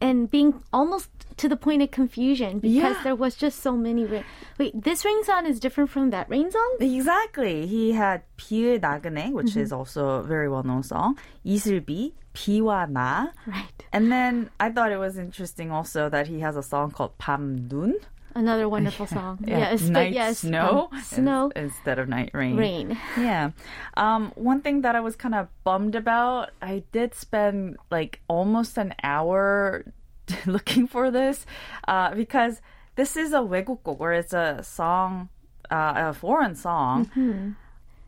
and 0.00 0.30
being 0.30 0.62
almost 0.72 1.10
to 1.39 1.49
the 1.49 1.55
point 1.57 1.81
of 1.81 1.91
confusion 1.91 2.59
because 2.59 2.95
Yeah. 2.97 3.03
there 3.03 3.15
was 3.15 3.36
just 3.36 3.59
so 3.61 3.75
many. 3.75 4.05
Ra- 4.05 4.23
Wait, 4.57 4.71
this 4.83 5.03
rain 5.03 5.23
song 5.23 5.45
is 5.45 5.59
different 5.59 5.89
from 5.89 6.09
that 6.11 6.29
rain 6.29 6.49
song? 6.51 6.77
Exactly. 6.79 7.67
He 7.67 7.91
had 7.93 8.21
비의 8.38 8.79
나그네, 8.79 9.31
which 9.33 9.51
Mm-hmm. 9.55 9.59
is 9.67 9.71
also 9.73 10.19
a 10.19 10.23
very 10.23 10.47
well-known 10.49 10.83
song. 10.83 11.17
이슬비, 11.45 12.13
비와 12.33 12.88
나. 12.91 13.29
Right. 13.47 13.83
And 13.91 14.11
then 14.11 14.49
I 14.59 14.69
thought 14.71 14.91
it 14.91 14.97
was 14.99 15.17
interesting 15.17 15.71
also 15.71 16.09
that 16.09 16.27
he 16.27 16.39
has 16.41 16.55
a 16.55 16.63
song 16.63 16.91
called 16.91 17.17
밤눈. 17.17 17.93
Another 18.36 18.67
wonderful 18.67 19.07
song. 19.07 19.39
Yeah, 19.47 19.71
yes, 19.71 19.83
but 19.83 19.91
night 19.91 20.11
yes, 20.11 20.39
snow, 20.43 20.89
um, 20.91 20.99
snow, 21.01 21.51
ins- 21.55 21.71
instead 21.71 21.99
of 21.99 22.09
night 22.09 22.31
rain. 22.33 22.57
rain. 22.57 22.97
Yeah. 23.15 23.51
Um, 23.95 24.33
one 24.36 24.59
thing 24.59 24.81
that 24.81 24.93
I 24.93 24.99
was 24.99 25.15
kind 25.15 25.33
of 25.33 25.47
bummed 25.63 25.95
about, 25.95 26.51
I 26.61 26.83
did 26.91 27.15
spend 27.15 27.77
like 27.89 28.19
almost 28.27 28.75
an 28.77 28.91
hour 29.01 29.86
looking 30.45 30.88
for 30.88 31.11
this 31.11 31.45
uh, 31.88 32.13
because 32.15 32.61
this 32.95 33.15
is 33.17 33.33
a 33.33 33.39
외국곡 33.39 33.97
where 33.99 34.13
it's 34.13 34.33
a 34.33 34.61
song, 34.63 35.29
uh, 35.69 35.93
a 36.09 36.13
foreign 36.13 36.55
song. 36.55 37.55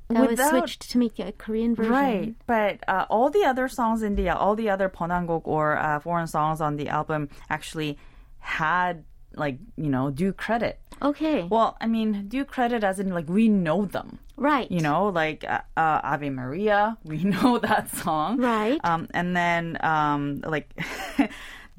That 0.09 0.21
was 0.21 0.30
without- 0.30 0.49
switched 0.51 0.89
to 0.91 0.97
make 0.97 1.19
a 1.19 1.34
Korean 1.34 1.75
version. 1.75 1.91
Right, 1.91 2.36
but 2.47 2.80
uh, 2.88 3.05
all 3.09 3.30
the 3.30 3.43
other 3.43 3.67
songs 3.67 4.01
in 4.03 4.15
the 4.15 4.30
all 4.30 4.55
the 4.55 4.69
other 4.69 4.88
번안곡 4.88 5.41
or 5.43 5.78
uh, 5.78 5.99
foreign 5.99 6.28
songs 6.28 6.61
on 6.61 6.78
the 6.78 6.88
album 6.88 7.28
actually 7.49 7.97
had 8.39 9.03
like 9.36 9.57
you 9.75 9.89
know 9.89 10.09
due 10.09 10.32
credit. 10.32 10.80
Okay. 11.01 11.43
Well, 11.43 11.75
I 11.82 11.88
mean 11.88 12.28
due 12.30 12.45
credit 12.45 12.84
as 12.86 12.99
in 12.99 13.09
like 13.13 13.28
we 13.28 13.49
know 13.49 13.84
them. 13.86 14.19
right. 14.38 14.71
You 14.71 14.80
know, 14.80 15.07
like 15.09 15.43
uh, 15.43 15.59
uh, 15.75 15.99
Ave 16.03 16.30
Maria, 16.30 16.97
we 17.03 17.23
know 17.25 17.57
that 17.59 17.89
song. 17.93 18.39
Right. 18.39 18.80
Um, 18.86 19.07
and 19.13 19.36
then 19.36 19.78
um, 19.84 20.39
like 20.45 20.71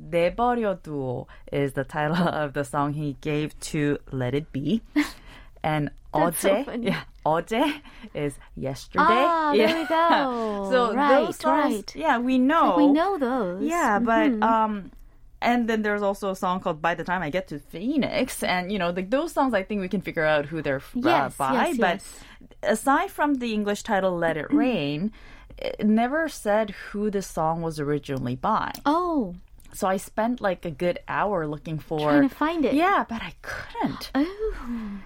내버려두어 0.02 1.26
is 1.52 1.72
the 1.72 1.84
title 1.84 2.16
of 2.28 2.52
the 2.54 2.64
song 2.64 2.92
he 2.94 3.16
gave 3.20 3.58
to 3.60 3.98
Let 4.12 4.34
It 4.34 4.52
Be. 4.52 4.82
And 5.62 5.90
That's 6.14 6.40
so 6.40 6.50
어제, 6.54 6.64
funny. 6.64 6.86
yeah, 6.86 7.00
어제 7.26 7.80
is 8.14 8.38
yesterday. 8.56 9.04
Ah, 9.04 9.52
yeah. 9.52 9.66
there 9.66 9.76
we 9.82 9.86
go. 9.86 10.68
so 10.70 10.94
Right, 10.94 11.08
those 11.26 11.36
songs, 11.36 11.74
right. 11.74 11.96
yeah, 11.96 12.18
we 12.18 12.38
know. 12.38 12.76
we 12.76 12.86
know 12.92 13.18
those. 13.18 13.62
Yeah, 13.62 13.98
but 13.98 14.30
Mm-hmm. 14.30 14.42
um 14.42 14.90
and 15.40 15.68
then 15.68 15.82
there's 15.82 16.02
also 16.02 16.30
a 16.30 16.36
song 16.36 16.58
called 16.60 16.80
By 16.82 16.94
the 16.94 17.04
Time 17.04 17.22
I 17.22 17.30
Get 17.30 17.46
to 17.48 17.58
Phoenix 17.60 18.42
and 18.42 18.72
you 18.72 18.78
know, 18.78 18.90
like 18.90 19.10
those 19.10 19.32
songs 19.32 19.52
I 19.54 19.62
think 19.62 19.80
we 19.80 19.88
can 19.88 20.00
figure 20.00 20.24
out 20.24 20.46
who 20.46 20.62
they're 20.62 20.78
uh, 20.96 21.00
Yes, 21.10 21.36
by, 21.36 21.52
yes, 21.52 21.76
but 21.76 21.96
yes. 22.00 22.20
aside 22.62 23.10
from 23.10 23.34
the 23.36 23.52
English 23.52 23.82
title 23.82 24.16
Let 24.16 24.36
It 24.36 24.52
Rain, 24.52 25.12
it 25.58 25.86
never 25.86 26.28
said 26.28 26.70
who 26.90 27.10
the 27.10 27.22
song 27.22 27.62
was 27.62 27.78
originally 27.78 28.34
by. 28.36 28.72
Oh, 28.86 29.34
so 29.73 29.87
I 29.87 29.97
spent 29.97 30.41
like 30.41 30.65
a 30.65 30.71
good 30.71 30.99
hour 31.07 31.47
looking 31.47 31.79
for 31.79 31.99
trying 31.99 32.29
to 32.29 32.35
find 32.35 32.65
it. 32.65 32.73
Yeah, 32.75 33.05
but 33.07 33.21
I 33.21 33.33
couldn't. 33.41 34.11
Oh. 34.15 34.99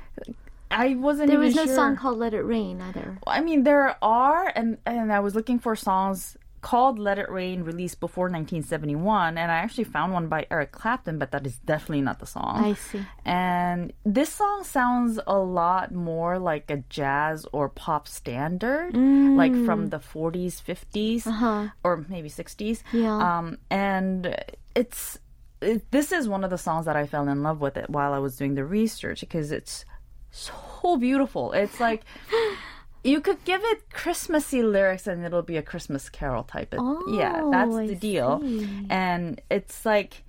I 0.70 0.96
wasn't 0.96 1.30
There 1.30 1.40
was 1.40 1.56
no 1.56 1.66
sure. 1.66 1.76
song 1.76 1.96
called 1.96 2.18
"Let 2.18 2.34
It 2.34 2.42
Rain" 2.42 2.82
either. 2.82 3.18
I 3.26 3.40
mean, 3.42 3.64
there 3.64 3.96
are, 4.04 4.52
and 4.56 4.78
and 4.86 5.14
I 5.14 5.22
was 5.22 5.34
looking 5.36 5.60
for 5.60 5.76
songs 5.76 6.36
called 6.62 7.00
"Let 7.00 7.20
It 7.20 7.30
Rain" 7.30 7.64
released 7.64 8.00
before 8.00 8.26
1971, 8.26 9.38
and 9.38 9.52
I 9.52 9.56
actually 9.56 9.86
found 9.86 10.14
one 10.14 10.28
by 10.28 10.48
Eric 10.50 10.72
Clapton, 10.72 11.18
but 11.20 11.32
that 11.32 11.46
is 11.46 11.58
definitely 11.60 12.02
not 12.02 12.20
the 12.20 12.26
song. 12.26 12.64
I 12.64 12.74
see. 12.74 13.06
And 13.26 13.94
this 14.06 14.32
song 14.34 14.64
sounds 14.64 15.20
a 15.28 15.38
lot 15.38 15.94
more 15.94 16.40
like 16.40 16.70
a 16.70 16.78
jazz 16.90 17.46
or 17.52 17.70
pop 17.70 18.08
standard, 18.08 18.96
like 18.96 19.54
from 19.66 19.88
the 19.88 20.00
40s, 20.00 20.62
50s, 20.62 21.72
or 21.84 22.06
maybe 22.10 22.30
60s. 22.30 22.84
Yeah. 22.92 23.38
Um, 23.38 23.58
and 23.70 24.36
it's 24.76 25.20
it, 25.62 25.90
this 25.92 26.12
is 26.12 26.28
one 26.28 26.44
of 26.44 26.50
the 26.50 26.58
songs 26.58 26.86
that 26.86 26.96
I 26.96 27.08
fell 27.08 27.28
in 27.28 27.44
love 27.44 27.62
with 27.62 27.78
it 27.78 27.90
while 27.90 28.14
I 28.14 28.20
was 28.20 28.38
doing 28.38 28.56
the 28.56 28.66
research 28.66 29.22
because 29.22 29.52
it's 29.52 29.86
so 30.32 30.98
beautiful. 30.98 31.52
It's 31.54 31.80
like 31.80 32.04
you 33.04 33.22
could 33.22 33.44
give 33.46 33.62
it 33.64 33.90
Christmassy 33.92 34.62
lyrics 34.64 35.08
and 35.08 35.24
it'll 35.26 35.42
be 35.42 35.58
a 35.58 35.62
Christmas 35.62 36.10
carol 36.10 36.44
type 36.44 36.74
of 36.74 36.84
yeah, 37.06 37.44
Oh, 37.44 37.50
that's 37.52 37.78
I 37.78 37.88
the 37.88 37.96
deal. 37.96 38.42
see. 38.42 38.86
And 38.90 39.42
it's 39.50 39.86
like 39.86 40.24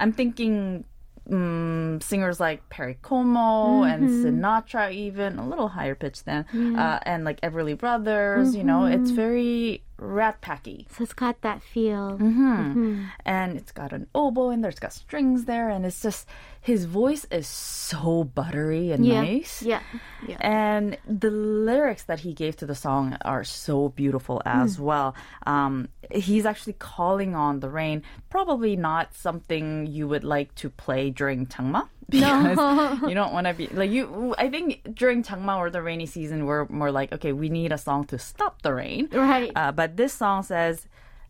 I'm 0.00 0.12
thinking 0.12 0.84
um, 1.30 2.00
singers 2.00 2.40
like 2.40 2.68
Perry 2.68 2.98
Como 3.02 3.82
and 3.84 4.04
Mm-hmm. 4.04 4.40
Sinatra, 4.42 4.92
even 4.92 5.38
a 5.38 5.46
little 5.46 5.68
higher 5.68 5.94
pitch 5.94 6.24
than, 6.24 6.44
uh, 6.74 6.98
and 7.04 7.24
like 7.24 7.40
Everly 7.42 7.76
Brothers. 7.78 8.54
You 8.54 8.64
know, 8.64 8.86
it's 8.86 9.10
Mm-hmm. 9.10 9.16
very 9.16 9.82
rat 10.02 10.40
packy, 10.40 10.86
So 10.90 11.04
it's 11.04 11.12
got 11.14 11.40
that 11.42 11.62
feel. 11.62 12.18
Mm-hmm. 12.18 13.04
and 13.24 13.56
it's 13.56 13.70
got 13.72 13.92
an 13.92 14.06
oboe 14.14 14.50
in 14.50 14.60
there. 14.60 14.70
It's 14.70 14.80
got 14.80 14.92
strings 14.92 15.44
there, 15.44 15.68
and 15.70 15.86
it's 15.86 16.02
just 16.02 16.26
his 16.60 16.84
voice 16.86 17.24
is 17.30 17.46
so 17.46 18.24
buttery 18.24 18.90
and 18.92 19.06
Yeah. 19.06 19.22
nice. 19.22 19.62
Yeah. 19.62 19.80
Yeah. 20.26 20.36
And 20.40 20.98
the 21.06 21.30
lyrics 21.30 22.04
that 22.04 22.20
he 22.20 22.32
gave 22.34 22.56
to 22.56 22.66
the 22.66 22.74
song 22.74 23.16
are 23.24 23.44
so 23.44 23.88
beautiful 23.90 24.42
as 24.44 24.76
Hmm. 24.76 24.82
well. 24.82 25.14
Um, 25.46 25.88
he's 26.10 26.46
actually 26.46 26.74
calling 26.74 27.34
on 27.34 27.60
the 27.60 27.68
rain. 27.70 28.02
Probably 28.30 28.76
not 28.76 29.14
something 29.14 29.86
you 29.86 30.08
would 30.08 30.24
like 30.24 30.54
to 30.56 30.70
play 30.70 31.10
during 31.10 31.46
Changma. 31.46 31.88
Because 32.12 33.00
you 33.08 33.14
don't 33.14 33.32
want 33.32 33.46
to 33.48 33.54
be 33.54 33.66
like 33.68 33.90
you. 33.90 34.34
I 34.38 34.48
think 34.48 34.94
during 34.94 35.22
Changma 35.24 35.58
or 35.58 35.70
the 35.70 35.82
rainy 35.82 36.06
season, 36.06 36.46
we're 36.46 36.66
more 36.68 36.92
like, 36.92 37.12
okay, 37.12 37.32
we 37.32 37.48
need 37.48 37.72
a 37.72 37.78
song 37.78 38.04
to 38.12 38.18
stop 38.18 38.62
the 38.62 38.72
rain. 38.72 39.08
Right. 39.10 39.50
Uh, 39.56 39.72
but 39.72 39.96
this 39.96 40.12
song 40.12 40.42
says, 40.44 40.86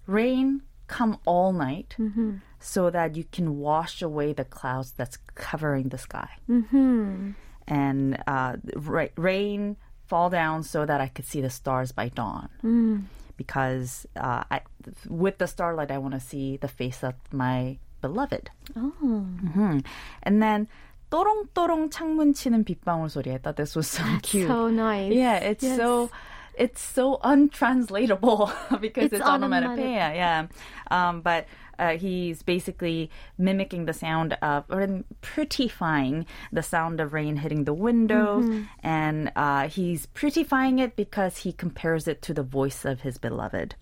"Rain, 0.06 0.62
come 0.88 1.18
all 1.24 1.52
night, 1.52 1.96
Mm-hmm. 1.98 2.36
so 2.60 2.90
that 2.90 3.16
you 3.16 3.24
can 3.32 3.58
wash 3.58 4.02
away 4.02 4.32
the 4.34 4.44
clouds 4.44 4.92
that's 4.92 5.16
covering 5.34 5.88
the 5.88 5.98
sky." 5.98 6.28
Mm-hmm. 6.50 7.30
And 7.68 8.22
uh, 8.26 8.56
ra- 8.74 9.14
rain 9.16 9.76
fall 10.08 10.28
down 10.30 10.62
so 10.62 10.84
that 10.84 11.00
I 11.00 11.08
could 11.08 11.24
see 11.26 11.40
the 11.40 11.48
stars 11.50 11.92
by 11.92 12.08
dawn. 12.08 12.48
Mm. 12.62 13.04
Because 13.36 14.06
uh, 14.16 14.44
I, 14.50 14.60
with 15.08 15.38
the 15.38 15.46
starlight, 15.46 15.90
I 15.90 15.98
want 15.98 16.14
to 16.14 16.20
see 16.20 16.58
the 16.58 16.68
face 16.68 17.02
of 17.02 17.14
my 17.32 17.78
beloved. 18.01 18.49
Oh. 18.75 18.91
hmm 18.99 19.79
And 20.23 20.41
then 20.41 20.67
또롱또롱 21.09 21.89
창문 21.89 22.33
치는 22.33 22.63
빗방울 22.65 23.09
소리. 23.09 23.33
I 23.33 23.37
thought 23.37 23.55
this 23.55 23.75
was 23.75 23.87
so 23.87 24.03
cute. 24.21 24.47
So 24.47 24.67
nice. 24.69 25.13
Yeah, 25.13 25.37
it's 25.37 25.63
Yes. 25.63 25.77
so 25.77 26.09
it's 26.57 26.81
so 26.81 27.19
untranslatable 27.23 28.51
because 28.81 29.05
It's 29.05 29.13
it's, 29.13 29.21
onomatopoeia. 29.23 30.11
onomatopoeia. 30.11 30.15
Yeah, 30.15 30.47
um, 30.91 31.21
but 31.21 31.45
uh, 31.79 31.95
he's 31.95 32.41
basically 32.41 33.09
mimicking 33.37 33.85
the 33.85 33.93
sound 33.93 34.33
of 34.41 34.65
or 34.69 34.87
prettifying 35.21 36.25
the 36.51 36.63
sound 36.63 36.99
of 36.99 37.13
rain 37.13 37.37
hitting 37.37 37.63
the 37.65 37.73
windows, 37.73 38.43
Mm-hmm. 38.45 38.63
and 38.83 39.31
uh, 39.35 39.67
he's 39.69 40.07
prettifying 40.07 40.79
it 40.81 40.95
because 40.95 41.37
he 41.37 41.53
compares 41.53 42.07
it 42.07 42.21
to 42.23 42.33
the 42.33 42.43
voice 42.43 42.83
of 42.85 43.01
his 43.01 43.17
beloved. 43.17 43.75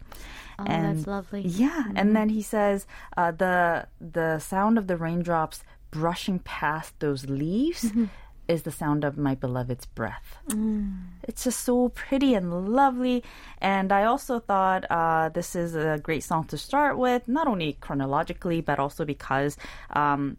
Oh, 0.61 0.83
that's 0.95 1.07
lovely. 1.07 1.43
Yeah, 1.43 1.85
and 1.95 2.15
then 2.17 2.29
he 2.29 2.43
says 2.43 2.87
uh, 3.17 3.31
the 3.33 3.87
the 4.01 4.39
sound 4.39 4.79
of 4.79 4.87
the 4.87 4.97
raindrops 4.97 5.63
brushing 5.91 6.39
past 6.41 6.99
those 7.01 7.27
leaves 7.29 7.83
Mm-hmm. 7.85 8.05
is 8.49 8.63
the 8.63 8.71
sound 8.71 9.05
of 9.05 9.17
my 9.17 9.35
beloved's 9.35 9.87
breath. 9.87 10.37
Mm. 10.49 10.93
It's 11.23 11.45
just 11.45 11.61
so 11.65 11.89
pretty 11.91 12.35
and 12.35 12.51
lovely. 12.75 13.23
And 13.61 13.93
I 13.93 14.05
also 14.05 14.41
thought 14.41 14.85
uh, 14.91 15.29
this 15.31 15.55
is 15.55 15.75
a 15.75 15.99
great 16.03 16.25
song 16.25 16.45
to 16.49 16.57
start 16.59 16.99
with, 16.99 17.27
not 17.29 17.47
only 17.47 17.75
chronologically, 17.81 18.61
but 18.61 18.79
also 18.79 19.05
because. 19.05 19.57
Um, 19.95 20.37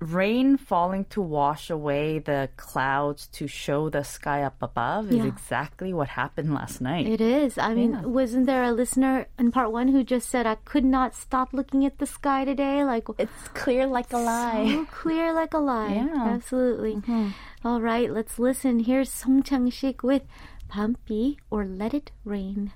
Rain 0.00 0.56
falling 0.56 1.04
to 1.06 1.20
wash 1.20 1.70
away 1.70 2.20
the 2.20 2.48
clouds 2.56 3.26
to 3.32 3.48
show 3.48 3.88
the 3.90 4.04
sky 4.04 4.42
up 4.42 4.54
above 4.62 5.10
is 5.10 5.24
exactly 5.24 5.92
what 5.92 6.08
happened 6.08 6.54
last 6.54 6.80
night. 6.80 7.06
It 7.08 7.20
is. 7.20 7.58
I 7.58 7.74
mean, 7.74 7.92
Yeah. 7.92 8.02
wasn't 8.02 8.46
there 8.46 8.62
a 8.62 8.70
listener 8.70 9.26
in 9.38 9.50
part 9.50 9.72
one 9.72 9.88
who 9.88 10.04
just 10.04 10.28
said, 10.28 10.46
I 10.46 10.54
could 10.64 10.84
not 10.84 11.14
stop 11.16 11.52
looking 11.52 11.84
at 11.84 11.98
the 11.98 12.06
sky 12.06 12.44
today? 12.44 12.84
Like, 12.84 13.08
it's 13.18 13.48
clear 13.54 13.86
like 13.86 14.12
a 14.12 14.22
so 14.22 14.86
clear 14.92 15.32
like 15.32 15.52
a 15.52 15.58
lie. 15.58 15.94
Yeah. 15.94 16.14
Absolutely. 16.28 16.96
Mm-hmm. 16.96 17.28
All 17.64 17.80
right, 17.80 18.08
let's 18.08 18.38
listen. 18.38 18.78
Here's 18.80 19.10
Song 19.12 19.42
Chang-sik 19.42 20.04
with 20.04 20.22
Pampi 20.70 21.38
or 21.50 21.64
Let 21.64 21.92
It 21.92 22.12
Rain. 22.24 22.72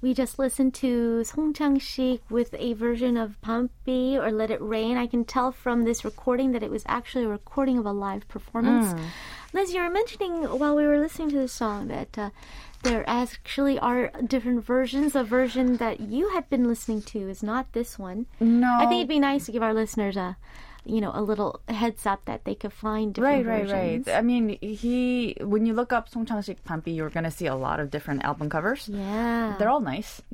We 0.00 0.14
just 0.14 0.38
listened 0.38 0.74
to 0.74 1.24
Song 1.24 1.52
Chang-sik 1.52 2.20
with 2.30 2.54
a 2.56 2.74
version 2.74 3.16
of 3.16 3.36
Pampi 3.40 4.14
or 4.14 4.30
Let 4.30 4.48
It 4.52 4.62
Rain. 4.62 4.96
I 4.96 5.08
can 5.08 5.24
tell 5.24 5.50
from 5.50 5.82
this 5.82 6.04
recording 6.04 6.52
that 6.52 6.62
it 6.62 6.70
was 6.70 6.84
actually 6.86 7.24
a 7.24 7.28
recording 7.28 7.78
of 7.78 7.86
a 7.86 7.90
live 7.90 8.28
performance. 8.28 8.94
Liz, 9.52 9.74
you 9.74 9.82
were 9.82 9.90
mentioning 9.90 10.44
while 10.44 10.76
we 10.76 10.86
were 10.86 11.00
listening 11.00 11.30
to 11.30 11.38
the 11.38 11.48
song 11.48 11.88
that 11.88 12.16
uh, 12.16 12.30
there 12.84 13.02
actually 13.08 13.76
are 13.80 14.12
different 14.24 14.64
versions. 14.64 15.16
A 15.16 15.24
version 15.24 15.78
that 15.78 15.98
you 15.98 16.28
had 16.28 16.48
been 16.48 16.68
listening 16.68 17.02
to 17.02 17.28
is 17.28 17.42
not 17.42 17.72
this 17.72 17.98
one. 17.98 18.26
No. 18.38 18.72
I 18.78 18.86
think 18.86 19.00
it'd 19.00 19.08
be 19.08 19.18
nice 19.18 19.46
to 19.46 19.52
give 19.52 19.64
our 19.64 19.74
listeners 19.74 20.16
a, 20.16 20.36
you 20.88 21.00
know, 21.00 21.12
a 21.14 21.20
little 21.22 21.60
heads 21.68 22.06
up 22.06 22.24
that 22.24 22.44
they 22.44 22.54
could 22.54 22.72
find 22.72 23.12
different 23.14 23.46
Right, 23.46 23.46
right, 23.46 23.68
versions. 23.68 24.06
right. 24.06 24.16
I 24.16 24.22
mean, 24.22 24.58
he 24.62 25.36
when 25.40 25.66
you 25.66 25.74
look 25.74 25.92
up 25.92 26.08
Song 26.08 26.24
Chang-sik 26.26 26.64
Pampi, 26.64 26.94
you're 26.96 27.10
gonna 27.10 27.30
see 27.30 27.46
a 27.46 27.54
lot 27.54 27.78
of 27.80 27.90
different 27.90 28.24
album 28.24 28.48
covers. 28.48 28.88
Yeah. 28.88 29.54
They're 29.58 29.68
all 29.68 29.80
nice, 29.80 30.22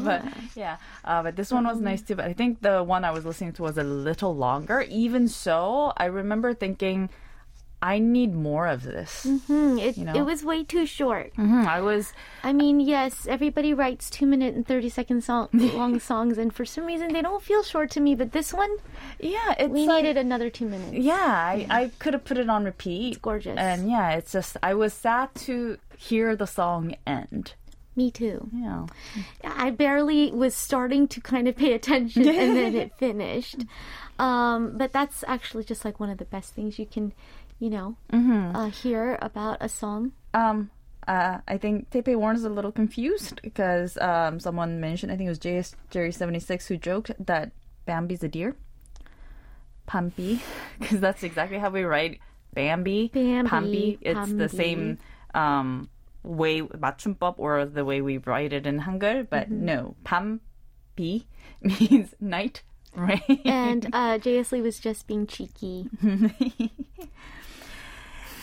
but 0.00 0.24
yeah, 0.54 0.76
uh, 1.04 1.22
but 1.22 1.36
this 1.36 1.50
one 1.50 1.64
was 1.66 1.80
nice 1.80 2.02
too. 2.02 2.14
But 2.14 2.26
I 2.26 2.32
think 2.32 2.60
the 2.62 2.82
one 2.84 3.04
I 3.04 3.10
was 3.10 3.24
listening 3.24 3.52
to 3.54 3.62
was 3.62 3.76
a 3.78 3.84
little 3.84 4.34
longer. 4.36 4.82
Even 4.88 5.28
so, 5.28 5.92
I 5.96 6.06
remember 6.06 6.54
thinking, 6.54 7.10
I 7.80 7.98
need 8.00 8.34
more 8.34 8.66
of 8.66 8.82
this. 8.82 9.24
Hmm, 9.46 9.78
it, 9.78 9.96
you 9.96 10.04
know? 10.04 10.14
it 10.14 10.22
was 10.22 10.42
way 10.42 10.64
too 10.64 10.84
short. 10.84 11.32
Mhm, 11.36 11.64
I 11.66 11.80
was 11.80 12.12
I 12.42 12.52
mean, 12.52 12.80
yes, 12.80 13.26
everybody 13.28 13.72
writes 13.72 14.10
two 14.10 14.26
minute 14.26 14.54
and 14.54 14.66
30 14.66 14.88
second 14.88 15.22
song, 15.22 15.48
long 15.52 16.00
songs, 16.00 16.38
and 16.38 16.52
for 16.52 16.64
some 16.64 16.86
reason 16.86 17.12
they 17.12 17.22
don't 17.22 17.42
feel 17.42 17.62
short 17.62 17.90
to 17.92 18.00
me, 18.00 18.14
but 18.14 18.32
this 18.32 18.52
one, 18.52 18.70
yeah, 19.20 19.54
it's 19.58 19.70
we 19.70 19.86
like, 19.86 20.02
needed 20.02 20.16
another 20.16 20.50
two 20.50 20.66
minutes. 20.66 20.92
Yeah, 20.92 21.14
I, 21.14 21.66
I 21.70 21.90
could 22.00 22.14
have 22.14 22.24
put 22.24 22.36
it 22.38 22.50
on 22.50 22.64
repeat. 22.64 23.12
It's 23.12 23.18
gorgeous. 23.18 23.56
And 23.56 23.88
yeah, 23.88 24.10
it's 24.12 24.32
just 24.32 24.56
I 24.62 24.74
was 24.74 24.92
sad 24.92 25.34
to 25.46 25.78
hear 25.96 26.34
the 26.34 26.46
song 26.46 26.96
end. 27.06 27.54
Me 27.94 28.12
too. 28.12 28.48
Yeah. 28.54 28.86
I 29.42 29.70
barely 29.70 30.30
was 30.30 30.54
starting 30.54 31.08
to 31.08 31.20
kind 31.20 31.48
of 31.48 31.56
pay 31.56 31.72
attention 31.72 32.28
and 32.28 32.56
then 32.56 32.74
it 32.84 32.92
finished. 32.96 33.64
Um, 34.20 34.76
but 34.76 34.92
that's 34.92 35.24
actually 35.26 35.64
just 35.64 35.84
like 35.84 35.98
one 35.98 36.08
of 36.08 36.18
the 36.18 36.24
best 36.24 36.54
things 36.54 36.78
you 36.78 36.86
can, 36.86 37.12
you 37.58 37.70
know, 37.70 37.96
mm-hmm. 38.12 38.56
uh, 38.56 38.70
hear 38.70 39.18
about 39.20 39.58
a 39.60 39.68
song? 39.68 40.12
Um, 40.34 40.70
uh, 41.06 41.38
I 41.46 41.58
think 41.58 41.90
Taipei 41.90 42.34
is 42.34 42.44
a 42.44 42.50
little 42.50 42.72
confused 42.72 43.40
because 43.42 43.96
um, 43.98 44.40
someone 44.40 44.80
mentioned, 44.80 45.12
I 45.12 45.16
think 45.16 45.26
it 45.26 45.30
was 45.30 45.38
JS 45.38 45.74
Jerry76, 45.90 46.66
who 46.66 46.76
joked 46.76 47.12
that 47.26 47.52
Bambi's 47.86 48.22
a 48.22 48.28
deer. 48.28 48.56
Pampi, 49.88 50.40
because 50.78 51.00
that's 51.06 51.22
exactly 51.22 51.58
how 51.58 51.70
we 51.70 51.82
write 51.82 52.20
Bambi. 52.54 53.10
Bambi. 53.12 53.98
It's 54.02 54.18
Pambi. 54.18 54.36
the 54.36 54.48
same 54.48 54.98
um, 55.34 55.88
way, 56.22 56.60
맞춤법, 56.60 57.36
or 57.38 57.64
the 57.64 57.84
way 57.84 58.02
we 58.02 58.18
write 58.18 58.52
it 58.52 58.66
in 58.66 58.80
Hangul, 58.80 59.26
but 59.28 59.46
mm-hmm. 59.46 59.64
no, 59.64 59.96
Pampi 60.04 61.24
means 61.62 62.14
night 62.20 62.62
Right. 62.94 63.22
And 63.44 63.88
uh, 63.92 64.18
J.S. 64.18 64.52
Lee 64.52 64.60
was 64.60 64.78
just 64.78 65.06
being 65.06 65.26
cheeky. 65.26 65.88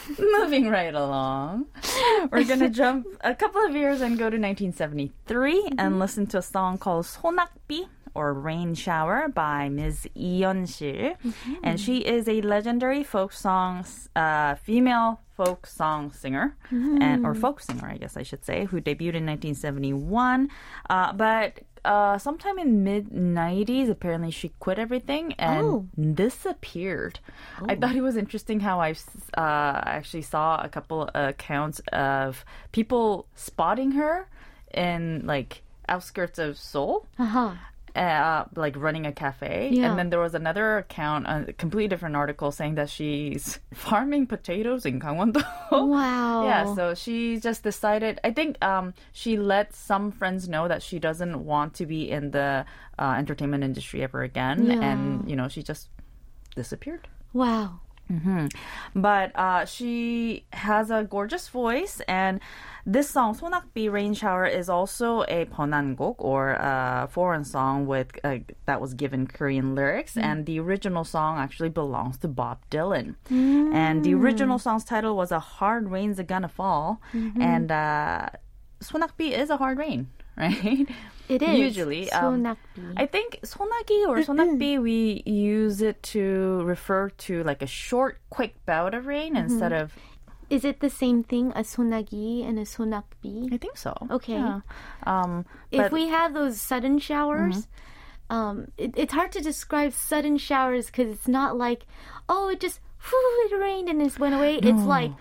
Moving 0.20 0.70
right 0.70 0.94
along, 0.94 1.66
we're 2.32 2.44
going 2.44 2.60
to 2.68 2.70
jump 2.70 3.08
a 3.22 3.34
couple 3.34 3.64
of 3.66 3.76
years 3.76 4.02
and 4.02 4.18
go 4.18 4.30
to 4.30 4.38
1973 4.38 5.64
mm-hmm. 5.64 5.80
and 5.80 6.00
listen 6.00 6.28
to 6.28 6.40
a 6.40 6.42
song 6.42 6.78
called 6.78 7.06
소낙비 7.06 7.88
or 8.14 8.34
Rain 8.34 8.74
Shower 8.76 9.28
by 9.28 9.70
Ms. 9.70 10.08
Yeon-sil. 10.16 11.20
Mm-hmm. 11.20 11.54
And 11.64 11.80
she 11.80 11.98
is 11.98 12.28
a 12.30 12.42
legendary 12.42 13.04
folk 13.04 13.34
song, 13.34 13.86
uh, 14.16 14.56
female 14.56 15.20
folk 15.36 15.68
song 15.68 16.12
singer, 16.12 16.56
mm-hmm. 16.72 17.02
and 17.02 17.26
or 17.26 17.34
mm-hmm. 17.34 17.42
folk 17.42 17.60
singer, 17.60 17.88
I 17.88 17.98
guess 17.98 18.16
I 18.16 18.24
should 18.24 18.46
say, 18.46 18.66
who 18.66 18.80
debuted 18.80 19.20
in 19.20 19.26
1971. 19.26 20.50
Uh, 20.90 21.14
but 21.14 21.60
uh, 21.86 22.18
sometime 22.18 22.58
in 22.60 22.84
mid 22.84 23.10
90s, 23.12 23.90
apparently 23.90 24.32
she 24.32 24.50
quit 24.60 24.78
everything 24.80 25.34
and 25.40 25.64
Oh. 25.64 25.86
disappeared. 26.14 27.20
I 27.70 27.76
thought 27.76 27.96
it 27.96 28.02
was 28.02 28.18
interesting 28.18 28.60
how 28.62 28.80
I 28.82 28.92
uh, 29.38 29.82
actually 29.86 30.24
saw 30.24 30.62
a 30.62 30.70
couple 30.70 31.10
accounts 31.14 31.80
of 31.94 32.44
people 32.72 33.28
spotting 33.36 33.92
her 33.92 34.28
in 34.74 35.26
like 35.26 35.62
outskirts 35.88 36.40
of 36.40 36.58
Seoul 36.58 37.06
Uh 37.20 37.26
huh. 37.26 37.52
Uh, 37.96 38.46
like 38.56 38.76
running 38.76 39.06
a 39.06 39.12
cafe. 39.12 39.70
Yeah. 39.72 39.90
And 39.90 39.98
then 40.00 40.10
there 40.10 40.20
was 40.20 40.36
another 40.36 40.78
account, 40.78 41.26
a 41.28 41.54
completely 41.54 41.88
different 41.88 42.16
article 42.16 42.52
saying 42.52 42.76
that 42.76 42.90
she's 42.90 43.60
farming 43.74 44.28
potatoes 44.28 44.86
in 44.86 45.00
Gangwon-do. 45.00 45.42
Wow. 45.72 46.46
Yeah, 46.46 46.76
so 46.76 46.94
she 46.94 47.40
just 47.40 47.64
decided. 47.64 48.20
I 48.24 48.32
think 48.32 48.64
um, 48.64 48.94
she 49.14 49.38
let 49.38 49.74
some 49.74 50.12
friends 50.12 50.50
know 50.50 50.68
that 50.68 50.84
she 50.84 51.00
doesn't 51.00 51.46
want 51.46 51.74
to 51.76 51.86
be 51.86 52.10
in 52.12 52.32
the 52.32 52.66
uh, 53.00 53.16
entertainment 53.18 53.64
industry 53.64 54.04
ever 54.04 54.22
again, 54.24 54.66
Yeah. 54.66 54.82
and 54.82 55.30
you 55.30 55.36
know 55.36 55.48
she 55.48 55.64
just 55.64 55.90
disappeared. 56.56 57.08
Wow. 57.34 57.80
Mm-hmm. 58.12 58.48
But 58.96 59.36
uh, 59.36 59.66
she 59.66 60.46
has 60.54 60.92
a 60.92 61.04
gorgeous 61.04 61.48
voice, 61.50 62.02
and 62.08 62.40
this 62.86 63.10
song 63.10 63.36
"Sonakbi 63.36 63.92
Rain 63.92 64.14
Shower" 64.14 64.46
is 64.46 64.70
also 64.70 65.24
a 65.24 65.46
Ponangok 65.46 66.16
or 66.20 66.52
a 66.52 67.08
foreign 67.12 67.44
song 67.44 67.88
with 67.88 68.12
uh, 68.24 68.38
that 68.68 68.80
was 68.80 68.94
given 68.94 69.26
Korean 69.26 69.74
lyrics, 69.74 70.16
mm. 70.16 70.24
and 70.24 70.46
the 70.46 70.60
original 70.60 71.04
song 71.04 71.40
actually 71.40 71.70
belongs 71.70 72.18
to 72.20 72.28
Bob 72.28 72.60
Dylan. 72.70 73.16
Mm. 73.32 73.74
And 73.74 74.04
the 74.04 74.14
original 74.14 74.60
song's 74.60 74.86
title 74.86 75.16
was 75.16 75.32
"A 75.32 75.40
Hard 75.40 75.90
Rain's 75.90 76.20
a 76.20 76.24
Gonna 76.24 76.50
Fall," 76.50 77.02
mm-hmm. 77.12 77.42
and 77.42 77.72
uh, 77.72 78.30
"Sonakbi" 78.82 79.32
is 79.32 79.50
a 79.50 79.58
hard 79.58 79.80
rain. 79.80 80.10
right? 80.38 80.88
It 81.28 81.42
is 81.42 81.60
usually 81.60 82.12
um, 82.12 82.56
I 82.96 83.08
think 83.08 83.40
sonagi 83.42 84.08
or 84.08 84.20
sonakbi 84.20 84.82
we 84.82 85.24
use 85.26 85.82
it 85.82 86.04
to 86.14 86.62
refer 86.64 87.10
to 87.10 87.44
like 87.44 87.64
a 87.64 87.68
short, 87.68 88.20
quick 88.30 88.64
bout 88.66 88.94
of 88.94 89.08
rain 89.08 89.34
mm-hmm. 89.34 89.52
instead 89.52 89.74
of. 89.74 89.94
Is 90.48 90.64
it 90.64 90.80
the 90.80 90.92
same 90.92 91.24
thing, 91.24 91.52
a 91.56 91.62
sonagi 91.62 92.48
and 92.48 92.60
a 92.60 92.64
sonakbi? 92.64 93.52
I 93.52 93.58
think 93.58 93.78
so. 93.78 93.96
Okay. 94.12 94.34
Yeah. 94.34 94.62
Um, 95.08 95.46
if 95.72 95.92
we 95.92 96.10
have 96.10 96.34
those 96.34 96.62
sudden 96.62 97.00
showers. 97.00 97.66
Mm-hmm. 97.66 97.82
Um, 98.28 98.72
it, 98.76 98.92
it's 98.98 99.14
hard 99.14 99.32
to 99.34 99.40
describe 99.40 99.94
sudden 99.94 100.40
showers 100.40 100.88
because 100.88 101.14
it's 101.14 101.28
not 101.28 101.58
like, 101.58 101.86
oh, 102.28 102.50
it 102.50 102.60
just 102.60 102.80
whew, 103.10 103.50
it 103.52 103.56
rained 103.56 103.90
and 103.90 104.02
it 104.02 104.18
went 104.20 104.36
away. 104.36 104.60
No. 104.60 104.70
It's 104.70 104.84
like 104.84 105.12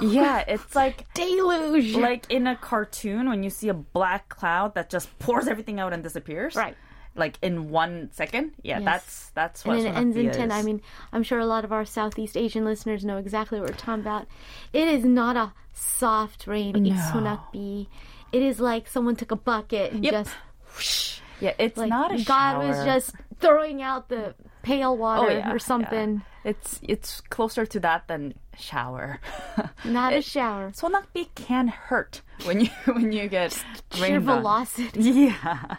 yeah, 0.00 0.44
it's 0.46 0.74
like 0.74 1.12
deluge. 1.14 1.94
like 1.96 2.30
in 2.30 2.46
a 2.46 2.56
cartoon 2.56 3.28
when 3.28 3.42
you 3.42 3.50
see 3.50 3.68
a 3.68 3.74
black 3.74 4.28
cloud 4.28 4.74
that 4.74 4.90
just 4.90 5.16
pours 5.18 5.46
everything 5.48 5.80
out 5.80 5.92
and 5.92 6.02
disappears. 6.02 6.54
Right. 6.54 6.76
Like 7.14 7.38
in 7.42 7.70
one 7.70 8.10
second. 8.12 8.52
Yeah, 8.62 8.78
Yes. 8.80 8.84
that's 8.84 9.30
that's 9.30 9.64
what 9.64 9.78
and 9.78 9.86
it 9.86 9.94
ends 9.96 10.16
in 10.16 10.30
10. 10.30 10.52
I 10.52 10.60
uh, 10.60 10.62
mean, 10.62 10.82
I'm 11.12 11.22
sure 11.22 11.38
a 11.38 11.46
lot 11.46 11.64
of 11.64 11.72
our 11.72 11.84
Southeast 11.84 12.36
Asian 12.36 12.64
listeners 12.64 13.04
know 13.04 13.16
exactly 13.16 13.58
what 13.58 13.70
we're 13.70 13.76
talking 13.76 14.02
about. 14.02 14.26
It 14.72 14.86
is 14.86 15.04
not 15.04 15.36
a 15.36 15.52
soft 15.72 16.46
rain. 16.46 16.86
It's 16.86 17.00
sonakbi. 17.06 17.86
It 18.32 18.42
is 18.42 18.60
like 18.60 18.86
someone 18.86 19.16
took 19.16 19.30
a 19.30 19.36
bucket 19.36 19.92
and 19.92 20.04
Yep. 20.04 20.12
just 20.12 21.22
yeah, 21.40 21.54
it's 21.58 21.76
like 21.78 21.88
not 21.88 22.14
a 22.14 22.22
God 22.22 22.66
was 22.66 22.84
just 22.84 23.14
throwing 23.40 23.82
out 23.82 24.08
the 24.08 24.34
pail 24.65 24.95
water 24.97 25.29
Oh, 25.31 25.33
yeah, 25.33 25.51
or 25.51 25.59
something. 25.59 26.21
yeah. 26.21 26.49
It's 26.51 26.79
it's 26.81 27.21
closer 27.29 27.65
to 27.65 27.79
that 27.81 28.07
than 28.07 28.33
shower. 28.57 29.19
Not 29.85 30.13
a 30.13 30.17
It- 30.17 30.25
shower. 30.25 30.71
소낙비 30.71 31.29
can 31.35 31.67
hurt 31.69 32.21
when 32.45 32.61
you 32.61 32.69
when 32.85 33.11
you 33.11 33.27
get 33.29 33.53
Sheer 33.93 34.17
rained 34.17 34.29
on. 34.29 34.41
velocity. 34.41 35.29
Yeah. 35.33 35.77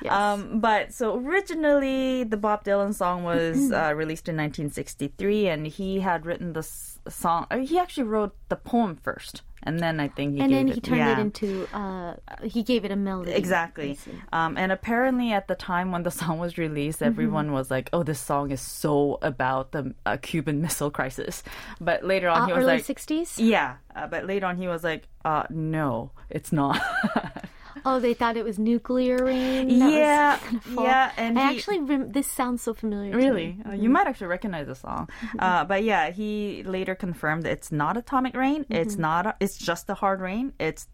Yes. 0.00 0.12
Um, 0.12 0.60
but 0.60 0.92
so 0.94 1.16
originally, 1.18 2.22
the 2.22 2.36
Bob 2.36 2.62
Dylan 2.62 2.94
song 2.94 3.24
was 3.24 3.72
uh, 3.72 3.92
released 3.96 4.28
in 4.28 4.36
1963, 4.36 5.48
and 5.48 5.66
he 5.66 6.00
had 6.00 6.24
written 6.24 6.52
the 6.52 6.60
s- 6.62 7.00
song. 7.08 7.46
uh, 7.50 7.58
He 7.58 7.80
actually 7.80 8.04
wrote 8.06 8.36
the 8.48 8.54
poem 8.54 8.94
first, 8.94 9.42
and 9.63 9.79
then 9.79 9.99
I 9.99 10.07
think 10.07 10.35
he 10.35 10.41
and 10.41 10.49
gave 10.49 10.57
then 10.57 10.69
it, 10.69 10.75
he 10.75 10.81
turned 10.81 10.97
yeah. 10.97 11.17
it 11.17 11.21
into 11.21 11.67
uh 11.73 12.15
he 12.43 12.63
gave 12.63 12.85
it 12.85 12.91
a 12.91 12.95
melody 12.95 13.33
Exactly. 13.33 13.97
Um, 14.31 14.57
and 14.57 14.71
apparently, 14.71 15.31
at 15.31 15.47
the 15.47 15.55
time 15.55 15.91
when 15.91 16.03
the 16.03 16.11
song 16.21 16.39
was 16.39 16.57
released, 16.57 17.01
everyone 17.01 17.51
was 17.51 17.69
like, 17.69 17.89
"Oh, 17.93 18.03
this 18.03 18.19
song 18.19 18.51
is 18.51 18.61
so 18.61 19.19
about 19.21 19.71
the 19.71 19.93
uh, 20.05 20.17
Cuban 20.21 20.61
Missile 20.65 20.91
Crisis." 20.91 21.43
But 21.79 22.03
later 22.03 22.29
on, 22.29 22.43
uh, 22.43 22.45
he 22.47 22.53
was 22.53 22.63
early 22.63 22.73
like, 22.77 22.83
60s 22.83 23.35
"Yeah," 23.37 23.75
uh, 23.95 24.07
but 24.07 24.25
later 24.25 24.45
on, 24.45 24.57
he 24.57 24.67
was 24.67 24.83
like, 24.83 25.07
uh, 25.25 25.43
"No, 25.49 26.11
it's 26.29 26.51
not." 26.51 26.79
Oh, 27.85 27.99
they 27.99 28.13
thought 28.13 28.37
it 28.37 28.45
was 28.45 28.57
nuclear 28.59 29.17
rain. 29.25 29.79
That 29.79 29.91
Yeah, 29.91 30.39
yeah, 30.81 31.11
and 31.17 31.37
I 31.37 31.51
he- 31.51 31.57
actually 31.57 31.79
rem- 31.81 32.11
this 32.11 32.27
sounds 32.27 32.61
so 32.61 32.73
familiar. 32.73 33.11
to 33.11 33.17
Really? 33.17 33.47
me. 33.53 33.63
Uh, 33.67 33.73
you 33.73 33.89
might 33.89 34.07
actually 34.07 34.27
recognize 34.27 34.67
the 34.67 34.75
song. 34.75 35.09
Uh, 35.37 35.65
but 35.65 35.83
yeah, 35.83 36.09
he 36.11 36.63
later 36.63 36.95
confirmed 36.95 37.43
that 37.43 37.51
it's 37.51 37.71
not 37.71 37.97
atomic 37.97 38.35
rain. 38.35 38.65
It's 38.69 38.95
not. 38.97 39.25
A, 39.25 39.35
it's 39.39 39.57
just 39.57 39.87
the 39.87 39.95
hard 39.95 40.21
rain. 40.21 40.53
It's 40.59 40.87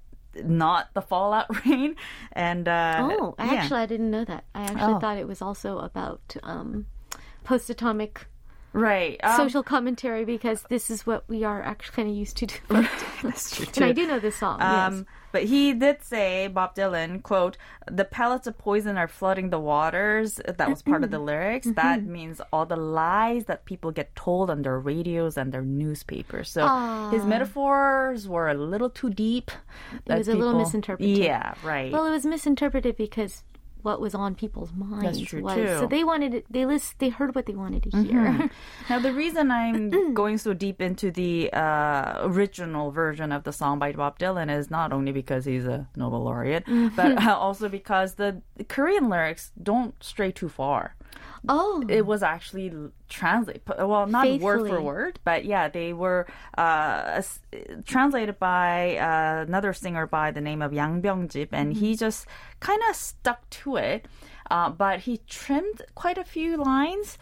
not 0.44 0.94
the 0.94 1.02
fallout 1.02 1.48
rain. 1.66 1.96
And 2.34 2.68
uh, 2.68 3.10
Oh, 3.20 3.36
yeah. 3.40 3.46
actually, 3.46 3.82
I 3.82 3.86
didn't 3.86 4.12
know 4.12 4.26
that. 4.26 4.46
I 4.56 4.62
actually 4.64 4.94
Oh. 4.94 5.00
thought 5.00 5.18
it 5.18 5.28
was 5.28 5.42
also 5.42 5.78
about 5.80 6.36
um, 6.44 6.86
post-atomic 7.44 8.28
right. 8.74 9.20
Um, 9.24 9.36
social 9.38 9.64
commentary 9.64 10.26
because 10.26 10.64
this 10.70 10.90
is 10.90 11.06
what 11.06 11.28
we 11.28 11.44
are 11.44 11.62
actually 11.62 11.96
kind 11.96 12.10
of 12.10 12.16
used 12.16 12.38
to 12.38 12.46
do. 12.46 12.56
That's 13.24 13.56
true 13.56 13.66
and 13.78 13.86
I 13.86 13.92
do 13.92 14.08
know 14.08 14.20
this 14.20 14.36
song. 14.38 14.62
Um, 14.62 14.96
yes. 14.98 15.06
But 15.32 15.44
he 15.44 15.74
did 15.74 16.04
say, 16.04 16.48
Bob 16.48 16.76
Dylan, 16.76 17.22
quote, 17.22 17.58
the 17.90 18.06
pellets 18.06 18.48
of 18.48 18.58
poison 18.58 18.98
are 18.98 19.08
flooding 19.08 19.50
the 19.50 19.60
waters. 19.60 20.40
That 20.46 20.70
was 20.70 20.82
part 20.82 21.04
of 21.04 21.12
the 21.12 21.18
mm-hmm. 21.18 21.26
lyrics. 21.26 21.68
Mm-hmm. 21.68 21.76
That 21.76 22.04
means 22.04 22.42
all 22.52 22.66
the 22.66 22.76
lies 22.76 23.46
that 23.46 23.66
people 23.66 23.92
get 23.92 24.16
told 24.16 24.50
on 24.50 24.62
their 24.62 24.80
radios 24.80 25.38
and 25.38 25.52
their 25.52 25.62
newspapers. 25.62 26.50
So 26.50 27.10
his 27.12 27.26
metaphors 27.26 28.28
were 28.28 28.50
a 28.50 28.56
little 28.56 28.90
too 28.90 29.10
deep. 29.10 29.52
It 30.06 30.18
was 30.18 30.28
a 30.28 30.34
little 30.34 30.50
people- 30.54 30.60
misinterpreted. 30.60 31.18
Yeah, 31.18 31.54
right. 31.64 31.92
Well, 31.92 32.06
it 32.06 32.12
was 32.12 32.26
misinterpreted 32.26 32.98
because 32.98 33.44
what 33.82 34.02
was 34.02 34.14
on 34.14 34.36
people's 34.36 34.72
minds 34.74 35.22
true, 35.22 35.42
was 35.42 35.56
too. 35.56 35.62
Mm-hmm. 35.62 35.80
so 35.80 35.88
they 35.88 36.04
wanted 36.04 36.34
it, 36.34 36.46
they 36.50 36.66
list 36.66 37.00
they 37.00 37.10
heard 37.10 37.36
what 37.36 37.46
they 37.46 37.56
wanted 37.56 37.84
to 37.84 38.04
hear. 38.04 38.50
Now, 38.90 39.00
the 39.00 39.14
reason 39.14 39.52
I'm 39.52 40.14
going 40.14 40.38
so 40.38 40.54
deep 40.54 40.82
into 40.82 41.12
the 41.12 41.52
uh, 41.54 42.20
original 42.24 42.92
version 42.92 43.32
of 43.32 43.44
the 43.44 43.54
song 43.54 43.78
by 43.78 43.92
Bob 43.92 44.18
Dylan 44.18 44.50
is 44.56 44.72
not 44.72 44.92
only 44.92 45.12
because 45.12 45.46
he's 45.46 45.66
a 45.66 45.88
Nobel 45.96 46.24
laureate, 46.24 46.66
but 46.96 47.24
uh, 47.24 47.36
also 47.40 47.70
because 47.70 48.16
the 48.16 48.42
Korean 48.68 49.10
lyrics 49.10 49.52
don't 49.62 50.02
stray 50.04 50.32
too 50.32 50.50
far. 50.50 50.96
Oh, 51.48 51.84
It 51.88 52.06
was 52.06 52.24
actually 52.24 52.72
translated, 53.10 53.62
well, 53.68 54.06
not 54.08 54.26
word 54.42 54.68
for 54.68 54.82
word, 54.82 55.20
but 55.24 55.46
yeah, 55.46 55.68
they 55.70 55.94
were 55.94 56.28
uh, 56.58 57.22
translated 57.86 58.40
by 58.40 58.98
uh, 58.98 59.46
another 59.48 59.74
singer 59.74 60.06
by 60.08 60.32
the 60.32 60.42
name 60.42 60.62
of 60.62 60.74
Yang 60.74 61.02
Byung-jip, 61.02 61.50
and 61.54 61.74
he 61.74 61.96
just 61.96 62.26
kind 62.60 62.82
of 62.90 62.96
stuck 62.96 63.50
to 63.52 63.78
it. 63.78 64.06
Uh, 64.52 64.70
but 64.70 65.02
he 65.02 65.20
trimmed 65.28 65.84
quite 65.94 66.18
a 66.18 66.24
few 66.24 66.58
lines 66.58 67.20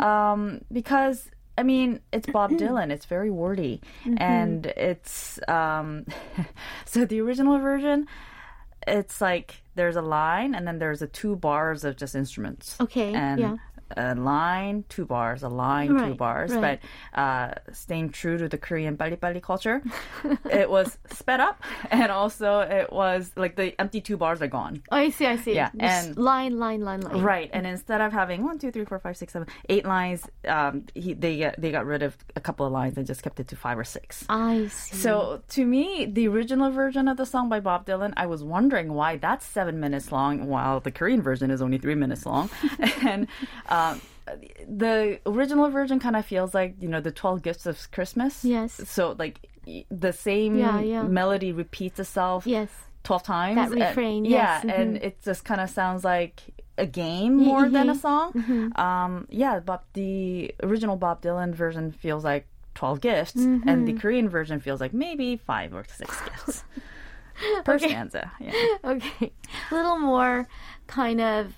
um, 0.00 0.60
because 0.72 1.28
I 1.56 1.64
mean 1.64 2.00
it's 2.12 2.26
Bob 2.32 2.52
Dylan. 2.52 2.90
It's 2.92 3.06
very 3.06 3.30
wordy, 3.30 3.80
and 4.18 4.64
it's 4.66 5.40
um, 5.48 6.06
so 6.84 7.04
the 7.04 7.20
original 7.20 7.58
version. 7.58 8.06
It's 8.86 9.20
like 9.20 9.60
there's 9.78 9.96
a 9.96 10.02
line 10.02 10.54
and 10.54 10.66
then 10.66 10.78
there's 10.78 11.00
a 11.00 11.06
two 11.06 11.36
bars 11.36 11.84
of 11.84 11.96
just 11.96 12.14
instruments. 12.14 12.76
Okay, 12.80 13.14
and 13.14 13.40
yeah 13.40 13.56
a 13.96 14.14
line, 14.14 14.84
two 14.88 15.06
bars, 15.06 15.42
a 15.42 15.48
line, 15.48 15.92
right, 15.92 16.08
two 16.08 16.14
bars. 16.14 16.52
Right. 16.52 16.80
But 17.14 17.18
uh, 17.18 17.54
staying 17.72 18.10
true 18.10 18.38
to 18.38 18.48
the 18.48 18.58
Korean 18.58 18.96
bali 18.96 19.16
bali 19.16 19.40
culture, 19.40 19.82
it 20.50 20.68
was 20.68 20.98
sped 21.12 21.40
up, 21.40 21.62
and 21.90 22.10
also 22.12 22.60
it 22.60 22.92
was 22.92 23.30
like 23.36 23.56
the 23.56 23.78
empty 23.80 24.00
two 24.00 24.16
bars 24.16 24.42
are 24.42 24.46
gone. 24.46 24.82
Oh, 24.90 24.96
I 24.96 25.10
see, 25.10 25.26
I 25.26 25.36
see. 25.36 25.54
Yeah, 25.54 25.70
Just 25.78 26.08
and 26.08 26.16
line, 26.16 26.58
line, 26.58 26.82
line, 26.82 27.00
line. 27.00 27.22
Right, 27.22 27.50
and 27.52 27.66
instead 27.66 28.00
of 28.00 28.12
having 28.12 28.44
one, 28.44 28.58
two, 28.58 28.70
three, 28.70 28.84
four, 28.84 28.98
five, 28.98 29.16
six, 29.16 29.32
seven, 29.32 29.48
eight 29.68 29.84
lines, 29.84 30.26
um, 30.46 30.84
he, 30.94 31.14
they 31.14 31.38
got, 31.38 31.60
they 31.60 31.70
got 31.70 31.86
rid 31.86 32.02
of 32.02 32.16
a 32.36 32.40
couple 32.40 32.66
of 32.66 32.72
lines 32.72 32.96
and 32.96 33.06
just 33.06 33.22
kept 33.22 33.40
it 33.40 33.48
to 33.48 33.56
five 33.56 33.78
or 33.78 33.84
six. 33.84 34.24
I 34.28 34.68
see. 34.68 34.96
So 34.96 35.42
to 35.50 35.64
me, 35.64 36.06
the 36.06 36.28
original 36.28 36.70
version 36.70 37.08
of 37.08 37.16
the 37.16 37.26
song 37.26 37.48
by 37.48 37.60
Bob 37.60 37.86
Dylan, 37.86 38.12
I 38.16 38.26
was 38.26 38.44
wondering 38.44 38.92
why 38.92 39.16
that's 39.16 39.46
seven 39.46 39.80
minutes 39.80 40.12
long, 40.12 40.46
while 40.46 40.80
the 40.80 40.90
Korean 40.90 41.22
version 41.22 41.50
is 41.50 41.62
only 41.62 41.78
three 41.78 41.94
minutes 41.94 42.26
long, 42.26 42.50
and 43.02 43.26
the 44.68 45.18
original 45.26 45.70
version 45.70 45.98
kind 45.98 46.16
of 46.16 46.24
feels 46.26 46.52
like 46.54 46.74
you 46.80 46.88
know 46.88 47.00
the 47.00 47.10
twelve 47.12 47.42
gifts 47.42 47.66
of 47.66 47.90
Christmas. 47.90 48.44
Yes. 48.44 48.80
So 48.88 49.14
like 49.18 49.40
the 49.90 50.12
same 50.12 50.56
Yeah, 50.58 50.80
yeah. 50.80 51.02
melody 51.02 51.52
repeats 51.52 51.98
itself. 52.00 52.46
yes. 52.46 52.68
12 53.04 53.22
times. 53.22 53.56
That 53.56 53.70
and- 53.72 53.80
refrain, 53.80 54.24
yeah, 54.26 54.60
yes, 54.62 54.64
mhm. 54.66 54.78
and 54.80 54.96
it 54.98 55.22
just 55.22 55.42
kind 55.44 55.60
of 55.62 55.70
sounds 55.70 56.04
like 56.04 56.42
a 56.76 56.84
game 56.84 57.36
more 57.36 57.66
than 57.68 57.88
a 57.88 57.94
mhm, 57.94 58.00
song. 58.00 58.72
Um, 58.76 59.26
yeah, 59.30 59.60
but 59.60 59.84
the 59.94 60.52
original 60.62 60.96
Bob 60.96 61.22
Dylan 61.22 61.54
version 61.54 61.90
feels 61.92 62.22
like 62.24 62.46
12 62.74 63.00
gifts, 63.00 63.34
and 63.36 63.62
Mm-hmm. 63.64 63.84
the 63.86 63.92
Korean 63.94 64.28
version 64.28 64.60
feels 64.60 64.80
like 64.80 64.92
maybe 64.92 65.36
five 65.36 65.72
or 65.74 65.84
six 65.88 66.20
gifts 66.22 66.64
per 67.64 67.78
stanza. 67.78 68.30
Yeah. 68.40 68.52
Okay. 68.84 69.32
A 69.70 69.74
little 69.74 69.98
more 69.98 70.46
kind 70.86 71.20
of, 71.20 71.54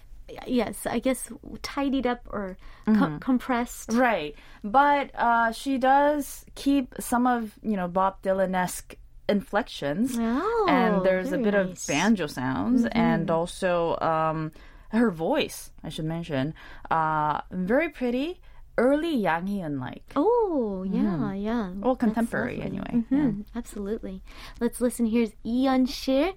yes, 0.46 0.86
I 0.86 0.98
guess 0.98 1.30
tidied 1.62 2.06
up 2.06 2.20
or 2.30 2.56
co- 2.86 2.92
Mm-hmm. 2.92 3.18
compressed. 3.18 3.92
Right. 3.92 4.34
But 4.64 5.10
uh, 5.14 5.52
she 5.52 5.78
does 5.78 6.44
keep 6.54 6.94
some 7.00 7.26
of, 7.26 7.52
you 7.62 7.76
know, 7.76 7.88
Bob 7.88 8.22
Dylan 8.22 8.54
esque 8.54 8.94
inflections. 9.28 10.16
Oh, 10.18 10.66
and 10.68 11.04
there's 11.04 11.32
a 11.32 11.38
bit 11.38 11.54
nice. 11.54 11.62
Mm-hmm. 11.64 11.70
of 11.72 11.86
banjo 11.86 12.26
sounds 12.26 12.84
and 12.92 13.30
also 13.30 13.96
um, 14.00 14.52
her 14.90 15.10
voice, 15.10 15.70
I 15.84 15.88
should 15.88 16.04
mention. 16.06 16.54
Uh, 16.90 17.40
very 17.50 17.88
pretty, 17.90 18.40
early 18.76 19.14
Yang 19.16 19.46
Hee-eun 19.46 19.78
like. 19.80 20.02
Oh, 20.16 20.82
yeah, 20.88 21.32
yeah. 21.34 21.52
Mm-hmm. 21.70 21.80
Well, 21.82 21.96
contemporary 21.96 22.60
anyway. 22.62 23.04
Mhm, 23.10 23.44
Absolutely. 23.54 24.22
Let's 24.60 24.80
listen. 24.80 25.06
Here's 25.06 25.30
Lee 25.44 25.64
Yeon-sil. 25.66 26.34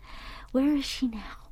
Where 0.51 0.75
is 0.75 0.85
she 0.85 1.07
now? 1.07 1.42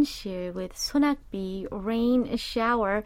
Lee 0.00 0.04
Yeon-sil 0.06 0.52
with 0.52 0.74
Sonakbi, 0.74 1.66
Rain 1.70 2.36
Shower. 2.36 3.04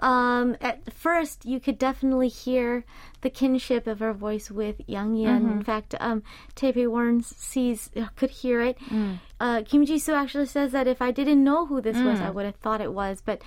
Um, 0.00 0.56
at 0.60 0.92
first, 0.92 1.44
you 1.44 1.60
could 1.60 1.78
definitely 1.78 2.28
hear 2.28 2.84
the 3.20 3.30
kinship 3.30 3.86
of 3.86 3.98
her 4.00 4.12
voice 4.12 4.50
with 4.50 4.80
Yang 4.86 5.16
Hee-eun. 5.16 5.40
Mm-hmm. 5.42 5.52
In 5.58 5.64
fact, 5.64 5.94
um, 6.00 6.22
Taipei 6.54 6.88
Warren 6.88 7.22
sees 7.22 7.90
could 8.16 8.30
hear 8.30 8.60
it. 8.60 8.78
Mm. 8.88 9.18
Uh, 9.40 9.62
Kim 9.64 9.84
Ji 9.84 9.98
Soo 9.98 10.14
actually 10.14 10.46
says 10.46 10.72
that 10.72 10.86
if 10.86 11.00
I 11.02 11.10
didn't 11.10 11.42
know 11.42 11.66
who 11.66 11.80
this 11.80 11.96
was, 11.96 12.18
Mm. 12.18 12.26
I 12.26 12.30
would 12.30 12.44
have 12.46 12.56
thought 12.56 12.80
it 12.80 12.92
was. 12.92 13.20
But 13.24 13.42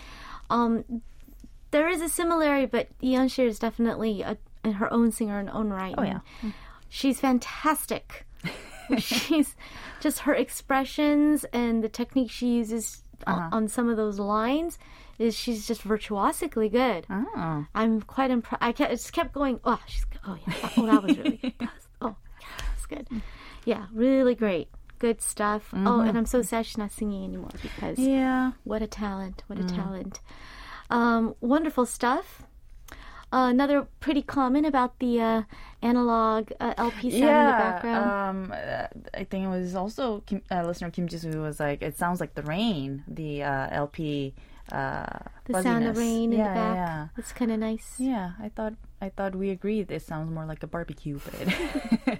um, 0.50 1.02
there 1.72 1.88
is 1.88 2.02
a 2.02 2.10
similarity, 2.10 2.66
but 2.66 2.88
Lee 3.02 3.16
Yeon-sil 3.16 3.48
is 3.48 3.60
definitely 3.60 4.22
a, 4.22 4.38
her 4.70 4.92
own 4.92 5.12
singer 5.12 5.40
in 5.40 5.48
her 5.48 5.56
own 5.56 5.70
right. 5.70 5.96
Oh, 5.98 6.04
yeah. 6.04 6.20
She's 6.90 7.20
fantastic. 7.20 8.26
she's 9.00 9.56
just 10.00 10.20
her 10.20 10.34
expressions 10.34 11.44
and 11.54 11.84
the 11.84 11.90
technique 11.90 12.32
she 12.32 12.48
uses 12.48 13.04
Uh-huh. 13.28 13.40
on, 13.40 13.54
on 13.54 13.68
some 13.68 13.88
of 13.90 13.98
those 13.98 14.18
lines 14.20 14.80
is 15.20 15.36
she's 15.38 15.68
just 15.68 15.84
virtuosically 15.84 16.70
good. 16.70 17.06
Oh. 17.10 17.66
I'm 17.76 18.02
quite 18.02 18.32
impressed. 18.32 18.64
I 18.64 18.72
kept, 18.72 18.92
just 18.92 19.14
kept 19.14 19.34
going. 19.34 19.60
Oh, 19.64 19.80
she's 19.86 20.06
oh 20.26 20.38
yeah. 20.48 20.70
Oh, 20.78 20.86
that 20.88 21.04
was 21.04 21.18
really 21.18 21.38
good. 21.38 21.54
That 21.60 21.70
was, 21.76 21.88
oh, 22.02 22.16
yeah, 22.42 22.48
that's 22.70 22.86
good. 22.88 23.08
Yeah, 23.66 23.86
really 23.94 24.34
great. 24.34 24.70
Good 24.98 25.22
stuff. 25.22 25.70
Oh, 25.74 26.02
and 26.02 26.18
I'm 26.18 26.26
so 26.26 26.42
sad 26.42 26.66
she's 26.66 26.78
not 26.78 26.92
singing 26.92 27.24
anymore 27.24 27.50
because 27.62 27.98
Mm-hmm. 27.98 28.10
Yeah. 28.10 28.52
what 28.64 28.82
a 28.82 28.88
talent! 28.88 29.44
What 29.48 29.60
a 29.60 29.64
Mm. 29.64 29.76
talent! 29.76 30.20
Um, 30.90 31.36
wonderful 31.42 31.86
stuff. 31.86 32.44
Uh, 33.34 33.48
another 33.50 33.88
pretty 34.02 34.22
comment 34.22 34.66
about 34.66 35.00
the 35.00 35.22
uh, 35.22 35.42
analog 35.82 36.52
uh, 36.60 36.74
LP 36.78 37.12
sound 37.12 37.14
in 37.14 37.22
the 37.22 37.28
background. 37.28 38.10
Um, 38.12 38.52
uh, 38.52 38.88
I 39.14 39.24
think 39.24 39.46
it 39.46 39.50
was 39.50 39.74
also 39.74 40.20
Kim, 40.26 40.42
uh, 40.52 40.64
listener 40.66 40.92
Kim 40.92 41.08
Jisoo 41.08 41.42
was 41.42 41.60
like, 41.60 41.82
it 41.82 41.98
sounds 41.98 42.20
like 42.20 42.34
the 42.36 42.44
rain, 42.44 43.04
the 43.08 43.44
uh, 43.44 43.68
LP. 43.72 44.34
Uh, 44.72 45.06
the 45.46 45.62
sound 45.64 45.86
of 45.86 45.96
fuzziness. 45.96 45.98
rain 45.98 46.34
in 46.34 46.40
yeah, 46.40 46.48
the 46.50 46.54
back. 46.56 46.76
Yeah, 46.76 47.08
It's 47.18 47.32
kind 47.32 47.52
of 47.52 47.60
nice. 47.60 47.96
yeah. 47.98 48.32
I 48.40 48.50
thought 48.50 48.74
I 49.02 49.10
thought 49.10 49.36
we 49.36 49.50
agreed. 49.50 49.92
It 49.92 50.04
sounds 50.04 50.32
more 50.32 50.46
like 50.46 50.62
a 50.64 50.68
barbecue, 50.68 51.20
but 51.26 52.20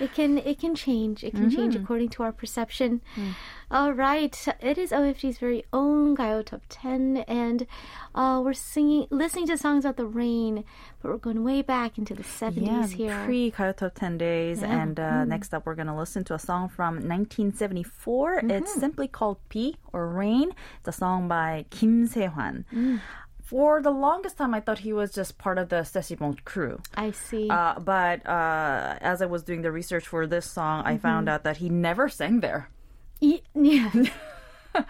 It 0.00 0.14
can 0.14 0.38
it 0.38 0.58
can 0.58 0.74
change. 0.74 1.22
It 1.24 1.32
can 1.34 1.50
change 1.50 1.74
Mm-hmm. 1.74 1.84
according 1.84 2.08
to 2.10 2.22
our 2.22 2.32
perception. 2.32 3.00
Mm. 3.16 3.34
All 3.70 3.92
right, 3.92 4.34
it 4.60 4.78
is 4.78 4.90
OFD's 4.92 5.36
very 5.38 5.64
own 5.72 6.16
Gayo 6.16 6.44
Top 6.44 6.62
Ten, 6.70 7.18
and 7.28 7.66
uh, 8.14 8.40
we're 8.42 8.54
singing, 8.54 9.06
listening 9.10 9.46
to 9.48 9.58
songs 9.58 9.84
about 9.84 9.96
the 9.98 10.06
rain, 10.06 10.64
but 11.02 11.10
we're 11.10 11.18
going 11.18 11.44
way 11.44 11.60
back 11.62 11.98
into 11.98 12.14
the 12.14 12.22
yeah, 12.22 12.28
seventies 12.42 12.90
here. 12.92 13.22
pre 13.26 13.50
Gayo 13.50 13.76
Top 13.76 13.94
Ten 13.94 14.16
days. 14.16 14.62
Yeah. 14.62 14.72
And 14.82 14.98
uh, 14.98 15.24
next 15.26 15.52
up, 15.52 15.66
we're 15.66 15.74
gonna 15.76 15.96
listen 15.96 16.24
to 16.24 16.34
a 16.34 16.38
song 16.38 16.68
from 16.68 16.94
1974. 17.06 18.38
It's 18.38 18.48
Mm-hmm. 18.70 18.80
simply 18.80 19.08
called 19.08 19.36
"P" 19.48 19.76
or 19.92 20.08
"Rain." 20.08 20.52
It's 20.78 20.88
a 20.88 20.92
song 20.92 21.28
by 21.28 21.66
Kim 21.70 22.06
Se-hwan. 22.06 22.64
Mm. 22.72 23.00
For 23.50 23.82
the 23.82 23.90
longest 23.90 24.38
time, 24.38 24.54
I 24.54 24.60
thought 24.60 24.78
he 24.78 24.92
was 24.92 25.10
just 25.10 25.36
part 25.36 25.58
of 25.58 25.70
the 25.70 25.82
Sesibon 25.82 26.44
crew. 26.44 26.78
I 26.94 27.10
see. 27.10 27.50
Uh, 27.50 27.80
but 27.80 28.24
uh, 28.24 28.96
as 29.00 29.20
I 29.20 29.26
was 29.26 29.42
doing 29.42 29.62
the 29.62 29.72
research 29.72 30.06
for 30.06 30.24
this 30.24 30.46
song, 30.48 30.84
I 30.86 30.98
found 30.98 31.28
out 31.28 31.42
that 31.42 31.56
he 31.56 31.68
never 31.68 32.08
sang 32.08 32.38
there. 32.38 32.70
Yeah. 33.20 33.90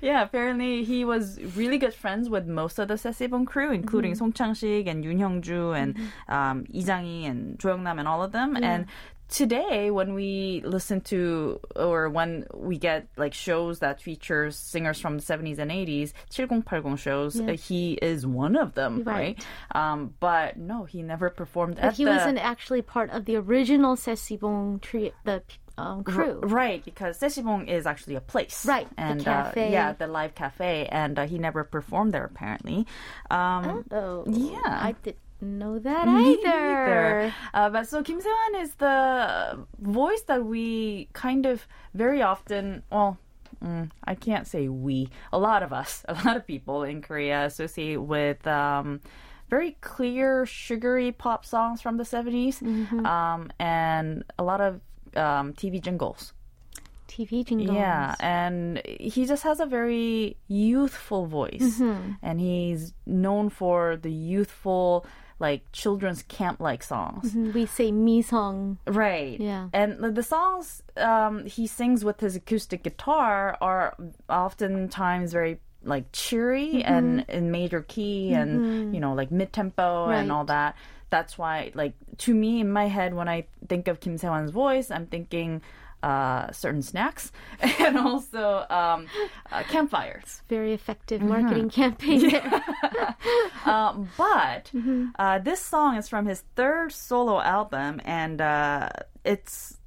Yeah, 0.00 0.22
apparently 0.22 0.84
he 0.84 1.04
was 1.04 1.38
really 1.54 1.76
good 1.76 1.92
friends 1.92 2.30
with 2.30 2.46
most 2.46 2.78
of 2.78 2.88
the 2.88 2.94
Sesibon 2.94 3.46
crew, 3.46 3.70
including 3.70 4.14
Song 4.14 4.32
Chang-sik 4.32 4.86
and 4.86 5.04
Yoon 5.04 5.18
Hyung-ju 5.18 5.72
and 5.72 5.98
um, 6.28 6.64
Lee 6.70 6.82
Jang-hee 6.82 7.26
and 7.26 7.58
Jo 7.58 7.68
Young-nam 7.68 7.98
and 7.98 8.08
all 8.08 8.22
of 8.22 8.32
them. 8.32 8.56
And 8.56 8.86
today, 9.32 9.90
when 9.90 10.14
we 10.14 10.62
listen 10.64 11.00
to 11.00 11.58
or 11.74 12.08
when 12.10 12.46
we 12.54 12.78
get 12.78 13.08
like 13.16 13.32
shows 13.34 13.80
that 13.80 14.00
features 14.00 14.56
singers 14.56 15.00
from 15.00 15.16
the 15.18 15.24
70s 15.24 15.58
and 15.58 15.70
80s, 15.70 16.12
7080 16.30 16.96
shows, 16.96 17.40
uh, 17.40 17.52
he 17.52 17.94
is 17.94 18.26
one 18.26 18.56
of 18.56 18.74
them, 18.74 19.02
right? 19.04 19.12
Right. 19.14 19.44
Um, 19.74 20.14
but 20.20 20.58
no, 20.58 20.84
he 20.84 21.02
never 21.02 21.30
performed 21.30 21.78
But 21.80 21.94
he 21.94 22.04
the 22.04 22.10
wasn't 22.10 22.38
actually 22.38 22.82
part 22.82 23.10
of 23.10 23.24
the 23.24 23.36
original 23.36 23.96
Sesibong 23.96 24.80
tree, 24.80 25.12
the 25.24 25.42
um, 25.78 26.04
crew. 26.04 26.40
Right, 26.42 26.84
because 26.84 27.18
Sesibong 27.18 27.68
is 27.68 27.86
actually 27.86 28.16
a 28.16 28.20
place. 28.20 28.66
Right, 28.66 28.88
the 28.96 29.02
And 29.02 29.24
cafe. 29.24 29.68
Uh, 29.68 29.70
yeah, 29.70 29.92
the 29.94 30.06
live 30.06 30.34
cafe. 30.34 30.86
And 30.90 31.18
uh, 31.18 31.26
he 31.26 31.38
never 31.38 31.64
performed 31.64 32.12
there, 32.12 32.24
apparently. 32.24 32.86
Um, 33.30 33.84
Oh, 33.90 34.24
Yeah. 34.26 34.60
I 34.64 34.94
didn't 35.02 35.16
know 35.42 35.78
that 35.78 36.08
either. 36.08 36.40
neither. 36.42 37.34
Uh, 37.52 37.68
but 37.70 37.88
so 37.88 38.02
Kim 38.02 38.20
Se-hwan 38.20 38.62
is 38.62 38.74
the 38.76 39.66
voice 39.80 40.22
that 40.22 40.44
we 40.44 41.08
kind 41.12 41.44
of 41.46 41.66
very 41.94 42.22
often, 42.22 42.82
well, 42.90 43.18
mm, 43.62 43.90
I 44.04 44.14
can't 44.14 44.46
say 44.46 44.68
we, 44.68 45.08
a 45.32 45.38
lot 45.38 45.62
of 45.62 45.72
us, 45.72 46.04
a 46.08 46.14
lot 46.14 46.36
of 46.36 46.46
people 46.46 46.82
in 46.84 47.02
Korea 47.02 47.44
associate 47.44 48.00
with 48.00 48.46
um, 48.46 49.00
very 49.50 49.76
clear, 49.80 50.46
sugary 50.46 51.12
pop 51.12 51.44
songs 51.44 51.82
from 51.82 51.96
the 51.98 52.04
70s 52.04 52.60
Mm-hmm. 52.62 53.04
um, 53.04 53.50
and 53.58 54.24
a 54.38 54.42
lot 54.44 54.60
of 54.60 54.80
um, 55.16 55.52
TV 55.52 55.80
jingles. 55.82 56.32
TV 57.08 57.44
jingles. 57.44 57.76
Yeah, 57.76 58.14
and 58.20 58.80
he 58.86 59.26
just 59.26 59.42
has 59.42 59.60
a 59.60 59.66
very 59.66 60.38
youthful 60.48 61.26
voice, 61.26 61.60
Mm-hmm. 61.78 62.12
and 62.22 62.40
he's 62.40 62.94
known 63.04 63.50
for 63.50 63.96
the 63.96 64.10
youthful, 64.10 65.04
like 65.42 65.60
children's 65.72 66.22
camp-like 66.22 66.82
songs. 66.86 67.34
We 67.34 67.66
say 67.66 67.90
misong. 67.90 68.78
Right. 68.86 69.36
Yeah. 69.40 69.68
And 69.74 69.98
the- 70.02 70.12
the 70.12 70.22
songs 70.22 70.82
um, 70.96 71.44
he 71.44 71.66
sings 71.66 72.04
with 72.06 72.20
his 72.22 72.36
acoustic 72.36 72.80
guitar 72.86 73.58
are 73.60 73.96
oftentimes 74.30 75.32
very 75.32 75.58
like 75.84 76.04
cheery 76.12 76.70
Mm-hmm. 76.74 76.94
and 76.94 77.06
in 77.28 77.50
major 77.50 77.82
key 77.82 78.32
and 78.32 78.94
you 78.94 79.00
know 79.02 79.14
like 79.14 79.30
mid 79.32 79.52
tempo 79.52 80.08
and 80.08 80.30
all 80.30 80.44
that. 80.46 80.76
That's 81.10 81.36
why 81.36 81.72
like 81.74 81.94
to 82.24 82.32
me 82.34 82.60
in 82.60 82.70
my 82.72 82.86
head 82.86 83.14
when 83.14 83.28
I 83.28 83.46
think 83.68 83.88
of 83.88 83.98
Kim 84.00 84.16
Se-hwan's 84.16 84.52
voice, 84.52 84.90
I'm 84.90 85.06
thinking 85.06 85.60
uh, 86.03 86.51
certain 86.51 86.81
snacks 86.81 87.31
and 87.79 87.97
also 87.97 88.65
um, 88.69 89.07
uh, 89.51 89.63
campfires. 89.69 90.41
Very 90.47 90.73
effective 90.73 91.21
Mm-hmm. 91.21 91.29
marketing 91.29 91.69
campaign. 91.69 92.29
there. 92.29 92.63
Um, 93.65 94.09
but 94.17 94.71
Mm-hmm. 94.73 95.17
uh, 95.17 95.39
this 95.39 95.59
song 95.61 95.97
is 95.97 96.07
from 96.07 96.25
his 96.25 96.43
third 96.55 96.91
solo 96.91 97.41
album, 97.41 97.99
and 98.05 98.39
uh, 98.41 98.89
it's 99.25 99.77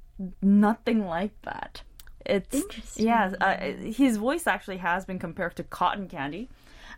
nothing 0.41 1.07
like 1.07 1.31
that. 1.43 1.81
It's 2.25 2.53
Interesting. 2.53 3.05
yeah. 3.07 3.31
Uh, 3.41 3.73
his 3.91 4.17
voice 4.17 4.45
actually 4.45 4.77
has 4.77 5.05
been 5.05 5.17
compared 5.17 5.55
to 5.57 5.63
cotton 5.63 6.07
candy. 6.07 6.49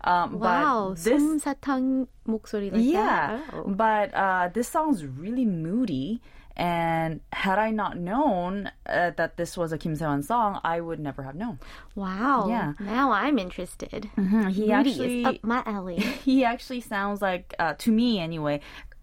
Um, 0.04 0.40
wow. 0.40 0.90
but 0.90 1.04
this 1.06 1.22
솜사탕 1.24 2.08
목소리 2.28 2.74
like 2.74 2.84
yeah, 2.84 3.40
that. 3.40 3.54
Oh. 3.56 3.64
but 3.72 4.14
uh, 4.14 4.50
this 4.54 4.68
song's 4.68 5.06
really 5.06 5.46
moody. 5.46 6.20
and 6.59 7.21
had 7.33 7.59
I 7.59 7.71
not 7.71 7.97
known 7.97 8.71
uh, 8.87 9.13
that 9.17 9.37
this 9.37 9.57
was 9.57 9.73
a 9.73 9.79
Kim 9.79 9.95
Se-hwan 9.95 10.25
song, 10.25 10.61
I 10.65 10.81
would 10.81 10.99
never 10.99 11.23
have 11.23 11.37
known. 11.37 11.61
Wow. 11.95 12.47
Yeah. 12.49 12.73
Now 12.81 13.13
I'm 13.13 13.39
interested. 13.39 14.11
He 14.17 14.23
Moody 14.23 14.73
actually 14.73 15.21
is 15.21 15.27
up 15.27 15.45
my 15.45 15.63
alley. 15.65 15.97
he 16.25 16.45
actually 16.45 16.81
sounds 16.81 17.23
like 17.23 17.55
uh, 17.61 17.75
to 17.75 17.93
me 17.93 18.19
anyway 18.19 18.61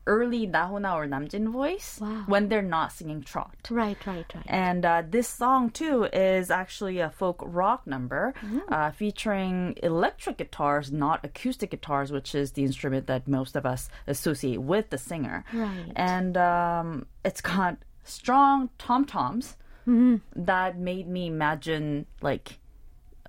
early 0.07 0.45
Na 0.45 0.67
Hoon-a 0.67 0.93
or 0.95 1.07
Namjin 1.07 1.47
voice 1.51 1.99
Wow. 2.01 2.23
when 2.27 2.47
they're 2.49 2.61
not 2.61 2.91
singing 2.91 3.21
trot. 3.23 3.55
right, 3.71 3.97
right, 4.05 4.25
right. 4.35 4.45
And 4.47 4.85
uh, 4.85 5.03
this 5.09 5.27
song 5.27 5.69
too 5.71 6.03
is 6.13 6.51
actually 6.51 6.99
a 6.99 7.09
folk 7.09 7.41
rock 7.43 7.87
number 7.87 8.33
Mm. 8.43 8.61
uh, 8.71 8.91
featuring 8.91 9.75
electric 9.81 10.37
guitars, 10.37 10.91
not 10.91 11.23
acoustic 11.25 11.71
guitars, 11.71 12.11
which 12.11 12.35
is 12.35 12.51
the 12.53 12.63
instrument 12.63 13.07
that 13.07 13.27
most 13.27 13.55
of 13.55 13.65
us 13.65 13.89
associate 14.07 14.61
with 14.61 14.89
the 14.89 14.97
singer. 14.97 15.43
Right. 15.53 15.91
And 15.95 16.37
um, 16.37 17.05
it's 17.23 17.41
got 17.41 17.77
strong 18.03 18.69
tom 18.77 19.05
toms 19.05 19.57
Mm-hmm. 19.87 20.43
that 20.45 20.79
made 20.79 21.07
me 21.07 21.27
imagine 21.27 22.07
like, 22.21 22.57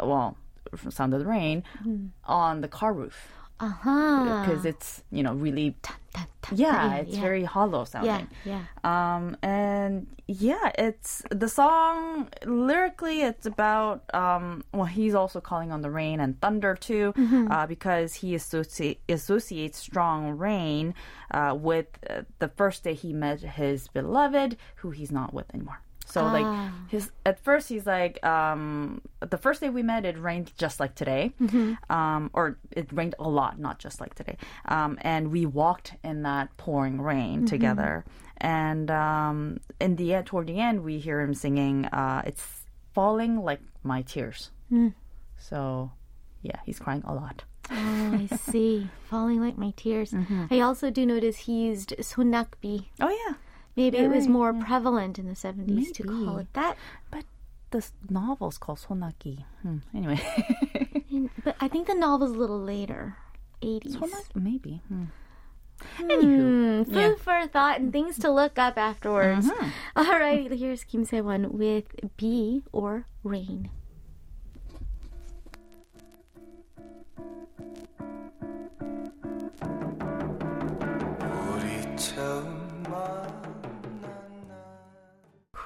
well, 0.01 0.39
from 0.75 0.91
Sound 0.91 1.13
of 1.15 1.21
the 1.21 1.27
Rain 1.27 1.65
Mm-hmm. 1.81 2.07
on 2.25 2.61
the 2.63 2.69
car 2.69 2.93
roof 2.95 3.29
Uh-huh. 3.59 4.45
because 4.45 4.65
it's 4.67 5.03
you 5.11 5.23
know 5.23 5.35
really 5.35 5.77
yeah, 6.53 6.89
yeah, 6.91 6.95
it's 6.97 7.15
yeah. 7.17 7.21
very 7.21 7.43
hollow 7.45 7.85
sounding. 7.85 8.29
yeah. 8.45 8.63
Um, 8.85 9.37
and 9.43 10.07
yeah, 10.29 10.71
it's 10.79 11.23
the 11.31 11.49
song 11.49 12.29
lyrically. 12.45 13.23
It's 13.23 13.47
about 13.47 14.03
um, 14.15 14.63
well, 14.73 14.85
he's 14.85 15.15
also 15.15 15.41
calling 15.41 15.73
on 15.73 15.81
the 15.83 15.91
rain 15.91 16.21
and 16.21 16.41
thunder 16.41 16.75
too, 16.77 17.13
Mm-hmm. 17.17 17.51
uh, 17.51 17.67
because 17.67 18.15
he 18.15 18.35
associate, 18.35 19.01
associates 19.09 19.79
strong 19.79 20.31
rain 20.39 20.95
uh, 21.33 21.57
with 21.59 21.87
uh, 22.09 22.23
the 22.39 22.49
first 22.49 22.85
day 22.85 22.95
he 22.95 23.13
met 23.13 23.41
his 23.41 23.89
beloved, 23.89 24.57
who 24.77 24.91
he's 24.91 25.11
not 25.11 25.35
with 25.35 25.53
anymore. 25.55 25.81
So 26.07 26.21
Ah. 26.25 26.33
like 26.33 26.47
his 26.89 27.11
at 27.27 27.37
first 27.43 27.69
he's 27.69 27.85
like 27.85 28.17
um, 28.25 29.03
the 29.19 29.37
first 29.37 29.61
day 29.61 29.71
we 29.71 29.83
met 29.83 30.05
it 30.05 30.17
rained 30.17 30.53
just 30.57 30.79
like 30.81 30.95
today, 30.95 31.33
Mm-hmm. 31.43 31.75
um, 31.93 32.31
or 32.33 32.59
it 32.71 32.87
rained 32.93 33.15
a 33.19 33.29
lot, 33.29 33.59
not 33.59 33.79
just 33.85 34.01
like 34.01 34.15
today. 34.15 34.37
Um, 34.67 34.97
and 35.03 35.31
we 35.33 35.45
walked 35.47 35.95
in 36.05 36.23
that 36.23 36.57
pouring 36.57 37.01
rain 37.03 37.39
Mm-hmm. 37.39 37.47
together. 37.55 38.05
And 38.39 38.91
um, 38.91 39.59
in 39.81 39.97
the 39.97 40.15
end, 40.15 40.27
toward 40.27 40.47
the 40.47 40.61
end, 40.61 40.85
we 40.85 40.99
hear 40.99 41.21
him 41.21 41.35
singing, 41.35 41.87
uh, 41.87 42.23
"It's 42.25 42.45
falling 42.95 43.43
like 43.43 43.61
my 43.83 44.03
tears." 44.03 44.51
Mm. 44.71 44.95
So, 45.39 45.91
yeah, 46.43 46.59
he's 46.65 46.79
crying 46.79 47.03
a 47.05 47.15
lot. 47.15 47.45
Oh, 47.71 48.13
I 48.23 48.27
see. 48.53 48.89
Falling 49.11 49.41
like 49.41 49.57
my 49.59 49.73
tears. 49.77 50.15
I 50.51 50.61
also 50.61 50.91
do 50.91 51.05
notice 51.07 51.37
he 51.49 51.67
used 51.67 51.95
sonakbi. 51.99 52.87
Oh 53.01 53.09
yeah, 53.11 53.35
Maybe 53.77 53.99
it 53.99 54.09
was 54.09 54.27
more 54.27 54.55
prevalent 54.55 55.19
in 55.19 55.27
the 55.27 55.35
70s 55.35 55.69
Maybe. 55.69 55.93
to 55.93 56.03
call 56.05 56.39
it 56.39 56.53
that. 56.55 56.77
But 57.11 57.25
the 57.71 57.87
novel's 58.09 58.57
called 58.57 58.79
Sonaki. 58.79 59.45
Hmm. 59.63 59.79
Anyway. 59.95 60.21
but 61.45 61.57
I 61.61 61.69
think 61.69 61.87
the 61.87 61.95
novel's 61.95 62.31
a 62.31 62.39
little 62.39 62.61
later. 62.61 63.17
80s. 63.63 63.97
Sonaki? 63.97 64.35
Maybe. 64.35 64.81
Hmm. 64.89 65.05
Anywho, 65.99 66.87
hmm, 66.87 66.91
food 66.91 66.97
yeah. 66.97 67.15
for 67.21 67.47
thought 67.49 67.79
and 67.79 67.93
things 67.93 68.19
to 68.19 68.31
look 68.31 68.59
up 68.59 68.79
afterwards. 68.79 69.49
Uh-huh. 69.49 69.71
All 69.97 70.19
right, 70.19 70.51
here's 70.51 70.85
Kim 70.85 71.05
Se-hwan 71.05 71.53
with 71.53 71.85
B 72.17 72.63
or 72.73 73.05
Rain. 73.23 73.69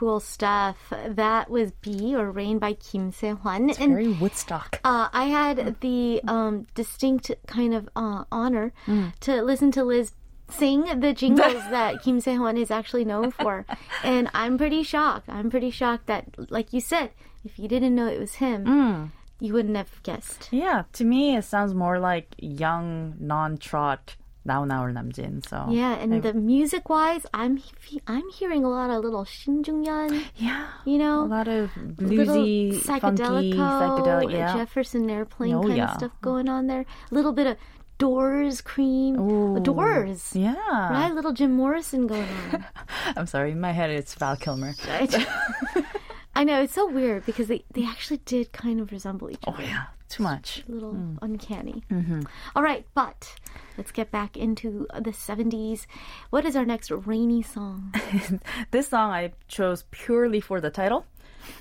Cool 0.01 0.21
stuff. 0.21 0.79
That 1.07 1.51
was 1.51 1.73
B 1.73 2.17
or 2.17 2.31
Rain 2.31 2.59
by 2.59 2.73
Kim 2.73 3.13
Se-hwan. 3.13 3.69
And 3.69 3.93
Very 3.93 4.09
Woodstock. 4.09 4.81
uh, 4.83 5.11
I 5.13 5.25
had 5.27 5.79
the 5.83 6.23
um, 6.27 6.67
distinct 6.75 7.31
kind 7.47 7.75
of 7.75 7.87
uh, 7.95 8.25
honor 8.33 8.73
to 9.21 9.43
listen 9.43 9.71
to 9.73 9.85
Liz 9.85 10.13
sing 10.49 11.01
the 11.01 11.13
jingles 11.13 11.53
that 11.71 12.03
Kim 12.03 12.19
Se-hwan 12.19 12.57
is 12.57 12.71
actually 12.71 13.05
known 13.05 13.31
for. 13.31 13.67
And 14.03 14.31
I'm 14.33 14.57
pretty 14.57 14.83
shocked. 14.85 15.29
I'm 15.29 15.51
pretty 15.51 15.71
shocked 15.71 16.07
that, 16.07 16.25
like 16.51 16.73
you 16.73 16.81
said, 16.81 17.11
if 17.45 17.59
you 17.59 17.69
didn't 17.69 17.95
know 17.95 18.07
it 18.07 18.19
was 18.19 18.37
him, 18.37 19.13
you 19.39 19.53
wouldn't 19.53 19.77
have 19.77 20.03
guessed. 20.03 20.49
Yeah, 20.51 20.85
to 20.95 21.05
me 21.05 21.37
it 21.37 21.45
sounds 21.45 21.75
more 21.75 21.99
like 21.99 22.35
young 22.39 23.17
non-trot 23.21 24.17
now 24.45 24.65
now 24.65 24.85
Namjin. 24.87 25.47
So 25.47 25.67
Yeah, 25.71 25.95
and 25.95 26.23
the 26.23 26.33
music 26.35 26.89
wise, 26.89 27.27
I'm 27.35 27.57
he- 27.59 28.01
I'm 28.07 28.29
hearing 28.31 28.65
a 28.65 28.69
lot 28.71 28.91
of 28.91 29.03
little 29.05 29.25
Shin 29.25 29.63
Joong-hyun, 29.63 30.25
yeah, 30.37 30.67
you 30.85 30.99
know, 30.99 31.25
a 31.25 31.31
lot 31.39 31.49
of 31.49 31.71
bluesy, 31.75 32.75
funky, 32.81 33.53
psychedelic. 33.53 34.33
Yeah, 34.33 34.57
Jefferson 34.57 35.09
Airplane 35.11 35.55
Oh, 35.55 35.63
kind 35.63 35.77
yeah. 35.77 35.91
of 35.93 35.97
stuff 35.99 36.13
going 36.23 36.49
on 36.49 36.67
there. 36.67 36.85
A 37.11 37.15
little 37.15 37.33
bit 37.33 37.47
of 37.47 37.57
Doors 37.99 38.63
cream, 38.63 39.21
Ooh. 39.21 39.61
Doors, 39.61 40.35
yeah. 40.35 40.57
right? 40.91 41.13
Little 41.13 41.35
Jim 41.35 41.53
Morrison 41.53 42.07
going 42.07 42.27
on. 42.53 42.65
I'm 43.17 43.27
sorry, 43.27 43.51
in 43.53 43.61
my 43.61 43.73
head 43.73 43.91
it's 43.91 44.15
Val 44.15 44.37
Kilmer. 44.37 44.73
Right? 44.89 45.15
I 46.35 46.45
know 46.45 46.63
it's 46.63 46.73
so 46.73 46.89
weird 46.89 47.27
because 47.27 47.49
they 47.49 47.65
they 47.75 47.85
actually 47.85 48.19
did 48.25 48.53
kind 48.53 48.81
of 48.81 48.91
resemble 48.93 49.31
each 49.31 49.45
Oh 49.47 49.55
yeah, 49.61 49.87
too 50.09 50.23
much. 50.23 50.65
a 50.67 50.73
little 50.73 50.95
Mm. 50.95 51.19
uncanny. 51.21 51.83
Mm-hmm. 51.91 52.23
All 52.57 52.63
right, 52.63 52.87
but 52.95 53.35
let's 53.80 53.92
get 53.92 54.12
back 54.12 54.38
into 54.38 54.88
the 54.94 55.12
70s. 55.12 55.86
What 56.30 56.46
is 56.46 56.56
our 56.56 56.66
next 56.66 56.92
rainy 56.92 57.42
song? 57.42 57.94
This 58.72 58.88
song 58.90 59.12
I 59.12 59.34
chose 59.48 59.84
purely 59.92 60.40
for 60.40 60.62
the 60.62 60.70
title, 60.70 61.06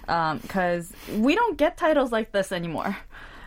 because 0.06 0.92
we 1.16 1.34
don't 1.34 1.56
get 1.56 1.76
titles 1.76 2.12
like 2.12 2.32
this 2.32 2.52
anymore. 2.52 2.96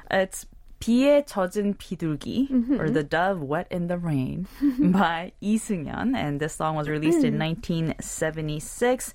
It's 0.10 0.46
비에 0.80 1.26
젖은 1.26 1.76
비둘기, 1.78 2.80
or 2.80 2.90
The 2.90 3.04
Dove 3.04 3.42
Wet 3.42 3.68
in 3.72 3.88
the 3.88 3.98
Rain, 3.98 4.48
by 4.62 5.32
Lee 5.42 5.58
Seung-yeon, 5.58 6.16
and 6.16 6.40
this 6.40 6.54
song 6.54 6.76
was 6.76 6.88
released 6.88 7.24
in 7.24 7.40
1976. 7.40 9.14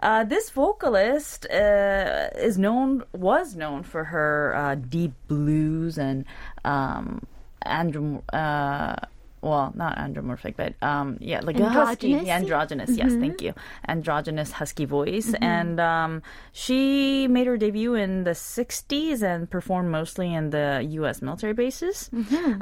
Uh, 0.00 0.24
this 0.24 0.50
vocalist 0.50 1.46
uh, 1.46 2.28
is 2.34 2.58
known 2.58 3.04
was 3.12 3.54
known 3.54 3.84
for 3.84 4.04
her 4.04 4.52
uh, 4.56 4.74
deep 4.74 5.12
blues 5.28 5.96
and 5.96 6.24
um, 6.64 7.22
androm- 7.65 8.23
uh, 8.33 8.95
well, 9.42 9.72
not 9.74 9.98
andromorphic, 9.98 10.54
but 10.56 10.74
um, 10.86 11.18
yeah, 11.20 11.40
like 11.42 11.58
a 11.58 11.68
husky, 11.68 12.14
Androgynous? 12.14 12.26
yeah, 12.28 12.36
androgynous. 12.36 12.90
Yes, 12.96 13.12
thank 13.18 13.42
you, 13.42 13.54
androgynous 13.88 14.52
husky 14.52 14.84
voice, 14.84 15.34
and 15.40 15.80
um, 15.80 16.22
she 16.52 17.26
made 17.26 17.48
her 17.48 17.56
debut 17.56 17.94
in 17.96 18.22
the 18.22 18.38
'60s 18.38 19.20
and 19.20 19.50
performed 19.50 19.90
mostly 19.90 20.32
in 20.32 20.50
the 20.50 20.86
U.S. 21.02 21.20
military 21.22 21.54
bases, 21.54 22.08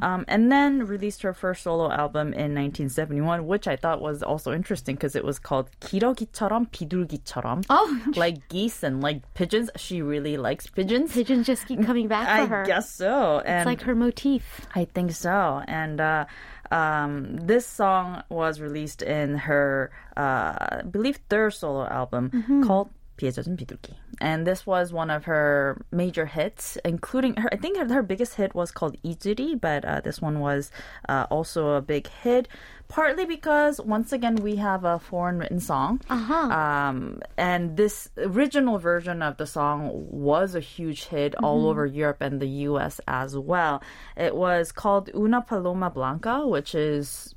um, 0.00 0.24
and 0.26 0.50
then 0.50 0.86
released 0.86 1.20
her 1.20 1.34
first 1.34 1.64
solo 1.64 1.92
album 1.92 2.28
in 2.32 2.56
1971, 2.56 3.46
which 3.46 3.68
I 3.68 3.76
thought 3.76 4.00
was 4.00 4.22
also 4.22 4.50
interesting 4.54 4.94
because 4.94 5.14
it 5.14 5.22
was 5.22 5.38
called 5.38 5.68
기러기처럼 5.82 6.70
비둘기처럼. 6.70 7.64
Oh, 7.68 8.00
like 8.16 8.48
geese 8.48 8.82
and 8.82 9.02
like 9.02 9.20
pigeons. 9.34 9.68
She 9.76 10.00
really 10.00 10.38
likes 10.38 10.66
pigeons. 10.66 11.12
pigeons 11.12 11.46
just 11.46 11.66
keep 11.66 11.84
coming 11.84 12.08
back 12.08 12.24
for 12.24 12.42
I 12.42 12.46
her. 12.46 12.64
guess 12.64 12.88
so. 12.90 13.42
And 13.44 13.60
It's 13.60 13.66
like 13.66 13.82
her 13.82 13.94
motif. 13.94 14.62
I 14.74 14.86
think 14.86 15.12
so. 15.12 15.62
And 15.68 16.00
uh, 16.00 16.24
um, 16.71 17.37
this 17.37 17.65
song 17.65 18.23
was 18.29 18.59
released 18.59 19.01
in 19.01 19.35
her, 19.37 19.91
uh, 20.17 20.55
I 20.59 20.81
believe, 20.89 21.19
third 21.29 21.53
solo 21.53 21.85
album 21.87 22.31
mm-hmm. 22.31 22.63
called 22.63 22.89
비에 23.17 23.31
젖은 23.31 23.55
비둘기. 23.55 23.95
And 24.19 24.45
this 24.45 24.65
was 24.65 24.91
one 24.93 25.09
of 25.09 25.25
her 25.25 25.77
major 25.91 26.25
hits, 26.25 26.77
including 26.83 27.35
her. 27.37 27.49
I 27.51 27.57
think 27.57 27.77
her, 27.77 27.87
her 27.93 28.03
biggest 28.03 28.35
hit 28.35 28.53
was 28.55 28.71
called 28.71 28.97
Ijuri, 29.03 29.59
but 29.59 29.85
uh, 29.85 30.01
this 30.01 30.21
one 30.21 30.39
was 30.39 30.71
uh, 31.09 31.25
also 31.29 31.71
a 31.71 31.81
big 31.81 32.07
hit. 32.07 32.47
Partly 32.87 33.25
because 33.25 33.81
once 33.81 34.13
again 34.13 34.35
we 34.37 34.55
have 34.57 34.83
a 34.85 34.99
foreign 34.99 35.39
written 35.39 35.59
song, 35.59 35.99
Uh-huh. 36.09 36.33
um, 36.33 37.19
and 37.37 37.75
this 37.77 38.09
original 38.17 38.77
version 38.77 39.21
of 39.21 39.37
the 39.37 39.45
song 39.47 39.89
was 40.11 40.53
a 40.55 40.59
huge 40.59 41.05
hit 41.05 41.35
all 41.43 41.67
over 41.67 41.85
Europe 41.85 42.17
and 42.21 42.39
the 42.39 42.47
U.S. 42.69 43.01
as 43.07 43.35
well. 43.37 43.81
It 44.15 44.35
was 44.35 44.71
called 44.71 45.09
Una 45.15 45.41
Paloma 45.41 45.89
Blanca, 45.89 46.45
which 46.47 46.75
is 46.75 47.33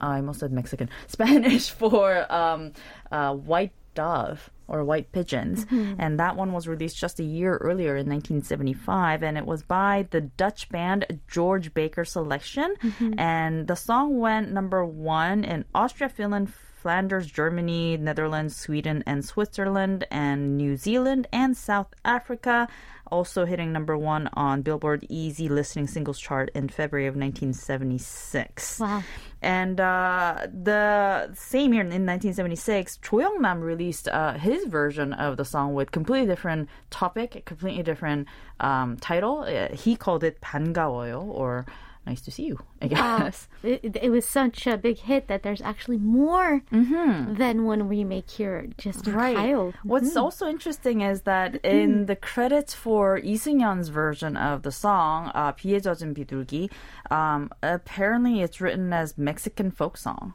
I 0.00 0.16
almost 0.16 0.40
said 0.40 0.52
Mexican 0.52 0.88
Spanish 1.08 1.70
for 1.70 2.30
um, 2.32 2.72
uh, 3.10 3.34
white 3.34 3.72
dove 3.94 4.50
or 4.68 4.84
white 4.84 5.12
pigeons, 5.12 5.64
mm-hmm. 5.66 5.94
and 5.98 6.18
that 6.18 6.36
one 6.36 6.52
was 6.52 6.66
released 6.66 6.96
just 6.96 7.20
a 7.20 7.24
year 7.24 7.56
earlier 7.56 7.96
in 7.96 8.08
1975, 8.08 9.22
and 9.22 9.38
it 9.38 9.46
was 9.46 9.62
by 9.62 10.06
the 10.10 10.20
Dutch 10.20 10.68
band 10.68 11.06
George 11.28 11.72
Baker 11.74 12.04
Selection, 12.04 12.74
mm-hmm. 12.82 13.18
and 13.18 13.66
the 13.66 13.76
song 13.76 14.18
went 14.18 14.52
number 14.52 14.84
one 14.84 15.44
in 15.44 15.64
Austria, 15.74 16.08
Finland. 16.08 16.52
Flanders, 16.86 17.26
Germany, 17.26 17.96
Netherlands, 17.96 18.54
Sweden, 18.54 19.02
and 19.08 19.24
Switzerland, 19.24 20.06
and 20.08 20.56
New 20.56 20.76
Zealand, 20.76 21.26
and 21.32 21.56
South 21.56 21.92
Africa. 22.04 22.68
Also 23.10 23.44
hitting 23.44 23.72
number 23.72 23.98
one 23.98 24.30
on 24.34 24.62
Billboard 24.62 25.04
Easy 25.08 25.48
Listening 25.48 25.88
Singles 25.88 26.20
Chart 26.20 26.48
in 26.54 26.68
February 26.68 27.08
of 27.08 27.16
1976. 27.16 28.78
Wow. 28.78 29.02
And 29.42 29.80
uh, 29.80 30.46
the 30.46 31.34
same 31.34 31.72
year 31.74 31.82
in 31.82 31.88
1976, 31.88 32.98
Jo 32.98 33.18
Young-nam 33.18 33.62
released 33.62 34.06
uh, 34.06 34.34
his 34.34 34.66
version 34.66 35.12
of 35.12 35.38
the 35.38 35.44
song 35.44 35.74
with 35.74 35.90
completely 35.90 36.28
different 36.28 36.68
topic, 36.90 37.42
completely 37.46 37.82
different 37.82 38.28
um, 38.60 38.96
title. 38.98 39.40
Uh, 39.40 39.74
he 39.74 39.96
called 39.96 40.22
it 40.22 40.40
반가워요 40.40 41.24
or 41.26 41.66
nice 42.05 42.21
to 42.21 42.31
see 42.31 42.45
you, 42.49 42.57
I 42.81 42.87
Wow. 42.87 43.19
guess. 43.29 43.47
It, 43.61 43.95
it 44.01 44.09
was 44.09 44.25
such 44.25 44.65
a 44.65 44.75
big 44.75 44.97
hit 44.99 45.27
that 45.27 45.43
there's 45.43 45.61
actually 45.61 45.97
more 45.99 46.63
than 46.71 47.63
one 47.65 47.87
remake 47.87 48.29
here. 48.29 48.67
Just 48.77 49.05
in 49.07 49.13
Kyle. 49.13 49.71
What's 49.83 50.17
also 50.17 50.47
interesting 50.47 51.01
is 51.01 51.21
that 51.29 51.63
in 51.63 52.07
the 52.07 52.15
credits 52.15 52.73
for 52.73 53.19
Lee 53.23 53.37
Seung-yeon's 53.37 53.89
version 53.89 54.35
of 54.35 54.63
the 54.63 54.71
song, 54.71 55.29
uh, 55.35 55.51
비에 55.53 55.79
젖은 55.79 56.15
비둘기, 56.17 56.71
um, 57.11 57.51
apparently 57.61 58.41
it's 58.41 58.59
written 58.59 58.91
as 58.93 59.17
Mexican 59.17 59.69
folk 59.69 59.95
song. 59.97 60.33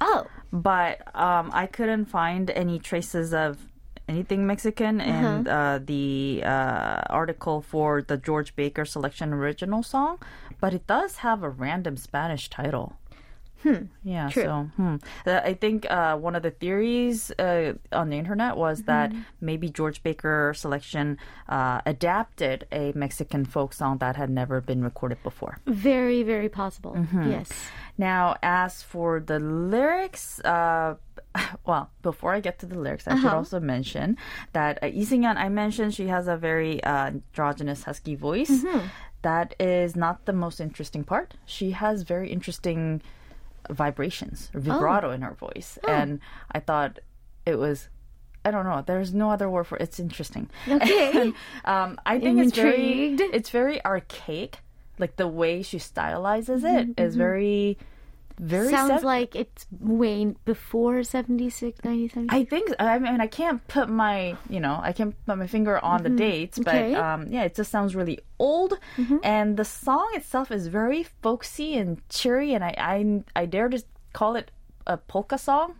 Oh, 0.00 0.26
but 0.52 1.00
um, 1.16 1.50
I 1.52 1.66
couldn't 1.66 2.04
find 2.06 2.50
any 2.50 2.78
traces 2.78 3.32
of 3.32 3.56
anything 4.07 4.45
Mexican 4.45 5.01
and 5.01 5.47
uh, 5.47 5.79
the 5.83 6.41
uh, 6.43 7.01
article 7.09 7.61
for 7.61 8.01
the 8.01 8.17
George 8.17 8.55
Baker 8.55 8.85
selection 8.85 9.33
original 9.33 9.83
song, 9.83 10.19
but 10.59 10.73
it 10.73 10.87
does 10.87 11.17
have 11.17 11.43
a 11.43 11.49
random 11.49 11.97
Spanish 11.97 12.49
title. 12.49 12.97
Hmm. 13.63 13.85
Yeah. 14.03 14.29
True. 14.29 14.43
So, 14.43 14.69
hmm. 14.75 14.95
Uh, 15.25 15.39
I 15.41 15.53
think 15.53 15.89
uh, 15.89 16.17
one 16.17 16.35
of 16.35 16.43
the 16.43 16.51
theories 16.51 17.31
uh, 17.39 17.73
on 17.93 18.09
the 18.09 18.17
internet 18.17 18.57
was 18.57 18.83
that 18.83 19.13
maybe 19.39 19.69
George 19.69 20.03
Baker 20.03 20.53
selection 20.53 21.17
uh, 21.47 21.79
adapted 21.85 22.67
a 22.73 22.91
Mexican 22.93 23.45
folk 23.45 23.73
song 23.73 23.99
that 23.99 24.17
had 24.17 24.29
never 24.29 24.59
been 24.59 24.83
recorded 24.83 25.23
before. 25.23 25.59
very, 25.65 26.23
very 26.23 26.49
possible. 26.49 26.97
Yes. 27.13 27.49
Now, 27.97 28.35
as 28.43 28.81
for 28.81 29.21
the 29.21 29.39
lyrics, 29.39 30.41
uh, 30.41 30.95
well, 31.65 31.89
before 32.01 32.33
I 32.33 32.39
get 32.39 32.59
to 32.59 32.65
the 32.65 32.77
lyrics, 32.77 33.07
I 33.07 33.15
should 33.15 33.25
Uh-huh. 33.25 33.37
also 33.37 33.59
mention 33.59 34.17
that 34.53 34.79
uh, 34.83 34.87
I 34.87 35.49
mentioned 35.49 35.93
she 35.93 36.07
has 36.07 36.27
a 36.27 36.37
very 36.37 36.83
uh, 36.83 37.07
androgynous 37.07 37.83
husky 37.83 38.15
voice. 38.15 38.49
Mm-hmm. 38.51 38.87
That 39.23 39.55
is 39.59 39.95
not 39.95 40.25
the 40.25 40.33
most 40.33 40.59
interesting 40.59 41.03
part. 41.03 41.35
She 41.45 41.71
has 41.71 42.03
very 42.03 42.29
interesting 42.29 43.01
vibrations, 43.69 44.51
Oh. 44.53 44.59
vibrato 44.59 45.11
in 45.11 45.21
her 45.21 45.33
voice, 45.33 45.79
and 45.87 46.19
I 46.51 46.59
thought 46.59 46.99
it 47.45 47.55
was. 47.57 47.89
I 48.45 48.51
don't 48.51 48.65
know. 48.65 48.83
There's 48.85 49.13
no 49.13 49.31
other 49.31 49.49
word 49.49 49.67
for 49.67 49.77
it. 49.77 49.83
It's 49.83 49.99
interesting. 50.01 50.49
Okay. 50.67 51.11
And, 51.21 51.33
um, 51.63 51.97
I 52.05 52.19
think 52.19 52.39
it's 52.39 52.51
very 52.55 53.13
it's 53.37 53.49
very 53.49 53.83
archaic. 53.85 54.59
Like 54.99 55.15
the 55.15 55.27
way 55.29 55.61
she 55.63 55.77
stylizes 55.79 56.63
it 56.63 56.99
is 56.99 57.15
very 57.15 57.77
very 58.39 58.69
sounds 58.69 59.03
like 59.03 59.35
it's 59.35 59.65
way 59.79 60.33
before 60.45 61.03
76 61.03 61.83
97 61.83 62.27
i 62.29 62.43
think 62.43 62.73
i 62.79 62.97
mean 62.99 63.21
i 63.21 63.27
can't 63.27 63.65
put 63.67 63.89
my 63.89 64.35
you 64.49 64.59
know 64.59 64.79
i 64.81 64.91
can't 64.91 65.15
put 65.25 65.37
my 65.37 65.47
finger 65.47 65.83
on 65.83 66.01
mm-hmm. 66.01 66.15
the 66.15 66.21
dates 66.21 66.59
but 66.59 66.75
okay. 66.75 66.95
um, 66.95 67.27
yeah 67.27 67.43
it 67.43 67.55
just 67.55 67.71
sounds 67.71 67.95
really 67.95 68.19
old 68.39 68.73
mm-hmm. 68.97 69.17
and 69.23 69.57
the 69.57 69.65
song 69.65 70.09
itself 70.13 70.51
is 70.51 70.67
very 70.67 71.03
folksy 71.21 71.75
and 71.75 72.01
cheery 72.09 72.53
and 72.53 72.63
i 72.63 72.73
i, 72.77 73.41
I 73.41 73.45
dare 73.45 73.69
to 73.69 73.83
call 74.13 74.35
it 74.35 74.51
a 74.87 74.97
polka 74.97 75.37
song 75.37 75.75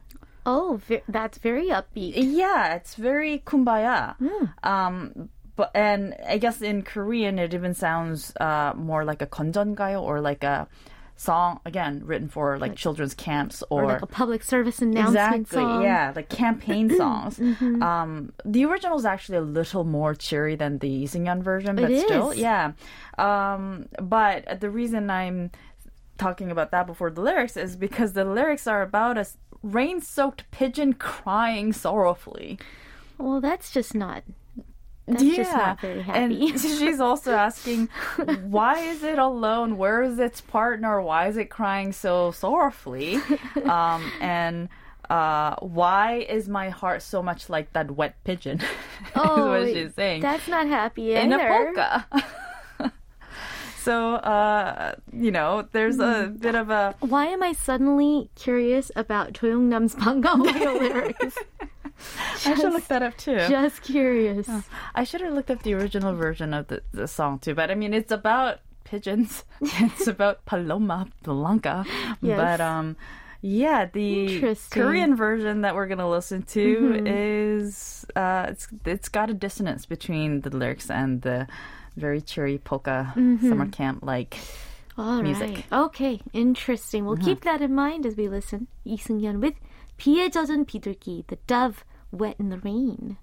oh 0.45 0.80
ve- 0.88 1.01
that's 1.08 1.38
very 1.38 1.68
upbeat 1.68 2.14
yeah 2.16 2.76
it's 2.76 2.95
very 2.95 3.39
kumbaya 3.39 4.16
mm. 4.20 4.54
um 4.64 5.30
but 5.56 5.72
and 5.74 6.16
i 6.28 6.38
guess 6.38 6.62
in 6.62 6.82
korean 6.82 7.39
it 7.39 7.54
even 7.54 7.74
sounds 7.74 8.34
uh, 8.39 8.74
more 8.76 9.06
like 9.06 9.22
a 9.22 9.28
konjeongayo 9.28 10.01
or 10.01 10.22
like 10.22 10.43
a 10.43 10.68
song 11.24 11.59
again 11.65 12.01
written 12.05 12.28
for 12.30 12.57
like 12.59 12.76
children's 12.76 13.13
camps 13.13 13.63
or, 13.69 13.84
Or 13.84 13.88
like 13.93 14.01
a 14.01 14.07
public 14.07 14.43
service 14.43 14.82
announcement 14.82 15.41
exactly 15.41 15.61
song. 15.63 15.84
yeah 15.84 16.11
like 16.15 16.30
campaign 16.30 16.89
songs. 17.01 17.38
Mm-hmm. 17.39 17.82
Um, 17.82 18.34
the 18.45 18.65
original 18.65 18.97
is 18.97 19.05
actually 19.05 19.38
a 19.38 19.41
little 19.59 19.84
more 19.84 20.13
cheery 20.15 20.55
than 20.55 20.80
the 20.80 21.03
Seung-yeon 21.05 21.41
version, 21.41 21.76
but 21.76 21.89
It 21.91 22.05
still 22.05 22.32
is. 22.32 22.38
yeah. 22.39 22.74
Um, 23.17 23.88
but 24.01 24.59
the 24.59 24.69
reason 24.69 25.09
I'm 25.09 25.51
talking 26.17 26.51
about 26.51 26.71
that 26.71 26.86
before 26.88 27.09
the 27.09 27.21
lyrics 27.21 27.55
is 27.57 27.76
because 27.76 28.13
the 28.13 28.26
lyrics 28.26 28.67
are 28.67 28.82
about 28.82 29.17
a 29.17 29.26
rain-soaked 29.63 30.49
pigeon 30.51 30.93
crying 30.93 31.74
sorrowfully. 31.74 32.59
Well, 33.17 33.39
that's 33.41 33.71
just 33.71 33.95
not. 33.95 34.24
That's 35.08 35.24
yeah. 35.24 35.36
just 35.36 35.51
not 35.51 35.82
very 35.82 36.01
happy. 36.01 36.20
And 36.20 36.60
she's 36.60 36.99
also 36.99 37.34
asking, 37.34 37.89
why 38.43 38.80
is 38.80 39.04
it 39.04 39.20
alone? 39.20 39.78
Where 39.78 40.01
is 40.01 40.18
its 40.18 40.39
partner? 40.39 41.01
Why 41.01 41.28
is 41.28 41.38
it 41.38 41.49
crying 41.49 41.91
so 41.91 42.32
sorrowfully? 42.32 43.20
Um, 43.64 44.12
and 44.20 44.70
uh, 45.10 45.56
why 45.60 46.26
is 46.30 46.49
my 46.49 46.70
heart 46.70 47.01
so 47.01 47.22
much 47.22 47.49
like 47.49 47.72
that 47.74 47.91
wet 47.91 48.16
pigeon? 48.24 48.62
Oh, 49.16 49.49
what 49.49 49.68
she's 49.68 49.93
saying. 49.93 50.22
That's 50.22 50.47
not 50.47 50.68
happy 50.68 51.12
either. 51.12 51.20
In 51.20 51.34
a 51.34 51.38
polka. 51.38 52.06
so, 53.80 54.16
uh, 54.16 54.95
you 55.12 55.32
know, 55.32 55.68
there's 55.72 55.99
a 55.99 56.28
hmm. 56.28 56.36
bit 56.38 56.56
of 56.56 56.70
a. 56.70 56.95
Why 56.99 57.28
am 57.28 57.43
I 57.43 57.54
suddenly 57.54 58.30
curious 58.36 58.91
about 58.95 59.34
Jo 59.34 59.47
Young-nam's 59.47 59.95
Banga 59.95 60.34
lyrics? 60.36 61.38
I 62.47 62.55
should 62.55 62.72
look 62.72 62.89
that 62.89 63.03
up 63.03 63.16
too. 63.16 63.39
Just 63.49 63.83
curious. 63.83 64.49
I 64.95 65.05
should 65.05 65.20
have 65.20 65.33
looked 65.33 65.51
up 65.51 65.62
the 65.62 65.74
original 65.74 66.14
version 66.14 66.55
of 66.55 66.68
the, 66.68 66.83
the 66.93 67.09
song 67.09 67.39
too. 67.39 67.55
But 67.55 67.70
I 67.70 67.74
mean, 67.74 67.95
it's 67.95 68.12
about 68.12 68.61
pigeons. 68.85 69.45
it's 69.61 70.07
about 70.07 70.45
Paloma 70.47 71.09
Blanca. 71.22 71.85
Yes. 72.20 72.37
But 72.37 72.61
um, 72.61 72.97
yeah, 73.43 73.87
the 73.87 74.35
Interesting. 74.35 74.83
Korean 74.83 75.16
version 75.16 75.62
that 75.62 75.74
we're 75.74 75.87
gonna 75.87 76.09
listen 76.09 76.43
to 76.55 77.03
is 77.07 78.05
uh, 78.16 78.47
it's 78.49 78.68
it's 78.85 79.09
got 79.09 79.31
a 79.31 79.35
dissonance 79.35 79.87
between 79.87 80.41
the 80.43 80.51
lyrics 80.51 80.91
and 80.91 81.22
the 81.22 81.47
very 81.97 82.20
cheery 82.20 82.59
polka 82.59 83.12
summer 83.14 83.68
camp 83.68 84.01
like. 84.03 84.39
All 84.97 85.22
right. 85.22 85.22
music. 85.22 85.64
Okay, 85.70 86.20
interesting. 86.33 87.05
We'll 87.07 87.18
keep 87.18 87.43
that 87.43 87.62
in 87.62 87.72
mind 87.72 88.05
as 88.05 88.16
we 88.16 88.26
listen. 88.26 88.66
이승연 88.85 89.41
with 89.41 89.55
비에 89.97 90.29
젖은 90.29 90.64
비둘기, 90.64 91.26
the 91.29 91.37
dove 91.47 91.85
Wet 92.14 92.36
in 92.39 92.49
the 92.49 92.59
Rain. 92.59 93.18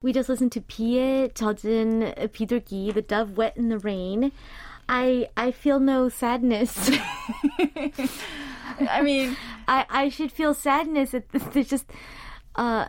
We 0.00 0.12
just 0.12 0.28
listened 0.28 0.52
to 0.52 0.60
비에 0.60 1.28
젖은 1.34 2.14
비둘기, 2.32 2.94
The 2.94 3.02
Dove 3.02 3.36
Wet 3.36 3.56
in 3.56 3.68
the 3.68 3.78
Rain. 3.78 4.30
I 4.88 5.28
I 5.36 5.50
feel 5.50 5.80
no 5.80 6.08
sadness. 6.08 6.90
I 8.88 9.02
mean, 9.02 9.36
I 9.66 9.84
I 9.90 10.08
should 10.08 10.32
feel 10.32 10.54
sadness. 10.54 11.12
It's 11.12 11.68
just 11.68 11.90
uh, 12.58 12.88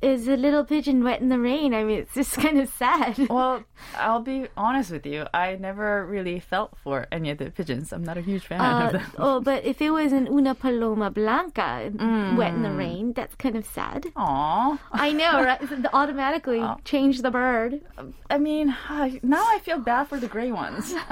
is 0.00 0.28
a 0.28 0.36
little 0.36 0.64
pigeon 0.64 1.02
wet 1.04 1.20
in 1.20 1.28
the 1.28 1.38
rain. 1.38 1.74
I 1.74 1.82
mean, 1.84 1.98
it's 1.98 2.14
just 2.14 2.36
kind 2.38 2.58
of 2.60 2.68
sad. 2.70 3.18
well, 3.28 3.64
I'll 3.98 4.22
be 4.22 4.46
honest 4.56 4.90
with 4.90 5.04
you. 5.04 5.26
I 5.34 5.56
never 5.56 6.06
really 6.06 6.38
felt 6.40 6.70
for 6.82 7.06
any 7.12 7.28
of 7.30 7.38
the 7.38 7.50
pigeons. 7.50 7.92
I'm 7.92 8.04
not 8.04 8.16
a 8.16 8.22
huge 8.22 8.46
fan 8.46 8.60
of 8.60 8.66
Uh, 8.88 8.90
them. 8.92 9.06
oh, 9.18 9.40
but 9.40 9.64
if 9.66 9.82
it 9.82 9.90
was 9.90 10.12
an 10.12 10.28
una 10.28 10.54
paloma 10.54 11.10
blanca 11.10 11.90
wet 12.38 12.54
in 12.54 12.62
the 12.62 12.70
rain, 12.72 13.12
that's 13.12 13.34
kind 13.34 13.56
of 13.56 13.66
sad. 13.66 14.06
Aw. 14.16 14.78
I 14.92 15.12
know, 15.12 15.42
right? 15.48 15.60
So 15.68 15.76
automatically 15.92 16.62
change 16.84 17.20
the 17.20 17.30
bird. 17.30 17.80
I 18.30 18.38
mean, 18.38 18.68
now 19.22 19.44
I 19.54 19.58
feel 19.58 19.78
bad 19.78 20.04
for 20.08 20.18
the 20.18 20.28
gray 20.28 20.52
ones. 20.52 20.94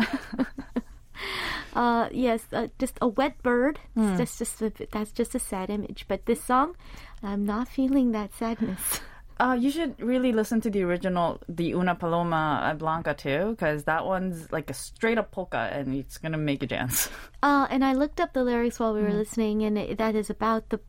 Uh, 1.78 2.08
yes, 2.10 2.42
uh, 2.52 2.66
just 2.80 2.98
a 3.00 3.06
wet 3.06 3.40
bird. 3.44 3.78
That's 3.94 4.36
just 4.36 4.60
a, 4.60 4.72
that's 4.90 5.12
just 5.12 5.36
a 5.36 5.38
sad 5.38 5.70
image. 5.70 6.06
But 6.08 6.26
this 6.26 6.42
song, 6.42 6.74
I'm 7.22 7.46
not 7.46 7.68
feeling 7.68 8.10
that 8.12 8.34
sadness. 8.34 9.00
Uh, 9.40 9.54
you 9.54 9.70
should 9.70 9.94
really 10.02 10.32
listen 10.32 10.60
to 10.60 10.68
the 10.68 10.82
original, 10.82 11.38
the 11.48 11.70
Una 11.70 11.94
Paloma 11.94 12.74
Blanca 12.76 13.14
too, 13.14 13.50
because 13.50 13.84
that 13.84 14.04
one's 14.04 14.50
like 14.50 14.68
a 14.68 14.74
straight 14.74 15.16
up 15.16 15.30
polka, 15.30 15.70
and 15.72 15.94
it's 15.94 16.18
gonna 16.18 16.36
make 16.36 16.60
you 16.60 16.66
dance. 16.66 17.08
Uh, 17.40 17.68
and 17.70 17.84
I 17.84 17.92
looked 17.92 18.18
up 18.18 18.32
the 18.32 18.42
lyrics 18.42 18.80
while 18.80 18.92
we 18.92 19.00
were 19.00 19.14
listening, 19.14 19.62
and 19.62 19.78
it, 19.78 19.96
that 19.98 20.16
is 20.16 20.28
about 20.28 20.70
the 20.70 20.80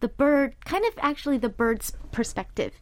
the 0.00 0.08
bird, 0.08 0.56
kind 0.64 0.86
of 0.86 0.94
actually 1.04 1.36
the 1.36 1.50
bird's 1.50 1.92
perspective. 2.10 2.72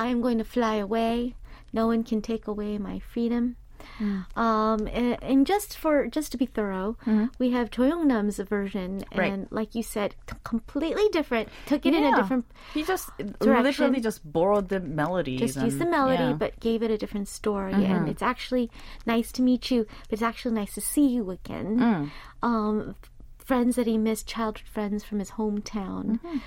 I 0.00 0.06
am 0.08 0.22
going 0.22 0.38
to 0.38 0.44
fly 0.48 0.76
away. 0.76 1.36
No 1.74 1.86
one 1.86 2.02
can 2.02 2.22
take 2.22 2.48
away 2.48 2.78
my 2.78 3.00
freedom. 3.00 3.56
Mm. 3.98 4.36
Um, 4.36 4.86
and, 4.86 5.22
and 5.22 5.46
just 5.46 5.76
for 5.76 6.06
just 6.06 6.32
to 6.32 6.38
be 6.38 6.46
thorough, 6.46 6.96
mm-hmm. 7.02 7.26
we 7.38 7.50
have 7.50 7.70
Jo 7.70 7.84
Young-nam's 7.84 8.38
version, 8.38 9.04
Right. 9.14 9.32
and 9.32 9.46
like 9.50 9.74
you 9.74 9.82
said, 9.82 10.14
t- 10.26 10.36
completely 10.44 11.08
different. 11.12 11.48
Took 11.66 11.86
it 11.86 11.94
in 11.94 12.04
a 12.04 12.16
different 12.16 12.46
He 12.74 12.82
just 12.82 13.10
uh, 13.20 13.24
Direction. 13.40 13.62
literally 13.62 14.00
just 14.00 14.20
borrowed 14.30 14.68
the 14.68 14.80
melody. 14.80 15.36
just 15.36 15.60
used 15.60 15.78
the 15.78 15.86
melody 15.86 16.22
yeah. 16.24 16.32
but 16.32 16.58
gave 16.60 16.82
it 16.82 16.90
a 16.90 16.98
different 16.98 17.28
story 17.28 17.72
and 17.72 17.84
mm-hmm. 17.84 18.08
it's 18.08 18.22
actually 18.22 18.70
nice 19.06 19.32
to 19.32 19.42
meet 19.42 19.70
you 19.70 19.86
but 20.08 20.12
it's 20.14 20.22
actually 20.22 20.54
nice 20.54 20.74
to 20.74 20.80
see 20.80 21.06
you 21.06 21.30
again 21.30 21.78
mm. 21.78 22.10
um, 22.42 22.94
friends 23.38 23.76
that 23.76 23.86
he 23.86 23.98
missed 23.98 24.26
childhood 24.26 24.66
friends 24.68 25.02
from 25.04 25.18
his 25.18 25.32
hometown 25.32 26.20
mm-hmm. 26.20 26.38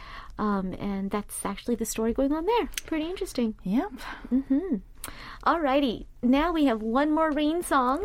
um, 0.42 0.74
and 0.80 1.12
that's 1.12 1.46
actually 1.46 1.76
the 1.76 1.86
story 1.86 2.14
going 2.14 2.32
on 2.32 2.46
there 2.46 2.70
pretty 2.86 3.06
interesting 3.06 3.56
Yep. 3.64 3.92
Alrighty 5.46 6.06
now 6.24 6.52
we 6.54 6.66
have 6.66 6.82
one 6.82 7.12
more 7.12 7.32
rain 7.32 7.62
song. 7.62 8.02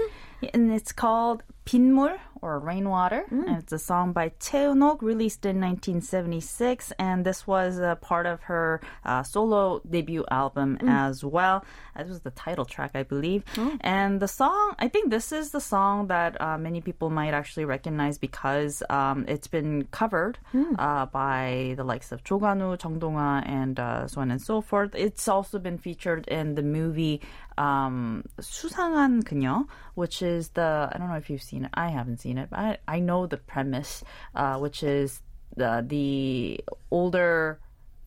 And 0.53 0.72
it's 0.72 0.92
called 0.92 1.42
빗물 1.64 2.18
or 2.43 2.59
Rainwater. 2.59 3.24
Mm. 3.30 3.47
And 3.47 3.59
it's 3.59 3.72
a 3.72 3.78
song 3.78 4.12
by 4.12 4.30
Chae 4.41 4.72
Eun-ok 4.72 5.05
released 5.05 5.45
in 5.45 5.61
1976. 5.61 6.93
And 6.99 7.24
this 7.24 7.47
was 7.47 7.78
a 7.78 7.97
part 8.01 8.26
of 8.26 8.41
her 8.43 8.80
uh, 9.05 9.22
solo 9.22 9.80
debut 9.89 10.24
album 10.30 10.78
mm. 10.80 10.89
as 10.89 11.24
well. 11.24 11.64
This 11.97 12.09
was 12.09 12.20
the 12.20 12.30
title 12.30 12.64
track, 12.64 12.93
I 12.95 13.03
believe. 13.03 13.45
Mm. 13.55 13.76
And 13.80 14.20
the 14.20 14.28
song, 14.28 14.74
I 14.78 14.89
think 14.89 15.11
this 15.11 15.32
is 15.32 15.51
the 15.51 15.61
song 15.61 16.09
that 16.09 16.41
uh, 16.41 16.57
many 16.59 16.80
people 16.80 17.11
might 17.11 17.34
actually 17.34 17.64
recognize 17.64 18.18
because 18.18 18.82
um, 18.89 19.24
it's 19.26 19.49
been 19.49 19.84
covered 19.91 20.39
mm. 20.55 20.74
uh, 20.78 21.07
by 21.07 21.74
the 21.76 21.84
likes 21.84 22.12
of 22.12 22.22
Jo 22.24 22.39
Kwan-woo, 22.39 22.76
Chong 22.76 22.99
Dong-ha, 22.99 23.43
and 23.45 23.78
uh, 23.80 24.07
so 24.07 24.20
on 24.20 24.30
and 24.30 24.41
so 24.41 24.61
forth. 24.61 24.95
It's 24.95 25.26
also 25.26 25.59
been 25.59 25.78
featured 25.78 26.28
in 26.28 26.55
the 26.55 26.62
movie 26.62 27.20
um, 27.59 28.22
수상한 28.41 29.22
그녀, 29.24 29.66
which 29.95 30.22
is 30.22 30.51
the, 30.51 30.89
I 30.93 30.97
don't 30.97 31.09
know 31.09 31.16
if 31.16 31.28
you've 31.28 31.43
seen 31.43 31.64
it, 31.64 31.70
I 31.74 31.89
haven't 31.89 32.20
seen 32.20 32.28
it, 32.37 32.51
but 32.51 32.81
I, 32.87 32.99
know 32.99 33.26
the 33.26 33.39
premise, 33.39 34.05
uh, 34.35 34.59
which 34.59 34.83
is 34.83 35.22
the 35.57 35.85
the 35.87 36.61
older 36.91 37.61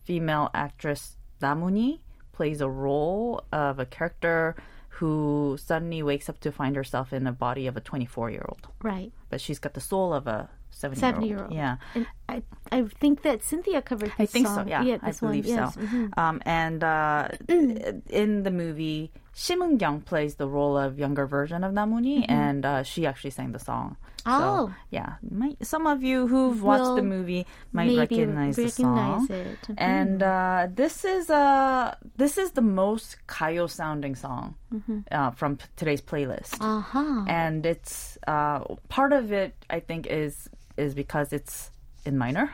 female 0.04 0.50
actress 0.54 1.16
Na 1.40 1.54
Moon-hee 1.54 2.02
plays 2.32 2.60
a 2.60 2.68
role 2.68 3.44
of 3.52 3.78
a 3.80 3.86
character 3.86 4.54
who 4.88 5.56
suddenly 5.60 6.02
wakes 6.02 6.28
up 6.28 6.38
to 6.40 6.52
find 6.52 6.76
herself 6.76 7.12
in 7.12 7.24
the 7.24 7.32
body 7.32 7.66
of 7.66 7.76
a 7.76 7.80
24 7.80 8.30
year 8.30 8.44
old, 8.48 8.68
right 8.82 9.10
but 9.30 9.40
she's 9.40 9.58
got 9.58 9.74
the 9.74 9.80
soul 9.80 10.12
of 10.12 10.26
a 10.26 10.48
70 10.70 11.00
70 11.00 11.26
year 11.28 11.42
old. 11.42 11.52
Yeah. 11.52 11.76
and 11.94 12.06
I, 12.28 12.42
I 12.70 12.82
think 13.00 13.22
that 13.22 13.42
Cynthia 13.42 13.82
covered 13.82 14.10
this 14.10 14.20
I 14.20 14.26
think 14.26 14.46
song. 14.46 14.64
so. 14.66 14.70
Yeah, 14.70 14.98
I 15.02 15.06
this 15.06 15.22
one, 15.22 15.32
believe 15.32 15.46
yes. 15.46 15.74
so. 15.74 15.80
mhm. 15.80 16.18
Um, 16.18 16.42
and 16.44 16.82
uh, 16.84 17.28
in 17.48 18.42
the 18.42 18.50
movie, 18.50 19.12
Shim 19.34 19.58
Eun-kyung 19.58 20.04
plays 20.04 20.34
the 20.36 20.46
role 20.46 20.76
of 20.76 20.98
younger 20.98 21.26
version 21.26 21.64
of 21.64 21.72
Na 21.72 21.86
Moon-hee, 21.86 22.24
and 22.28 22.64
uh, 22.66 22.82
she 22.82 23.06
actually 23.06 23.30
sang 23.30 23.52
the 23.52 23.58
song. 23.58 23.96
Mm-hmm. 23.96 24.30
Oh. 24.30 24.66
so, 24.68 24.74
yeah. 24.90 25.14
Might, 25.30 25.64
some 25.66 25.86
of 25.86 26.02
you 26.04 26.28
who've 26.28 26.62
watched 26.62 26.84
the 26.84 27.02
Will 27.02 27.02
movie 27.02 27.46
might 27.72 27.86
maybe 27.86 27.98
recognize, 27.98 28.54
the 28.56 28.68
song. 28.68 29.26
it. 29.30 29.58
Mhm. 29.66 29.74
And 29.78 30.22
uh, 30.22 30.68
this 30.72 31.04
is 31.04 31.28
uh, 31.30 31.94
this 32.16 32.38
is 32.38 32.52
the 32.52 32.60
most 32.62 33.16
Gayo 33.26 33.68
sounding 33.68 34.14
song 34.14 34.54
Mm-hmm. 34.72 34.98
uh, 35.10 35.30
from 35.32 35.56
p- 35.56 35.66
today's 35.76 36.00
playlist 36.00 36.56
uh-huh 36.60 37.24
and 37.28 37.66
it's 37.66 38.16
uh, 38.26 38.60
part 38.88 39.12
of 39.12 39.30
it 39.32 39.52
I 39.68 39.80
think 39.80 40.06
is 40.06 40.48
is 40.78 40.94
because 40.94 41.32
it's 41.32 41.70
in 42.06 42.16
minor. 42.16 42.48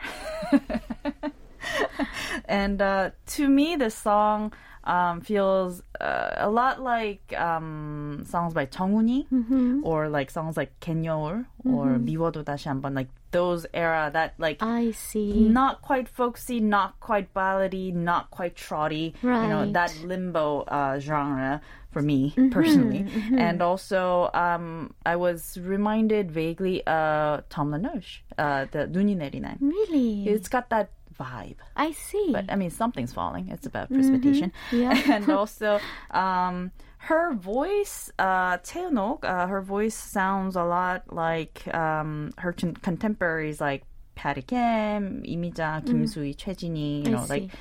and 2.45 2.81
uh, 2.81 3.11
to 3.27 3.47
me, 3.47 3.75
this 3.75 3.95
song 3.95 4.53
um, 4.83 5.21
feels 5.21 5.83
uh, 5.99 6.31
a 6.37 6.49
lot 6.49 6.81
like 6.81 7.33
um, 7.37 8.23
songs 8.27 8.53
by 8.53 8.65
Changuni 8.65 9.27
mm-hmm. 9.29 9.81
or 9.83 10.09
like 10.09 10.31
songs 10.31 10.57
like 10.57 10.79
Kenyoul 10.79 11.45
or 11.65 11.85
mm-hmm. 11.85 12.95
like 12.95 13.07
those 13.31 13.65
era 13.73 14.09
that 14.11 14.33
like 14.39 14.57
I 14.63 14.91
see 14.91 15.47
not 15.47 15.81
quite 15.81 16.09
folksy, 16.09 16.59
not 16.59 16.99
quite 16.99 17.33
ballady, 17.33 17.93
not 17.93 18.31
quite 18.31 18.55
trotty. 18.55 19.13
Right. 19.21 19.43
You 19.43 19.49
know 19.49 19.71
that 19.71 19.95
limbo 20.03 20.61
uh, 20.61 20.99
genre 20.99 21.61
for 21.91 22.01
me 22.01 22.31
mm-hmm. 22.31 22.49
personally, 22.49 22.99
mm-hmm. 23.03 23.37
and 23.37 23.61
also 23.61 24.29
um, 24.33 24.93
I 25.05 25.15
was 25.15 25.57
reminded 25.61 26.31
vaguely 26.31 26.81
of 26.85 27.39
uh, 27.39 27.41
Tombe 27.49 27.71
la 27.71 27.77
neige, 27.77 28.21
uh, 28.37 28.65
the 28.71 28.87
눈이 28.87 29.15
name. 29.17 29.57
Really, 29.59 30.27
it's 30.27 30.49
got 30.49 30.69
that 30.69 30.89
vibe. 31.19 31.57
I 31.75 31.91
see. 31.91 32.29
But 32.31 32.45
I 32.49 32.55
mean, 32.55 32.69
something's 32.69 33.13
falling. 33.13 33.49
It's 33.49 33.65
about 33.65 33.85
mm-hmm. 33.85 33.95
precipitation. 33.95 34.53
Mm-hmm. 34.71 34.81
Yeah. 34.81 35.15
and 35.15 35.29
also, 35.39 35.79
um, 36.11 36.71
her 36.99 37.33
voice, 37.33 38.11
uh, 38.19 38.57
Chae 38.57 38.89
Eun-ok, 38.89 39.27
uh, 39.27 39.47
her 39.47 39.61
voice 39.61 39.95
sounds 39.95 40.55
a 40.55 40.63
lot 40.63 41.13
like 41.13 41.73
um, 41.73 42.31
her 42.37 42.51
contemporaries 42.53 43.61
like 43.61 43.83
Patty 44.15 44.41
Kim, 44.41 45.23
Lee 45.23 45.53
Ja, 45.55 45.79
Kim 45.79 46.03
mm. 46.03 46.09
Soo-hee, 46.09 46.33
Choi 46.33 46.53
Jin 46.53 46.75
You 46.75 47.11
know, 47.11 47.25
like 47.29 47.51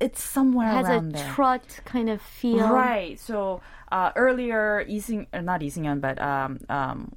it's 0.00 0.22
somewhere 0.22 0.70
it 0.70 0.74
has 0.74 0.86
around 0.86 1.14
a 1.14 1.18
there. 1.18 1.32
trot 1.32 1.80
kind 1.84 2.08
of 2.08 2.22
feel, 2.22 2.68
right? 2.68 3.18
So 3.18 3.60
uh, 3.90 4.12
earlier, 4.16 4.84
Lee 4.86 5.26
not 5.42 5.62
easing 5.62 5.86
on, 5.88 6.00
but 6.00 6.20
um, 6.20 6.60
um, 6.68 7.12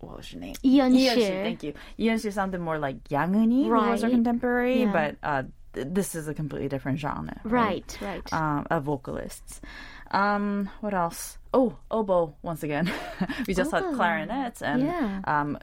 what 0.00 0.16
was 0.18 0.28
her 0.30 0.38
name? 0.38 0.54
Yeon 0.64 0.94
Thank 1.14 1.62
you. 1.62 1.74
Yeon-sil 1.98 2.32
sounded 2.32 2.60
more 2.60 2.78
like 2.78 2.96
Yang 3.10 3.32
Eun 3.34 3.70
right. 3.70 3.84
who 3.84 3.90
was 3.90 4.02
her 4.02 4.10
contemporary, 4.10 4.82
yeah. 4.82 4.92
but 4.92 5.16
uh, 5.22 5.42
th- 5.74 5.88
this 5.90 6.14
is 6.14 6.28
a 6.28 6.34
completely 6.34 6.68
different 6.68 6.98
genre. 6.98 7.40
Right, 7.44 7.96
right. 8.00 8.22
right. 8.30 8.32
Um, 8.32 8.66
of 8.70 8.84
vocalists. 8.84 9.60
Um, 10.10 10.70
what 10.80 10.94
else? 10.94 11.38
Oh, 11.52 11.76
oboe 11.90 12.34
once 12.42 12.62
again. 12.62 12.92
we 13.46 13.54
just 13.54 13.72
oh. 13.74 13.76
had 13.76 13.96
clarinet 13.96 14.62
and 14.62 14.82
yeah. 14.82 15.20
um, 15.24 15.58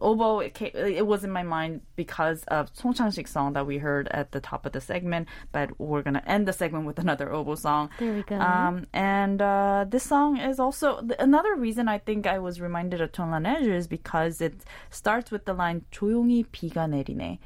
oboe. 0.00 0.40
It, 0.40 0.54
came, 0.54 0.70
it, 0.74 1.06
was 1.06 1.24
in 1.24 1.30
my 1.30 1.42
mind 1.42 1.82
because 1.96 2.44
of 2.44 2.70
Song 2.74 2.94
Chang-sik 2.94 3.26
song 3.26 3.52
that 3.54 3.66
we 3.66 3.78
heard 3.78 4.08
at 4.08 4.30
the 4.30 4.40
top 4.40 4.66
of 4.66 4.72
the 4.72 4.80
segment. 4.80 5.28
But 5.50 5.80
we're 5.80 6.02
gonna 6.02 6.22
end 6.26 6.46
the 6.46 6.52
segment 6.52 6.86
with 6.86 6.98
another 7.06 7.32
oboe 7.32 7.56
song. 7.56 7.90
There 7.98 8.12
we 8.12 8.22
go. 8.22 8.38
Um, 8.38 8.86
and 8.92 9.42
uh, 9.42 9.86
this 9.88 10.04
song 10.04 10.38
is 10.38 10.60
also 10.60 11.00
th- 11.00 11.18
another 11.18 11.56
reason 11.56 11.88
I 11.88 11.98
think 11.98 12.26
I 12.26 12.38
was 12.38 12.60
reminded 12.60 13.00
of 13.00 13.10
Tombe 13.12 13.32
la 13.32 13.38
neige 13.38 13.68
is 13.68 13.88
because 13.88 14.40
it 14.40 14.64
starts 14.90 15.30
with 15.30 15.44
the 15.44 15.54
line 15.54 15.84
조용히 15.90 16.44
비가 16.44 16.88
내리네 16.88 17.38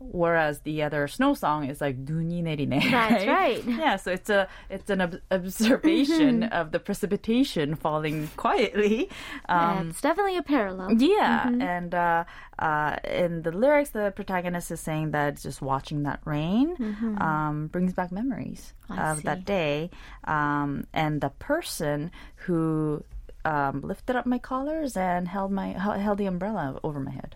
Whereas 0.00 0.60
the 0.60 0.82
other 0.82 1.08
snow 1.08 1.32
song 1.32 1.64
is 1.64 1.80
like 1.80 1.96
눈이 1.96 2.42
내리네. 2.44 2.90
That's 2.90 3.24
right. 3.26 3.64
Yeah, 3.64 3.96
so 3.96 4.12
it's 4.12 4.28
a 4.28 4.46
it's 4.68 4.90
an 4.90 5.00
ob- 5.00 5.20
observation 5.32 6.42
of 6.52 6.70
the 6.72 6.78
precipitation 6.78 7.74
falling 7.74 8.28
quietly. 8.36 9.08
Um, 9.48 9.88
it's 9.90 10.02
definitely 10.02 10.36
a 10.36 10.42
parallel. 10.42 10.92
yeah, 11.00 11.46
Mm-hmm. 11.48 11.62
and 11.62 11.94
uh, 11.94 12.24
uh, 12.58 12.96
in 13.08 13.40
the 13.40 13.52
lyrics, 13.52 13.90
the 13.96 14.12
protagonist 14.14 14.70
is 14.70 14.80
saying 14.80 15.12
that 15.12 15.40
just 15.40 15.62
watching 15.62 16.02
that 16.04 16.20
rain 16.26 16.76
um, 17.18 17.68
brings 17.72 17.94
back 17.94 18.12
memories 18.12 18.74
Mm-hmm. 18.90 19.00
I 19.00 19.10
of 19.10 19.16
see. 19.18 19.22
that 19.24 19.44
day, 19.44 19.90
um, 20.28 20.86
and 20.92 21.20
the 21.20 21.30
person 21.40 22.12
who 22.46 23.02
um, 23.46 23.80
lifted 23.80 24.14
up 24.14 24.26
my 24.26 24.38
collars 24.38 24.94
and 24.96 25.26
held 25.26 25.50
my 25.50 25.68
held 25.72 25.96
held 25.98 26.18
the 26.18 26.26
umbrella 26.26 26.78
over 26.84 27.00
my 27.00 27.10
head. 27.12 27.34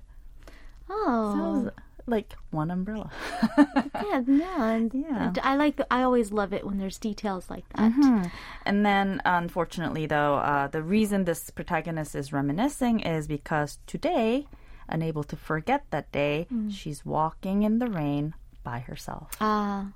Oh, 0.88 1.34
So 1.34 1.38
it 1.38 1.64
was 1.64 1.72
like 2.08 2.36
one 2.51 2.70
umbrella. 2.72 3.10
yeah, 3.58 4.22
no, 4.28 4.53
and 4.62 4.93
Yeah. 5.08 5.34
I 5.43 5.56
like. 5.56 5.78
The, 5.78 5.88
I 5.91 6.03
always 6.03 6.32
love 6.32 6.53
it 6.53 6.66
when 6.66 6.78
there's 6.78 6.97
details 6.99 7.49
like 7.49 7.68
that. 7.70 7.91
Mm-hmm. 7.91 8.28
And 8.66 8.86
then, 8.86 9.22
unfortunately, 9.26 10.06
though, 10.06 10.36
uh, 10.36 10.68
the 10.68 10.82
reason 10.84 11.26
this 11.26 11.49
protagonist 11.49 12.16
is 12.16 12.32
reminiscing 12.34 12.99
is 12.99 13.28
because 13.28 13.80
today, 13.88 14.47
unable 14.88 15.24
to 15.24 15.36
forget 15.36 15.84
that 15.89 16.12
day, 16.12 16.47
Mm. 16.53 16.72
she's 16.72 17.06
walking 17.06 17.64
in 17.64 17.80
the 17.80 17.88
rain 17.88 18.34
by 18.64 18.80
herself. 18.80 19.32
Ah. 19.41 19.93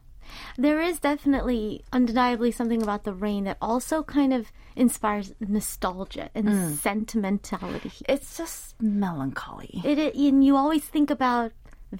there 0.59 0.79
is 0.79 0.99
definitely, 0.99 1.83
undeniably, 1.91 2.51
something 2.51 2.83
about 2.83 3.03
the 3.03 3.13
rain 3.13 3.45
that 3.45 3.57
also 3.61 4.03
kind 4.03 4.31
of 4.31 4.51
inspires 4.75 5.33
nostalgia 5.39 6.29
and 6.35 6.47
Mm. 6.47 6.75
sentimentality. 6.75 7.91
It's 8.07 8.37
just 8.37 8.79
melancholy. 8.81 9.81
It, 9.83 9.97
it, 9.97 10.13
and 10.15 10.43
you 10.45 10.55
always 10.55 10.83
think 10.85 11.09
about 11.09 11.51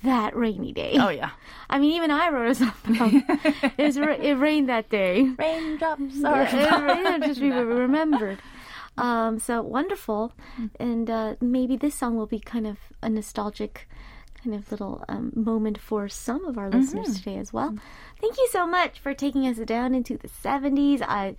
that 0.04 0.36
rainy 0.36 0.72
day. 0.74 0.96
Oh, 1.00 1.10
yeah. 1.10 1.32
I 1.70 1.80
mean, 1.80 1.94
even 1.96 2.12
I 2.12 2.30
wrote 2.30 2.52
a 2.52 2.56
song 2.56 2.74
about 2.86 3.12
it, 3.14 3.78
was, 3.78 3.98
it 3.98 4.38
rained 4.38 4.70
that 4.70 4.90
day. 4.90 5.24
Raindrops 5.38 6.16
Yeah, 6.16 6.30
are. 6.30 6.90
it, 6.90 7.24
it 7.24 7.28
just 7.28 7.42
be 7.42 7.50
remembered. 7.52 8.40
Um, 8.98 9.40
so 9.40 9.62
wonderful, 9.62 10.34
and 10.80 11.10
uh, 11.10 11.36
maybe 11.40 11.78
this 11.78 11.96
song 11.96 12.18
will 12.18 12.26
be 12.28 12.40
kind 12.40 12.68
of 12.68 12.78
a 13.02 13.10
nostalgic 13.10 13.88
kind 14.44 14.56
of 14.56 14.70
little 14.72 15.04
um, 15.08 15.32
moment 15.36 15.78
for 15.78 16.10
some 16.10 16.46
of 16.46 16.58
our 16.58 16.70
listeners 16.70 17.18
today 17.18 17.38
as 17.38 17.54
well. 17.54 17.76
Thank 18.20 18.38
you 18.38 18.48
so 18.52 18.66
much 18.68 19.00
for 19.00 19.14
taking 19.14 19.46
us 19.48 19.58
down 19.60 19.94
into 19.96 20.18
the 20.18 20.28
70s. 20.28 21.02
I 21.02 21.36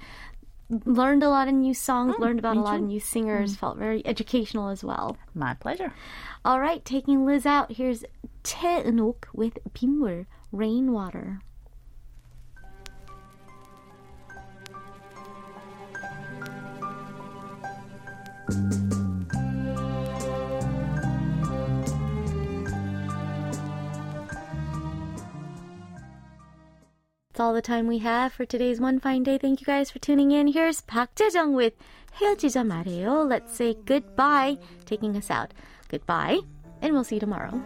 learned 0.70 1.22
a 1.22 1.28
lot 1.28 1.48
of 1.48 1.54
new 1.54 1.74
songs, 1.74 2.14
mm, 2.14 2.20
learned 2.20 2.38
about 2.38 2.56
a 2.56 2.60
lot 2.60 2.76
too. 2.76 2.82
of 2.82 2.88
new 2.88 3.00
singers, 3.00 3.54
mm. 3.54 3.58
felt 3.58 3.76
very 3.76 4.06
educational 4.06 4.68
as 4.68 4.84
well. 4.84 5.16
My 5.34 5.54
pleasure. 5.54 5.92
All 6.44 6.60
right, 6.60 6.84
taking 6.84 7.26
Liz 7.26 7.44
out, 7.46 7.72
here's 7.72 8.04
Chae 8.44 8.84
Eun-ok 8.84 9.28
with 9.34 9.58
빗물, 9.74 10.26
rainwater. 10.52 11.40
That's 27.39 27.39
all 27.41 27.53
the 27.53 27.61
time 27.61 27.87
we 27.87 27.97
have 27.99 28.31
for 28.31 28.45
today's 28.45 28.79
One 28.79 28.99
Fine 28.99 29.23
Day. 29.23 29.37
Thank 29.37 29.59
you 29.59 29.65
guys 29.65 29.91
for 29.91 29.99
tuning 29.99 30.31
in. 30.31 30.47
Here's 30.47 30.79
Park 30.79 31.13
Jae-jung 31.15 31.53
with 31.53 31.73
헤어지자 32.21 32.63
말해요. 32.63 33.27
Let's 33.27 33.53
say 33.53 33.75
goodbye, 33.85 34.57
taking 34.85 35.17
us 35.17 35.29
out. 35.29 35.53
Goodbye, 35.89 36.39
and 36.81 36.93
we'll 36.93 37.03
see 37.03 37.15
you 37.15 37.19
tomorrow. 37.19 37.61